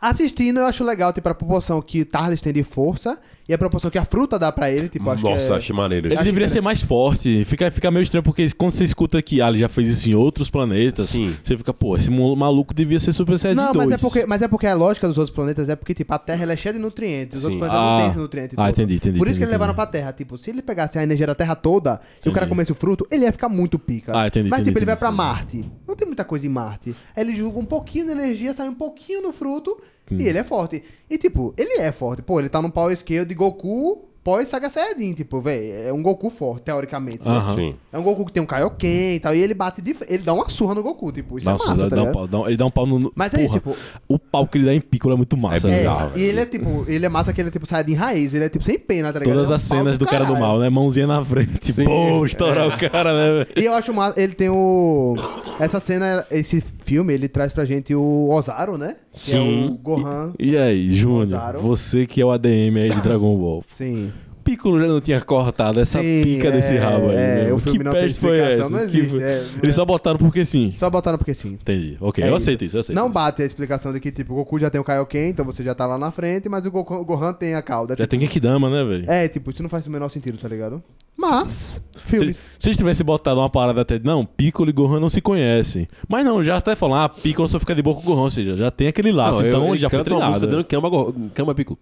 [0.00, 3.18] Assistindo, eu acho legal, tipo, a proporção que Tarles tem de força
[3.48, 5.56] e a proporção que a fruta dá pra ele, tipo, acho Nossa, que é...
[5.56, 6.06] achei maneiro.
[6.08, 6.24] Ele isso.
[6.24, 7.44] deveria ser mais forte.
[7.46, 10.14] Fica, fica meio estranho, porque quando você escuta que ah, ele já fez isso em
[10.14, 11.34] outros planetas, Sim.
[11.42, 13.86] você fica, pô, esse maluco devia ser Super Saiyajin Não, 2.
[13.88, 16.18] mas é, porque, mas é porque a lógica dos outros planetas é porque, tipo, a
[16.18, 17.38] Terra ela é cheia de nutrientes.
[17.38, 17.52] Os Sim.
[17.54, 17.90] outros planetas Ah.
[17.92, 18.68] não têm esse nutriente Ah, todo.
[18.70, 19.88] entendi, entendi, Por isso entendi, que eles levaram entendi.
[19.90, 20.12] pra Terra.
[20.12, 22.48] Tipo, se ele pegasse a energia da Terra toda e o cara Entendi.
[22.50, 24.12] comesse o fruto, ele ia ficar muito pica.
[24.14, 25.62] Ah, entendi, Mas, entendi, tipo, ele vai entendi, pra entendi.
[25.62, 25.72] Marte.
[25.88, 26.94] Não tem muita coisa em Marte.
[27.16, 29.74] Aí ele joga um pouquinho de energia, sai um pouquinho no fruto
[30.14, 30.82] e ele é forte.
[31.08, 32.22] E, tipo, ele é forte.
[32.22, 35.14] Pô, ele tá no power scale de Goku pós-Saga Saiyajin.
[35.14, 37.26] Tipo, velho, é um Goku forte, teoricamente.
[37.26, 37.30] né?
[37.34, 37.54] Aham.
[37.54, 37.74] Sim.
[37.90, 39.34] É um Goku que tem um Kaioken e tal.
[39.34, 39.96] E ele bate de...
[40.06, 41.38] Ele dá uma surra no Goku, tipo.
[41.38, 42.12] Isso Dá é um- massa, dá- tá dá um ligado?
[42.14, 43.10] pau- dá um- ele dá um pau no.
[43.14, 43.76] Mas aí, porra, tipo-
[44.06, 46.06] O pau que ele dá em Piccolo é muito massa, É bizarro.
[46.06, 46.20] É, velho.
[46.20, 48.48] e ele é tipo, ele é massa que ele é tipo Saiyajin raiz, ele é
[48.50, 49.34] tipo sem pena, tá ligado?
[49.34, 50.40] Todas Ele é um as pau cenas do cara do caralho.
[50.46, 50.68] mal, né?
[50.68, 51.72] Mãozinha na frente.
[51.72, 51.84] Sim.
[51.84, 53.46] Pô, estourar o cara, né, velho?
[53.56, 55.16] E eu acho massa, ele tem o.
[55.58, 58.96] Essa cena, esse filme, ele traz pra gente o Ozaru, né?
[59.12, 59.66] Que Sim.
[59.68, 60.32] é o Gohan.
[60.38, 63.64] E aí, Júnior, você que é o ADM aí de Dragon Ball.
[63.72, 64.12] Sim.
[64.48, 67.16] Piccolo já não tinha cortado essa Sim, pica é, desse rabo aí.
[67.16, 67.52] é, né?
[67.52, 68.70] o filme que não tem foi explicação, essa?
[68.70, 69.76] não Que existe, foi- é, não Eles é.
[69.76, 70.72] só botaram porque sim.
[70.76, 71.52] Só botaram porque sim.
[71.52, 71.96] Entendi.
[72.00, 72.36] Ok, É eu isso.
[72.38, 72.96] aceito isso, eu aceito.
[72.96, 73.12] Não isso.
[73.14, 75.74] bate a explicação de que, tipo, o Goku já tem o Kaioken, então você já
[75.74, 77.92] tá lá na frente, mas o, Goku, o Gohan tem a cauda.
[77.92, 79.10] Já tipo, tem Genkidama, né, velho?
[79.10, 80.82] É, tipo, isso não faz o menor sentido, tá ligado?
[81.16, 82.46] Mas, Se, filmes.
[82.58, 83.98] se eles tivessem botado uma parada até.
[83.98, 85.88] Não, Piccolo e Gohan não se conhecem.
[86.08, 88.30] Mas não, já até falam, ah, Piccolo só fica de boa com o Gohan, ou
[88.30, 89.38] seja, já tem aquele laço.
[89.40, 90.64] Não, eu- então ele ele já foi canta uma música treinado.
[90.64, 91.78] dizendo que ama, que ama Piccolo.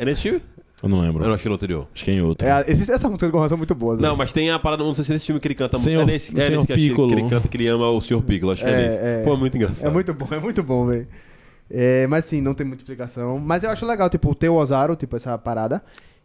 [0.00, 0.40] É nesse filme?
[0.84, 1.22] Eu não lembro.
[1.22, 1.88] Eu não acho que é no anterior.
[1.94, 2.46] Acho que é em outro.
[2.46, 3.98] É, esses- essa música do Gohan são muito boas.
[3.98, 4.16] Não, né?
[4.18, 5.78] mas tem a parada, não sei se é nesse filme que ele canta.
[5.78, 7.12] Senhor- é nesse, é nesse que, acho que Piccolo.
[7.12, 8.22] ele canta que ele ama o Sr.
[8.22, 8.52] Piccolo.
[8.52, 9.00] Acho que é, É, nesse.
[9.00, 9.22] é.
[9.24, 9.88] Pô, é muito engraçado.
[9.88, 11.06] É muito bom, é muito bom, velho.
[11.70, 13.38] É, mas sim, não tem muita explicação.
[13.38, 15.82] Mas eu acho legal, tipo, ter o Ozaru, tipo, essa parada.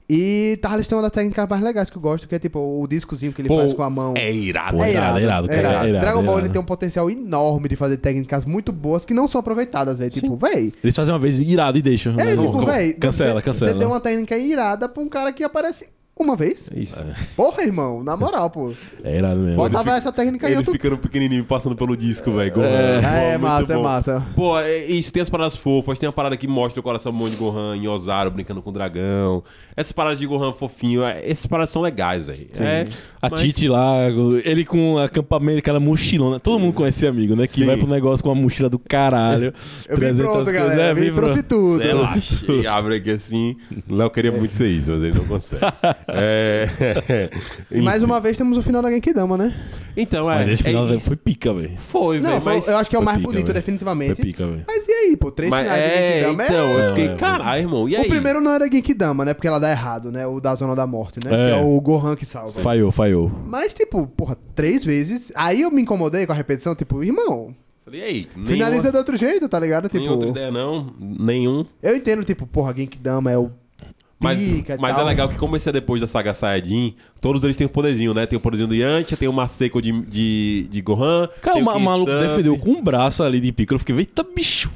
[0.10, 2.88] E Tarles tem uma das técnicas mais legais que eu gosto, que é tipo o
[2.88, 4.16] discozinho que ele Pô, faz com a mão.
[4.18, 4.78] É irado.
[4.78, 6.39] Pô, é irado, é irado, cara, é irado, Dragon é Ball irado.
[6.39, 10.10] ele tem um potencial enorme de fazer técnicas muito boas que não são aproveitadas, velho.
[10.10, 10.72] Tipo, velho.
[10.84, 12.14] Eles fazem uma vez irado e deixam.
[12.14, 12.38] É, né?
[12.38, 12.97] tipo, velho.
[12.97, 13.72] Cancela, você, cancela.
[13.74, 15.88] Você deu uma técnica irada pra um cara que aparece
[16.20, 16.70] uma vez.
[16.76, 16.97] É isso.
[17.36, 18.74] Porra, irmão, na moral, pô.
[19.03, 19.55] É irado mesmo.
[19.55, 20.74] Botava fica- essa técnica aí Ele outro.
[20.74, 22.53] ficando pequenininho, passando pelo disco, velho.
[22.53, 22.65] Gohan.
[22.65, 23.30] É.
[23.34, 23.84] É, muito massa, é bom.
[23.84, 24.26] massa.
[24.36, 25.11] Pô, é isso.
[25.13, 25.97] Tem as paradas fofas.
[25.97, 28.74] Tem a parada que mostra o coração bom de Gohan em Ozaru, brincando com o
[28.74, 29.43] dragão.
[29.76, 31.03] Essas paradas de Gohan fofinho.
[31.03, 32.47] é, Essas paradas são legais, velho.
[32.59, 32.86] É,
[33.22, 33.95] A mas- Titi lá,
[34.43, 36.39] ele com acampamento, aquela mochilona.
[36.39, 37.47] Todo mundo conhece esse amigo, né?
[37.47, 37.65] Que Sim.
[37.65, 39.53] vai pro negócio com uma mochila do caralho.
[39.88, 40.53] Eu vim 300 pronto, coisas.
[40.53, 40.82] galera.
[40.82, 41.47] É, vim vim trouxe pronto.
[41.78, 41.80] tudo.
[41.84, 42.51] Relaxa.
[42.51, 43.55] E abre aqui assim.
[43.89, 45.61] Léo queria muito ser isso, mas ele não consegue.
[46.16, 47.30] É...
[47.72, 49.53] E mais uma vez temos o final da Genkidama, né?
[49.97, 50.36] Então, é.
[50.36, 51.07] Mas esse é final isso.
[51.07, 51.72] foi pica, velho.
[51.78, 52.68] Foi, Não, velho, mas...
[52.68, 53.53] eu acho que é o mais pica, bonito, velho.
[53.55, 54.16] definitivamente.
[54.16, 54.64] Foi pica, velho.
[54.68, 55.32] Mas e aí, pô?
[55.32, 58.05] Três Mas finais de é, Genkidama então, eu É, fiquei, é, caralho, irmão, e aí?
[58.05, 59.34] O primeiro não era Genkidama, né?
[59.34, 60.26] Porque ela dá errado, né?
[60.26, 61.32] O da Zona da Morte, né?
[61.34, 61.47] É.
[61.53, 62.60] Que é o Gohan que salva.
[62.62, 63.32] Falhou, falhou.
[63.45, 65.32] Mas, tipo, porra, três vezes.
[65.36, 67.53] Aí eu me incomodei com a repetição, tipo, irmão,
[67.84, 68.28] Falei, e aí?
[68.45, 69.89] finaliza Nenhuma, de outro jeito, tá ligado?
[69.91, 70.93] nenhuma outra Tipo, ideia, não?
[70.99, 71.66] Nenhum.
[71.82, 73.49] eu entendo, tipo, porra, Genkidama é o
[74.20, 75.05] Mas, pica mas tal.
[75.05, 78.13] é legal que como esse é depois da saga Saiyajin, todos eles têm um poderzinho,
[78.13, 78.26] né?
[78.26, 81.30] Tem o poderzinho do Yantia, tem o Maseko de, de, de Gohan.
[81.41, 81.86] Cara, tem o Kinsame.
[81.86, 83.74] maluco defendeu com um braço ali de pico.
[83.74, 84.70] Eu fiquei, eita bicho.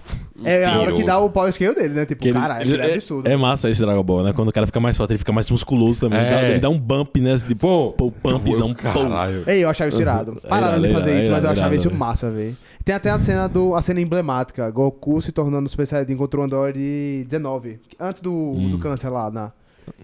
[0.46, 2.06] É a hora que dá o power scale dele, né?
[2.06, 3.30] Tipo, Que ele- caralho, ele- ele é é, absurdo.
[3.30, 4.34] é massa esse Dragon Ball, né?
[4.34, 6.20] Quando o cara fica mais forte, ele fica mais musculoso também.
[6.20, 6.30] É.
[6.30, 7.36] Dá- ele dá um bump, né?
[7.38, 8.82] De pô, pô, pumpzão, pô.
[8.82, 9.44] Caralho.
[9.48, 10.40] Ei, eu achava isso irado.
[10.48, 12.00] Pararam de irado, fazer irado, isso, mas eu irado, achava isso velho.
[12.00, 12.58] massa, velho.
[12.86, 16.44] Tem até a cena do a cena emblemática, Goku se tornando Super Saiyajin contra o
[16.44, 18.72] Android 19, antes do, Hum.
[18.72, 19.52] do câncer lá, na.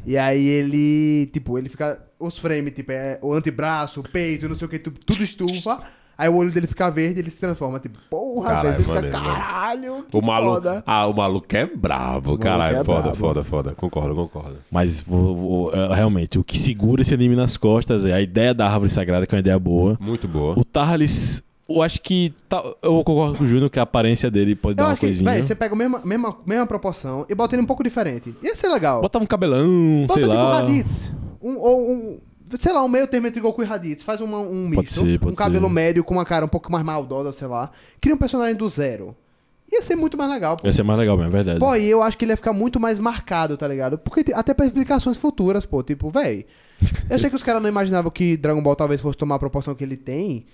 [0.06, 4.58] E aí ele, tipo, ele fica os frames, tipo, é o antebraço, o peito, não
[4.58, 5.80] sei o que, tudo estufa.
[6.20, 8.94] Aí o olho dele fica verde e ele se transforma, tipo, porra, Caralho, velho, fica,
[8.96, 9.30] maneiro, mano.
[9.36, 10.84] caralho, que O maluco, foda.
[10.86, 12.78] ah, o maluco é brabo, caralho.
[12.80, 13.16] é foda, brabo.
[13.16, 13.74] foda, foda.
[13.74, 14.58] Concordo, concordo.
[14.70, 18.54] Mas vou- vou- é, realmente, o que segura esse anime nas costas é a ideia
[18.54, 19.98] da árvore sagrada, que é uma ideia boa.
[19.98, 20.60] Muito boa.
[20.60, 22.34] O Tarlis, eu acho que.
[22.50, 25.00] tá- eu concordo com o Júnior que a aparência dele pode Eu dar uma acho
[25.00, 25.32] que, coisinha.
[25.32, 28.36] velho, você pega a mesma, mesma, mesma proporção e bota ele um pouco diferente.
[28.44, 29.00] Ia ser legal.
[29.02, 30.60] Botava um cabelão, Bota sei tipo lá.
[30.60, 31.14] Raditz.
[31.42, 32.20] Um, ou um,
[32.58, 34.04] sei lá, um meio termo entre Goku e Raditz.
[34.04, 35.02] Faz uma- um misto.
[35.06, 35.74] ser, um cabelo ser.
[35.74, 37.70] médio com uma cara um pouco mais maldosa, sei lá.
[38.02, 39.16] Cria um personagem do zero.
[39.72, 40.58] Ia ser muito mais legal.
[40.58, 41.60] Pô, Ia ser mais legal mesmo, é verdade.
[41.60, 44.00] Pô, e eu acho que ele ia ficar muito mais marcado, tá ligado?
[44.00, 45.84] Porque até pra explicações futuras, pô.
[45.84, 46.46] Tipo, véi.
[47.10, 49.76] Eu sei que os caras não imaginavam que Dragon Ball talvez fosse tomar a proporção
[49.76, 50.46] que ele tem.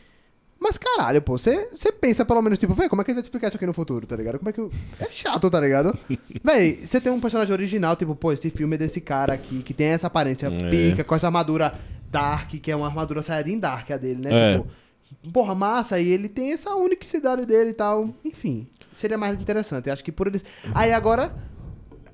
[0.67, 1.67] Mas caralho, pô, você
[2.01, 3.73] pensa pelo menos, tipo, véi, como é que ele vai te explicar isso aqui no
[3.73, 4.39] futuro, tá ligado?
[4.39, 4.59] Como é que.
[4.59, 5.95] eu- É chato, tá ligado?
[6.43, 9.73] véi, você tem um personagem original, tipo, pô, esse filme é desse cara aqui, que
[9.75, 10.69] tem essa aparência É.
[10.71, 11.73] pica, com essa armadura
[12.09, 14.53] Dark, que é uma armadura Saiyajin Dark, a dele, né?
[14.53, 14.57] É.
[14.57, 14.67] Tipo,
[15.31, 18.09] porra, massa, e ele tem essa unicidade dele e tal.
[18.25, 19.89] Enfim, seria mais interessante.
[19.91, 20.43] Acho que por eles.
[20.73, 21.31] Aí agora.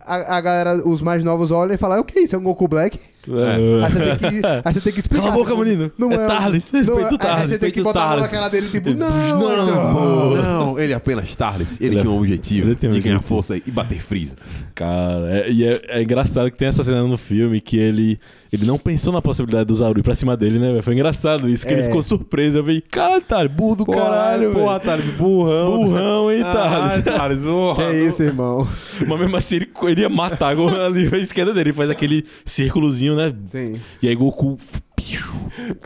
[0.04, 2.36] A, a galera, os mais novos olham e falam, o que é isso?
[2.36, 2.99] É um Goku Black?
[3.30, 3.86] É.
[3.86, 5.24] Aí você tem que, aí você tem que explicar.
[5.28, 5.91] Cala a boca, menino.
[5.97, 7.13] Não É é, Tarles, não respeita é.
[7.13, 8.32] o Tarles, Aí você tem que botar a mão na Tarles.
[8.32, 10.34] cara dele, tipo, não, Não.
[10.34, 10.41] então.
[10.43, 11.80] Não, ele é apenas Tarles.
[11.80, 14.36] Ele, Ele tinha um é- objetivo um de ganhar força e bater Freeza.
[14.74, 18.19] Cara, é, e é, é engraçado que tem essa cena no filme que ele,
[18.51, 20.82] ele não pensou na possibilidade do Zaru ir pra cima dele, né?
[20.82, 21.78] Foi engraçado isso, que É.
[21.78, 22.57] ele ficou surpreso.
[22.57, 24.80] Eu vi, cara, tá, burro do caralho, porra.
[24.80, 25.78] Thales, burrão.
[25.84, 27.03] Burrão, hein, Ah, Thales?
[27.03, 27.76] Thales, porra.
[27.82, 28.67] Que é isso, irmão?
[29.07, 31.69] Mas mesmo assim, ele, ele ia matar ali à esquerda dele.
[31.69, 33.36] Ele faz aquele círculozinho, né?
[33.47, 33.80] Sim.
[34.01, 34.57] E aí Goku...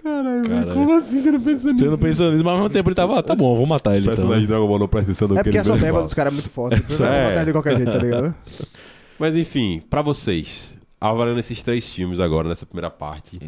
[0.04, 0.74] Caralho, Caralho.
[0.74, 1.86] como assim você não pensou nisso?
[1.86, 3.92] Você não pensou nisso, mas ao mesmo tempo ele tava, ah, tá bom, vou matar
[3.92, 4.14] ele então.
[4.14, 6.04] personagens de Dragon Ball não prestam atenção no É que porque ele a soberba fala.
[6.04, 6.82] dos caras é muito forte.
[6.98, 7.24] Vai É.
[7.30, 8.36] matar ele de qualquer jeito, tá ligado?
[9.18, 13.40] Mas enfim, pra vocês, avaliando esses três filmes agora, nessa primeira parte, o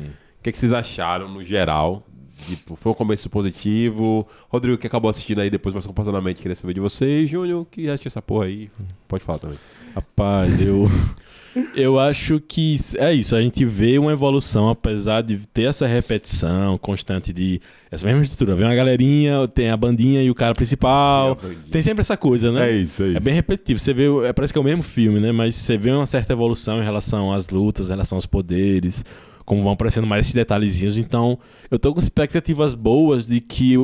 [0.42, 2.04] que, é que vocês acharam no geral?
[2.48, 4.26] Tipo, foi um começo positivo.
[4.50, 7.30] Rodrigo, que acabou assistindo aí depois mais compassadamente, queria saber de vocês.
[7.30, 8.70] Júnior, que assistiu essa porra aí,
[9.08, 9.58] pode falar também.
[9.96, 10.90] Rapaz, eu.
[11.76, 16.78] Eu acho que é isso, a gente vê uma evolução, apesar de ter essa repetição
[16.78, 18.56] constante de essa mesma estrutura.
[18.56, 21.36] Vem uma galerinha, tem a bandinha e o cara principal.
[21.36, 21.72] Tem bandinha.
[21.72, 22.70] Tem sempre essa coisa, né?
[22.70, 23.18] É isso, é isso.
[23.18, 23.80] É bem repetitivo.
[23.80, 25.32] Você vê, é, parece que é o mesmo filme, né?
[25.32, 29.06] Mas você vê uma certa evolução em relação às lutas, em relação aos poderes,
[29.46, 30.98] como vão aparecendo mais esses detalhezinhos.
[30.98, 31.40] Então,
[31.72, 33.78] eu tô com expectativas boas de que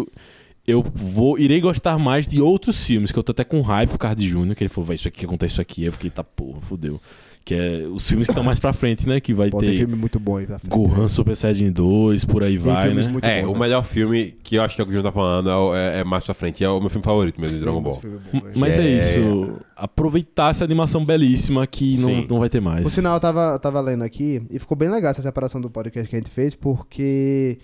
[0.65, 3.97] eu, vou irei gostar mais de outros filmes, que eu tô até com hype por
[3.97, 5.83] causa de Júnior, que ele falou, vai, isso aqui acontece isso aqui.
[5.83, 7.01] Eu fiquei, tá porra, fudeu.
[7.45, 9.19] Que é os filmes que estão mais pra frente, né?
[9.19, 10.71] Que vai Pô, tem ter filme muito bom aí pra frente.
[10.71, 13.07] Gohan Super Saiyajin 2, por aí Tem vai, né?
[13.09, 13.59] muito É, bons, o né?
[13.59, 15.99] melhor filme que eu acho que é o que o Júnior tá falando é, é-
[15.99, 16.63] é mais pra frente.
[16.63, 18.01] É o meu filme favorito mesmo de Dragon Ball.
[18.31, 18.53] Bom, velho.
[18.55, 18.97] Mas é, É.
[18.97, 19.59] isso.
[19.75, 22.27] Aproveitar essa animação belíssima que não, Sim.
[22.29, 22.81] não vai ter mais.
[22.81, 26.09] Por sinal, eu tava, tava lendo aqui e ficou bem legal essa separação do podcast
[26.09, 27.57] que a gente fez, porque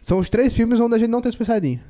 [0.00, 1.80] são os três filmes onde a gente não tem Super Saiyajin.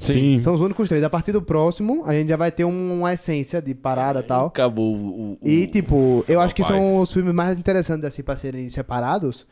[0.00, 0.40] Sim.
[0.42, 1.04] São os únicos três.
[1.04, 4.22] A partir do próximo, a gente já vai ter um- uma essência de parada e
[4.22, 4.46] tal.
[4.46, 5.32] Acabou o.
[5.42, 6.82] o- E, tipo, eu acho que Rapaz.
[6.84, 9.46] são os filmes mais interessantes, assim, pra serem separados,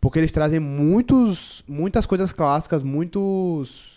[0.00, 3.92] porque eles trazem muitos, muitas coisas clássicas, muitos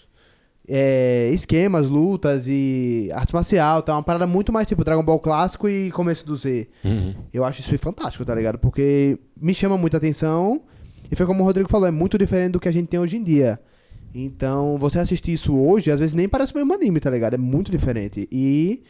[0.68, 3.94] é, esquemas, lutas e arte marcial, tá?
[3.94, 6.68] Uma parada muito mais, tipo, Dragon Ball clássico e começo do Z.
[6.84, 7.14] Uhum.
[7.32, 8.58] Eu acho isso fantástico, tá ligado?
[8.58, 10.62] Porque me chama muita atenção.
[11.12, 13.16] E foi como o Rodrigo falou, é muito diferente do que a gente tem hoje
[13.16, 13.60] em dia.
[14.18, 17.34] Então, você assistir isso hoje, às vezes nem parece o mesmo anime, tá ligado?
[17.34, 18.28] É muito diferente.
[18.32, 18.82] E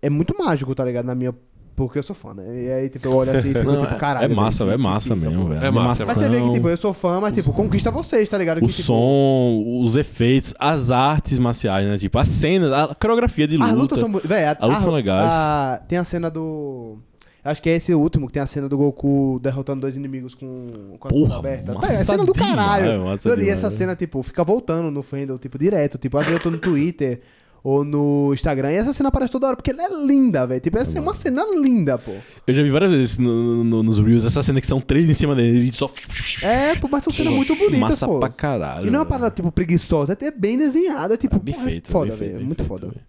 [0.00, 1.04] é muito mágico, tá ligado?
[1.04, 1.34] Na minha.
[1.76, 2.62] Porque eu sou fã, né?
[2.64, 4.30] E aí, tipo, eu olho assim e fico, Não, tipo, é- caralho.
[4.32, 5.64] é massa, velho, é massa mesmo, velho.
[5.64, 8.28] É massa, é Mas você vê que, tipo, eu sou fã, mas, tipo, conquista vocês,
[8.28, 8.58] tá ligado?
[8.58, 11.96] O que, tipo, som, os efeitos, as artes marciais, né?
[11.98, 13.70] Tipo, as cenas, a coreografia de luta.
[13.72, 14.12] As lutas são.
[14.12, 15.26] Véi, a- As lutas a- são legais.
[15.32, 16.98] a- tem a cena do.
[17.42, 20.94] Acho que é esse último que tem a cena do Goku derrotando dois inimigos com,
[20.98, 21.72] com a Porra, aberta.
[21.74, 23.04] massa é a cena do demais, caralho.
[23.04, 23.72] massa Então, e essa velho.
[23.78, 25.96] cena, tipo, fica voltando no Fandom, tipo, direto.
[25.96, 27.18] Tipo, às vezes eu tô no Twitter
[27.62, 30.60] ou no Instagram e essa cena aparece toda hora, porque ela é linda, velho.
[30.60, 32.12] Tipo, essa é uma cena linda, pô.
[32.46, 35.14] Eu já vi várias vezes no- no- nos Reels essa cena que são três em
[35.14, 35.90] cima dele e só.
[36.42, 38.18] É, pô, mas são cenas muito bonitas, Massa pô.
[38.20, 38.86] pra caralho.
[38.86, 41.88] E não é uma parada, tipo, preguiçosa, é bem desenhado, é tipo, Bem porra, feito.
[41.90, 42.36] foda, bem velho.
[42.38, 42.86] bem Muito feito, foda.
[42.88, 43.00] velho.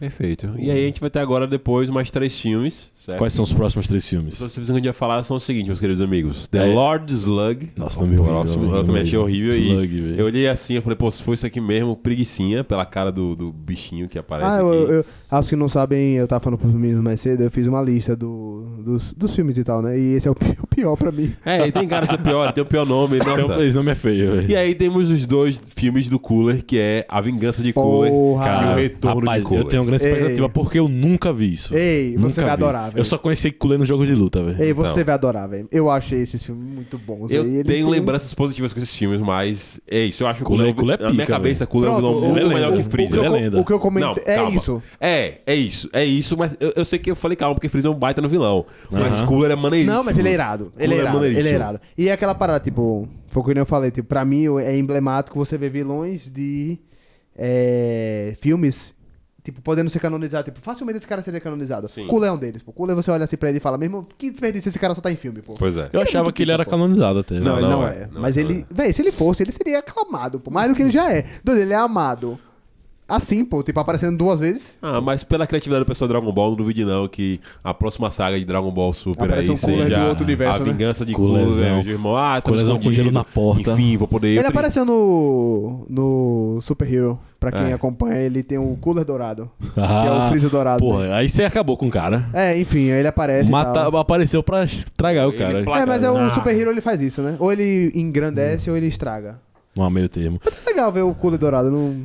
[0.00, 0.50] Perfeito.
[0.58, 3.18] E aí a gente vai ter agora depois mais três filmes, certo?
[3.18, 4.40] Quais são os próximos três filmes?
[4.40, 6.48] Os filmes que a gente vai falar são os seguintes, meus queridos amigos.
[6.48, 6.74] The É.
[6.74, 7.68] Lord Slug.
[7.76, 9.50] Nossa, nome o horrível, próximo, eu também achei horrível.
[9.52, 12.86] Slug, e eu olhei assim, eu falei, pô, se foi isso aqui mesmo, preguicinha, pela
[12.86, 14.92] cara do, do bichinho que aparece Ah, eu, aqui.
[14.92, 17.82] eu, aos que não sabem, eu tava falando pros meninos mais cedo, eu fiz uma
[17.82, 19.98] lista do, dos, dos filmes e tal, né?
[19.98, 21.30] E esse é o pi- o pior pra mim.
[21.44, 23.62] É, e tem cara de ser pior, tem o pior nome, nossa.
[23.62, 24.50] Esse nome é feio, velho.
[24.50, 28.46] E aí temos os dois filmes do Cooler, que é A Vingança de Cooler Porra.
[28.46, 29.64] e o Retorno rapaz, de Cooler.
[29.64, 30.50] eu tenho grande expectativa Ei.
[30.52, 31.74] porque eu nunca vi isso.
[31.74, 32.50] Ei, você Nunca vai vi.
[32.50, 32.98] adorar, velho.
[33.00, 34.62] Eu só conheci Cooler nos jogos de luta, velho.
[34.62, 35.04] Ei, você Então.
[35.04, 35.68] vai adorar, velho.
[35.70, 37.30] Eu achei esses filmes muito bons.
[37.30, 37.54] Eu velho.
[37.56, 40.22] Eles tenho têm- lembranças positivas com esses filmes, mas é isso.
[40.22, 42.30] Eu acho que o Cooler- é na minha pica, cabeça, Cooler é um Pronto, vilão
[42.30, 43.18] o- muito o- melhor que o- Freezer.
[43.20, 43.60] O que, Ele é eu, lenda.
[43.60, 44.08] o que eu comentei.
[44.10, 44.56] Não, é calma.
[44.56, 44.82] isso.
[45.00, 47.90] É, é isso, é isso, mas eu, eu sei que eu falei calma, porque Freezer
[47.90, 48.64] é um baita no vilão.
[48.90, 49.20] Mas.
[49.20, 49.94] Cooler é maneiríssimo.
[49.96, 50.72] Não, mas ele é irado.
[50.78, 51.16] Ele é Cooler é irado.
[51.18, 51.54] ele é maneiríssimo.
[51.56, 51.80] irado.
[51.96, 55.36] E é aquela parada, tipo, foi o que eu falei, tipo, pra mim é emblemático
[55.38, 56.78] você ver vilões de
[57.42, 58.94] é, filmes,
[59.42, 60.46] tipo, podendo ser canonizados.
[60.52, 61.88] Tipo, facilmente esse cara seria canonizado.
[61.88, 62.06] Sim.
[62.06, 62.72] Cooler é um deles, pô.
[62.72, 65.10] Cooler você olha assim pra ele e fala, mesmo, que desperdício esse cara só tá
[65.10, 65.54] em filme, pô.
[65.54, 65.90] Pois é.
[65.92, 66.70] Eu achava muito que ele era pô.
[66.70, 67.40] canonizado até.
[67.40, 67.58] Não, velho.
[67.58, 68.08] ele não não, é, é.
[68.12, 70.50] não Mas é, ele, não véi, se ele fosse, ele seria aclamado, pô.
[70.50, 71.24] Mais do que ele já é.
[71.42, 72.38] Doido, ele é amado.
[73.10, 74.72] Assim, pô, tipo, aparecendo duas vezes.
[74.80, 78.10] Ah, mas pela criatividade do pessoal do Dragon Ball, não duvide não que a próxima
[78.10, 80.72] saga de Dragon Ball Super Aparece aí um seja de outro universo, a né?
[80.72, 81.12] vingança de.
[81.12, 82.16] Cooler, meu irmão.
[82.16, 83.72] Ah, tá Coolerzão com gelo na porta.
[83.72, 84.28] Enfim, vou poder...
[84.28, 87.18] Ele tri- apareceu no, no Super Hero.
[87.38, 87.72] Pra quem É.
[87.72, 89.50] acompanha, ele tem o Cooler Dourado.
[89.74, 90.78] Ah, que é o Freezer Dourado.
[90.80, 92.26] Porra, aí você acabou com o cara.
[92.34, 93.48] É, enfim, aí ele aparece.
[93.48, 93.96] e Mata, tal.
[93.96, 95.62] apareceu pra estragar o cara.
[95.62, 96.12] placa- É, mas é Ah.
[96.12, 97.36] o Super Hero ele faz isso, né?
[97.38, 99.40] Ou ele engrandece ou ele estraga.
[99.74, 100.38] Não há meio termo.
[100.44, 101.70] Mas é legal ver o Cooler Dourado.
[101.70, 102.02] Não...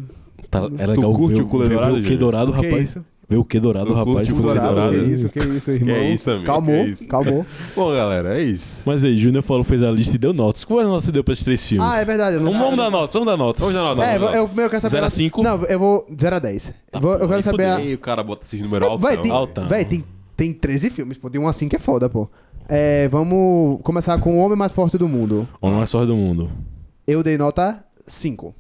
[0.50, 2.70] Tá, é legal curte ver, o ver, dourado, ver o que dourado, O que é
[2.70, 2.90] rapaz.
[2.90, 3.06] isso?
[3.28, 4.16] Ver o que dourado, Tu rapaz.
[4.30, 4.92] curte o você dourado?
[4.92, 5.14] que né?
[5.14, 5.96] isso, que isso, irmão.
[5.96, 6.46] é isso, amigo?
[6.46, 7.08] Calmou, Que isso?
[7.08, 7.46] calmou.
[7.76, 8.84] Bom, galera, é isso.
[8.86, 10.64] Mas aí, Júnior falou, fez a lista e deu notas.
[10.64, 11.88] Qual é a nota que você deu pra esses três filmes?
[11.92, 12.36] Ah, é verdade.
[12.36, 13.62] eu não- Vamos, dar notas, vamos dar notas.
[13.62, 14.04] Vamos dar nota.
[14.04, 14.62] É, vamos dar eu, nota.
[14.62, 14.92] eu quero saber.
[14.92, 15.42] Zero a cinco?
[15.42, 16.74] Não, eu vou 0 a 10.
[17.02, 17.80] Vou- eu quero saber a.
[17.80, 19.02] O cara bota esses números altos.
[19.08, 19.42] Véi, não, tem, velho.
[19.42, 19.68] Altão.
[19.68, 20.04] véi, tem,
[20.38, 21.28] tem 13 filmes, pô.
[21.28, 22.30] Tem um assim que é foda, pô.
[22.70, 25.48] É, vamos começar com o Homem Mais Forte do Mundo.
[25.60, 26.52] Homem mais forte do mundo.
[27.08, 28.54] Eu dei nota 5.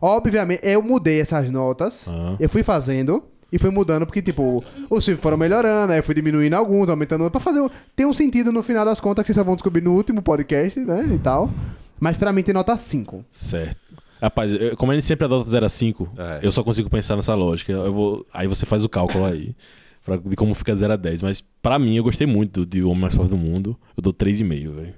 [0.00, 2.06] Obviamente, eu mudei essas notas.
[2.08, 2.36] Ah.
[2.38, 3.22] Eu fui fazendo
[3.52, 7.24] e fui mudando, porque, tipo, os filmes foram melhorando, aí eu fui diminuindo alguns, aumentando
[7.24, 7.60] outros, pra fazer.
[7.64, 10.22] um- Ter um sentido no final das contas que vocês só vão descobrir no último
[10.22, 11.08] podcast, né?
[11.14, 11.50] E tal.
[11.98, 13.24] Mas pra mim tem nota 5.
[13.30, 13.76] Certo.
[14.22, 16.40] Rapaz, eu- como ele sempre adota 0 a 5, É.
[16.42, 17.72] eu só consigo pensar nessa lógica.
[17.72, 19.54] Eu vou, aí você faz o cálculo aí.
[20.02, 21.20] pra- de como fica 0 a 10.
[21.22, 23.76] Mas pra mim, eu gostei muito de Homem Mais Forte do Mundo.
[23.96, 24.94] Eu dou 3,5, velho.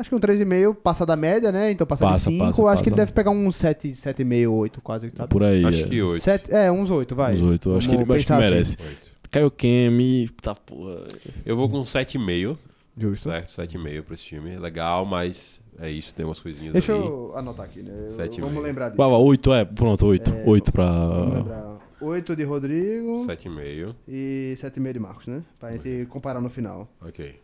[0.00, 1.70] Acho que um 3,5 passa da média, né?
[1.70, 2.38] Então passa, Passa, de 5.
[2.46, 2.82] passa, Acho passa.
[2.82, 5.10] que ele deve pegar uns 7, 7,5, 8, quase.
[5.10, 5.26] Tá?
[5.28, 5.64] Por aí.
[5.64, 5.88] Acho é.
[5.88, 6.22] que oito.
[6.24, 7.34] Sete, é, uns 8, vai.
[7.34, 7.76] Uns 8.
[7.76, 8.42] Acho que ele acho que assim.
[8.42, 8.76] merece.
[8.82, 9.10] Oito.
[9.30, 11.04] Caio Kemi, tá porra.
[11.44, 12.56] Eu vou com 7,5.
[12.96, 13.30] Justo.
[13.30, 14.58] Certo, 7,5 pra esse filme.
[14.58, 16.98] Legal, mas é isso, tem umas coisinhas Deixa aí.
[16.98, 17.92] eu anotar aqui, né?
[18.06, 18.60] Eu- vamos meio.
[18.62, 18.98] lembrar disso.
[18.98, 19.64] Baba, 8, é.
[19.64, 20.30] Pronto, 8.
[20.32, 20.86] É, 8 pra.
[20.90, 21.78] Vamos lembrar.
[22.02, 23.94] 8 de Rodrigo 7,5.
[24.08, 25.42] e 7,5 de Marcos, né?
[25.58, 26.88] Pra gente comparar no final.
[27.06, 27.34] Ok.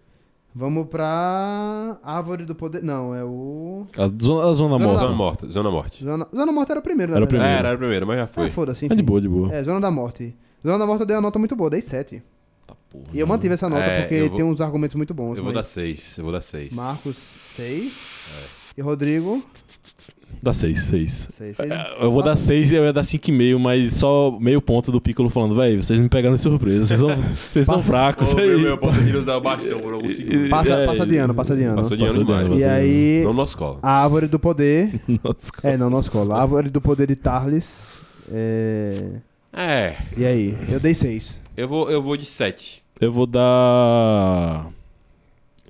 [0.58, 2.82] Vamos pra Árvore do Poder.
[2.82, 3.84] Não, é o.
[3.94, 5.00] A zona, a zona Zona morta.
[5.02, 5.46] Zona Morta.
[5.48, 6.02] Zona Morte.
[6.04, 7.16] Zona, Zona da Morte era o primeiro, né?
[7.18, 7.52] Era o primeiro.
[7.52, 8.46] É, era o primeiro, mas já foi.
[8.46, 8.86] Ah, foda-se.
[8.90, 9.52] É de boa, de boa.
[9.54, 10.34] É, Zona da Morte.
[10.66, 12.22] Zona da Morte eu dei uma nota muito boa, dei 7.
[12.66, 13.04] Tá porra.
[13.12, 15.36] E eu mantive essa nota É, porque vou- tem uns argumentos muito bons.
[15.36, 16.16] Eu vou dar mas 6.
[16.16, 16.74] Eu vou dar 6.
[16.74, 17.16] Marcos,
[17.54, 17.92] 6.
[18.78, 19.42] E Rodrigo,
[20.46, 21.28] Dá 6, 6.
[21.32, 21.56] 6.
[22.00, 25.28] Eu vou dar 6 e eu ia dar 5,5, mas só meio ponto do Piccolo
[25.28, 28.32] falando, velho, vocês me pegaram de surpresa, vocês são, vocês são fracos.
[28.38, 28.46] Aí.
[28.46, 30.48] meu, meu, posso de usar o bastão por alguns segundos.
[30.48, 31.76] Passa, É, passa de ano, passa de ano.
[31.76, 32.60] Passou de ano Passou de ano, demais.
[32.60, 33.78] E aí, Não nossa escola.
[33.82, 34.90] a Árvore do Poder.
[35.24, 36.36] Nossa, É, não, nossa escola.
[36.36, 37.88] A Árvore do Poder de Tarles.
[38.32, 39.14] É...
[39.52, 40.56] É, E aí?
[40.68, 41.40] Eu dei 6.
[41.56, 42.84] eu vou, eu vou de 7.
[43.00, 44.66] eu vou dar.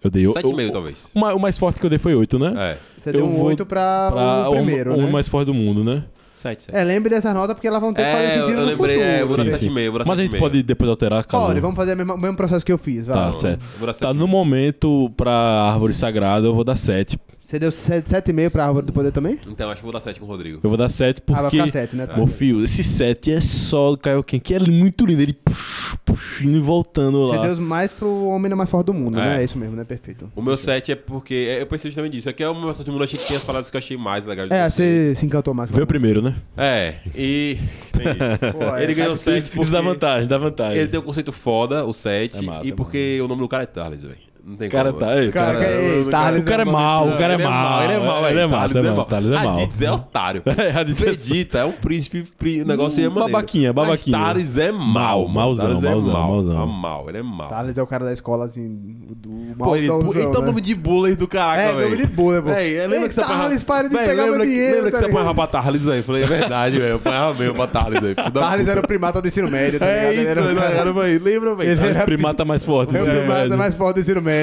[0.03, 1.11] Eu dei 7,5 o- talvez.
[1.15, 2.53] O, ma- o mais forte que eu dei foi 8, né?
[2.57, 5.05] É, Você Eu deu um vou 8 pra, Pra o primeiro, o, né?
[5.05, 6.03] o mais forte do mundo, né?
[6.33, 6.77] 7, 7.
[6.77, 8.97] É, lembre dessas notas porque elas vão ter que fazer É, sentido eu no lembrei,
[8.97, 9.01] futuro.
[9.11, 10.39] é, eu vou dar Sim, 7,5, eu vou dar Mas a gente 7,5.
[10.39, 11.47] pode depois alterar, caso.
[11.47, 13.17] Pode, vamos fazer o mesmo, processo que eu fiz, vai.
[13.17, 13.61] Tá, certo.
[13.63, 14.15] eu vou dar Tá 7,5.
[14.19, 17.19] no momento pra árvore sagrada, eu vou dar 7.
[17.47, 19.39] Você deu 7,5 pra Árvore do Poder também?
[19.47, 20.59] Então, acho que vou dar 7 com o Rodrigo.
[20.65, 21.59] Eu vou dar 7 Ah, vai porque.
[21.59, 22.05] ficar 7, né?
[22.05, 22.17] Tá.
[22.17, 25.23] Meu filho, esse 7 é só do Kaioken, que é muito lindo.
[25.23, 27.47] Ele puxa, puxa, indo e voltando Você lá.
[27.47, 29.25] deu mais pro Homem mais forte do mundo, É.
[29.25, 29.41] né?
[29.43, 29.85] É isso mesmo, né?
[29.85, 30.29] Perfeito.
[30.35, 31.47] O meu 7 é porque.
[31.49, 32.29] é, Eu pensei justamente disso.
[32.29, 33.97] Aqui é uma versão de mundo, eu achei que tinha as paradas que eu achei
[33.97, 34.49] mais legais.
[34.49, 35.11] de É, você.
[35.11, 35.71] você se encantou mais.
[35.71, 36.35] Foi o primeiro, né?
[36.57, 37.57] É, e.
[37.95, 38.53] Tem isso.
[38.59, 39.53] Pô, é, Ele ganhou tá 7 difícil.
[39.53, 39.63] porque.
[39.63, 40.79] Isso dá vantagem, dá vantagem.
[40.79, 42.39] Ele tem um conceito foda, o 7.
[42.39, 44.26] É massa, e é porque o nome do cara é Thales, velho.
[44.49, 45.01] Não tem O cara como.
[45.05, 45.33] tá aí.
[45.33, 47.83] Cara, Cara, ei, o Thales O cara é nome- mau, o cara é Ele mau.
[47.83, 48.61] Ele é mau, Ele é é mau,
[49.05, 49.55] Thales é mau.
[49.55, 50.43] Raditz é otário.
[50.57, 52.25] É, Raditz é- Vegeta é um príncipe,
[52.63, 53.33] o negócio é maneiro.
[53.33, 54.17] Babaquinha, babaquinha.
[54.17, 55.27] Mas Thales é é mau.
[55.27, 55.71] mauzão.
[55.73, 57.49] É mau, ele é mau.
[57.49, 58.69] Thales é o cara da escola, assim,
[59.17, 60.47] do Pô, ele, ele tá o né?
[60.47, 61.85] nome de bullying do caraca, É, velho.
[61.91, 62.49] nome de bullying, pô.
[62.51, 65.11] Véi, lembra que você para de pegar meu dinheiro, Lembra que tá você ligado?
[65.27, 66.05] apanhava pra Thales, velho?
[66.05, 66.91] Falei, é verdade, velho.
[66.91, 68.15] Eu apanhava mesmo pra Thales, velho.
[68.15, 68.41] Puta.
[68.71, 70.13] era o primata do ensino médio, tá É ligado?
[70.13, 70.85] Ele isso, o cara-.
[70.85, 71.71] Lembra, velho?
[71.73, 72.97] Ele era O primata mais forte.
[72.97, 73.59] É o sim, primata velho.
[73.59, 74.36] mais forte do ensino médio.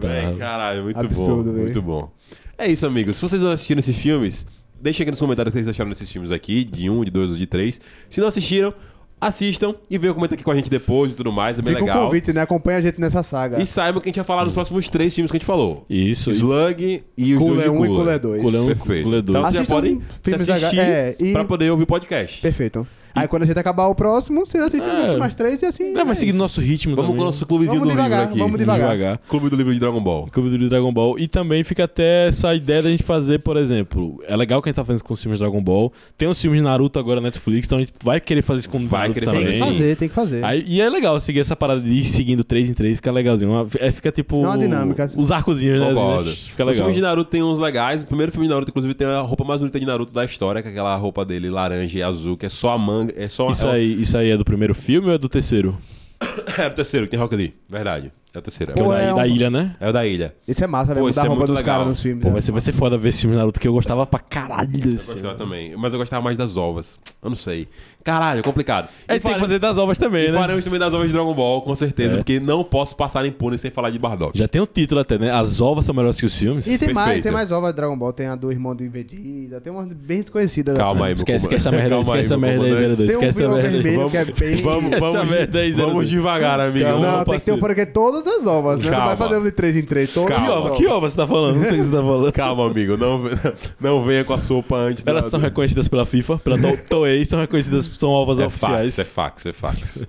[0.00, 1.52] Véi, caralho, muito Absurdo, bom.
[1.52, 1.64] velho.
[1.64, 2.10] Muito bom.
[2.56, 3.16] É isso, amigos.
[3.16, 4.46] Se vocês assistiram esses filmes,
[4.80, 7.30] deixem aqui nos comentários o que vocês acharam desses filmes aqui, de um, de dois
[7.30, 7.80] ou de três.
[8.08, 8.72] Se não assistiram,
[9.20, 11.58] assistam e venham comentar aqui com a gente depois e tudo mais.
[11.58, 12.04] É bem Fica o legal.
[12.06, 12.42] convite, né?
[12.42, 13.60] Acompanha a gente nessa saga.
[13.62, 15.84] E saibam que a gente vai falar nos próximos três filmes que a gente falou.
[15.90, 16.30] Isso.
[16.30, 17.96] Slug e os Cooler dois de 1 e Cooler.
[17.96, 18.42] Cooler 2.
[18.42, 19.02] Cooler um, Perfeito.
[19.04, 19.38] Cooler dois.
[19.38, 21.86] Então vocês já Assistam podem filmes se assistir da- é, e- pra poder ouvir o
[21.86, 22.40] podcast.
[22.40, 22.86] Perfeito.
[23.14, 25.16] Aí quando a gente acabar o próximo, você assiste os É.
[25.16, 25.92] mais três e assim.
[25.92, 26.38] Não, vai é seguir isso.
[26.38, 27.16] nosso ritmo Vamos também.
[27.18, 28.38] com o nosso clubezinho Vamos do livro devagar, aqui.
[28.38, 29.18] vamos devagar.
[29.28, 30.28] Clube do livro de Dragon Ball.
[30.32, 31.18] Clube do Dragon Ball.
[31.18, 34.70] E também fica até essa ideia da gente fazer, por exemplo, é legal que a
[34.70, 35.92] gente tá fazendo isso com os filmes de Dragon Ball.
[36.18, 38.68] Tem os filmes de Naruto agora na Netflix, então a gente vai querer fazer isso
[38.70, 39.44] com o Vai Naruto querer também.
[39.44, 40.44] Tem que fazer, tem que fazer.
[40.44, 43.50] Aí- e é legal seguir essa parada de ir seguindo 3 em 3, fica legalzinho.
[43.50, 44.36] Uma- é, fica tipo.
[44.36, 45.10] É uma dinâmica.
[45.16, 45.88] Os arcozinhos, né?
[45.88, 46.30] Concordo.
[46.32, 46.74] Fica Os legal.
[46.74, 48.02] filmes de Naruto tem uns legais.
[48.02, 50.60] O primeiro filme de Naruto, inclusive, tem a roupa mais bonita de Naruto da história,
[50.62, 53.03] que é aquela roupa dele laranja e azul, que é só a manga.
[53.16, 55.28] É só Isso é o- aí, isso aí é do primeiro filme ou é do
[55.28, 55.76] terceiro?
[56.56, 57.52] É o terceiro, que tem Rock Lee.
[57.68, 58.12] Verdade.
[58.32, 58.72] É o terceiro.
[58.76, 59.72] É, é o da, é da um- ilha, né?
[59.80, 60.34] é o da ilha.
[60.46, 61.00] Isso é massa, né?
[61.00, 61.74] Pô, Mudar isso a é roupa muito dos legal.
[61.74, 62.22] caras nos filmes.
[62.22, 62.32] Pô, né?
[62.34, 64.84] vai ser, vai ser foda ver esse filme Naruto que eu gostava pra caralho desse
[64.86, 65.12] Eu filme.
[65.14, 65.76] gostava também.
[65.76, 67.00] Mas eu gostava mais das ovas.
[67.22, 67.66] Eu não sei.
[68.04, 68.88] Caralho, é complicado.
[69.08, 70.38] É, E tem que fazer das ovas também, E né?
[70.38, 72.16] faremos também das ovas de Dragon Ball, com certeza, É.
[72.18, 74.38] porque não posso passar impune sem falar de Bardock.
[74.38, 75.30] Já tem o título até, né?
[75.30, 76.66] As ovas são melhores que os filmes.
[76.66, 77.22] E tem mais, Perfeito.
[77.24, 78.12] tem mais ovas de Dragon Ball.
[78.12, 80.76] Tem a do irmão do Vegeta, tem umas bem desconhecidas.
[80.76, 81.02] Calma assim.
[81.04, 82.96] aí, meu Esquece, esquece essa merda aí, Calma esquece essa merda aí, comandante.
[82.96, 82.98] 02.
[82.98, 84.56] Tem um Esquece essa vilão vermelho que é bem...
[84.62, 86.08] Vamos, vamos, merda aí, vamos 02.
[86.10, 86.84] devagar, amigo.
[86.84, 87.06] Calma.
[87.16, 88.84] Não, tem que ter um porque é todas as ovas, né?
[88.84, 89.06] Não Calma.
[89.06, 90.12] vai fazer um de 3 em 3.
[90.12, 90.44] Todas Calma.
[90.46, 90.78] Que as ova, ovas.
[90.78, 91.54] que ova você tá falando?
[91.56, 92.32] Não sei o que você tá falando.
[92.32, 92.96] Calma, amigo.
[92.98, 93.22] Não,
[93.80, 97.40] não venha com a sopa antes Elas são reconhecidas pela FIFA, pela To- Toei, são
[97.40, 98.96] reconhecidas, são ovas É oficiais.
[98.96, 100.06] fax, é fax, é fax.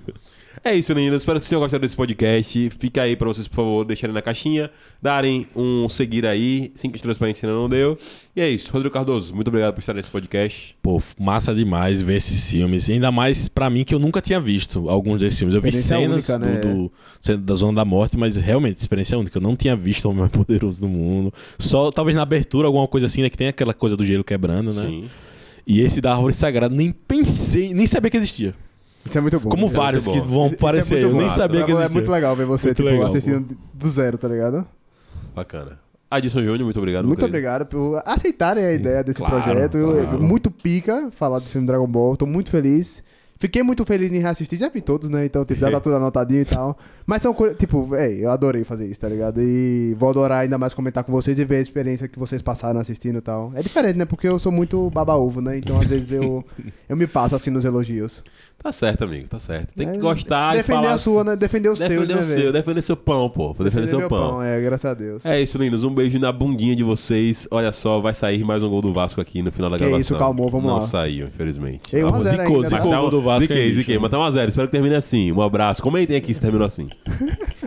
[0.64, 1.22] É isso, meninas.
[1.22, 2.70] Espero que vocês tenham gostado desse podcast.
[2.80, 7.20] Fica aí pra vocês, por favor, deixarem na caixinha, darem um seguir aí, cinco estrelas
[7.20, 7.96] pra ainda não deu.
[8.36, 8.72] E é isso.
[8.74, 10.76] Rodrigo Cardoso, muito obrigado por estar nesse podcast.
[10.82, 12.90] Pô, massa demais ver esses filmes.
[12.90, 15.54] Ainda mais pra mim que eu nunca tinha visto alguns desses filmes.
[15.56, 16.60] Eu vi cenas única, né?
[16.62, 16.92] do,
[17.28, 19.38] do- da Zona da Morte, mas realmente, experiência única.
[19.38, 21.32] Eu não tinha visto o Homem Mais Poderoso do Mundo.
[21.60, 23.30] Só talvez na abertura, alguma coisa assim, né?
[23.30, 24.88] Que tem aquela coisa do gelo quebrando, né?
[24.88, 25.06] Sim.
[25.68, 28.54] E esse da Árvore Sagrada, nem pensei, nem sabia que existia.
[29.06, 29.50] Isso é muito bom.
[29.50, 31.02] Como Isso é vários muito que vão Isso é aparecer.
[31.02, 31.94] muito eu nem sabia que É existia.
[31.94, 34.68] muito legal ver você, Muito tipo, legal, assistindo do zero, tá ligado?
[35.36, 35.80] Bacana.
[36.10, 37.08] Adilson Júnior, muito obrigado.
[37.08, 39.78] Muito obrigado por aceitarem a ideia desse Claro, projeto.
[39.78, 40.24] Claro.
[40.24, 42.16] Muito pica falar do filme Dragon Ball.
[42.16, 43.04] Tô muito feliz.
[43.38, 44.58] Fiquei muito feliz em reassistir.
[44.58, 45.26] Já vi todos, né?
[45.26, 46.78] Então, tipo, já tá tudo anotadinho e tal.
[47.06, 47.58] Mas são coisas.
[47.58, 49.42] Tipo, é, eu adorei fazer isso, tá ligado?
[49.42, 52.80] E vou adorar ainda mais comentar com vocês e ver a experiência que vocês passaram
[52.80, 53.52] assistindo e tal.
[53.56, 54.06] É diferente, né?
[54.06, 55.58] Porque eu sou muito baba-ovo, né?
[55.58, 56.46] Então, às vezes, eu,
[56.88, 58.24] eu me passo assim nos elogios.
[58.62, 59.76] Tá certo, amigo, tá certo.
[59.76, 60.94] Tem que É, gostar e Defender falar...
[60.94, 61.36] a sua, né?
[61.36, 62.52] Defender o seu, Defender né, o seu, velho?
[62.54, 63.54] defender seu pão, pô.
[63.64, 64.42] Defender seu meu pão.
[64.42, 65.24] É, graças a Deus.
[65.24, 65.84] É isso, lindos.
[65.84, 67.48] Um beijo na bundinha de vocês.
[67.52, 70.00] Olha só, vai sair mais um gol do Vasco aqui no final da Que gravação.
[70.00, 70.82] isso, calmou, vamos Não lá.
[70.82, 71.96] saiu, infelizmente.
[71.96, 72.76] Ei, um a Vamos- zero zicou, ainda, né?
[72.78, 72.92] zicou.
[72.92, 74.00] Tá- gol do Vasco, Ziquei, hein, ziquei.
[74.00, 74.48] Mas tá 1x0.
[74.50, 75.32] Espero que termine assim.
[75.32, 75.84] Um abraço.
[75.84, 76.88] Comentem aqui se terminou assim.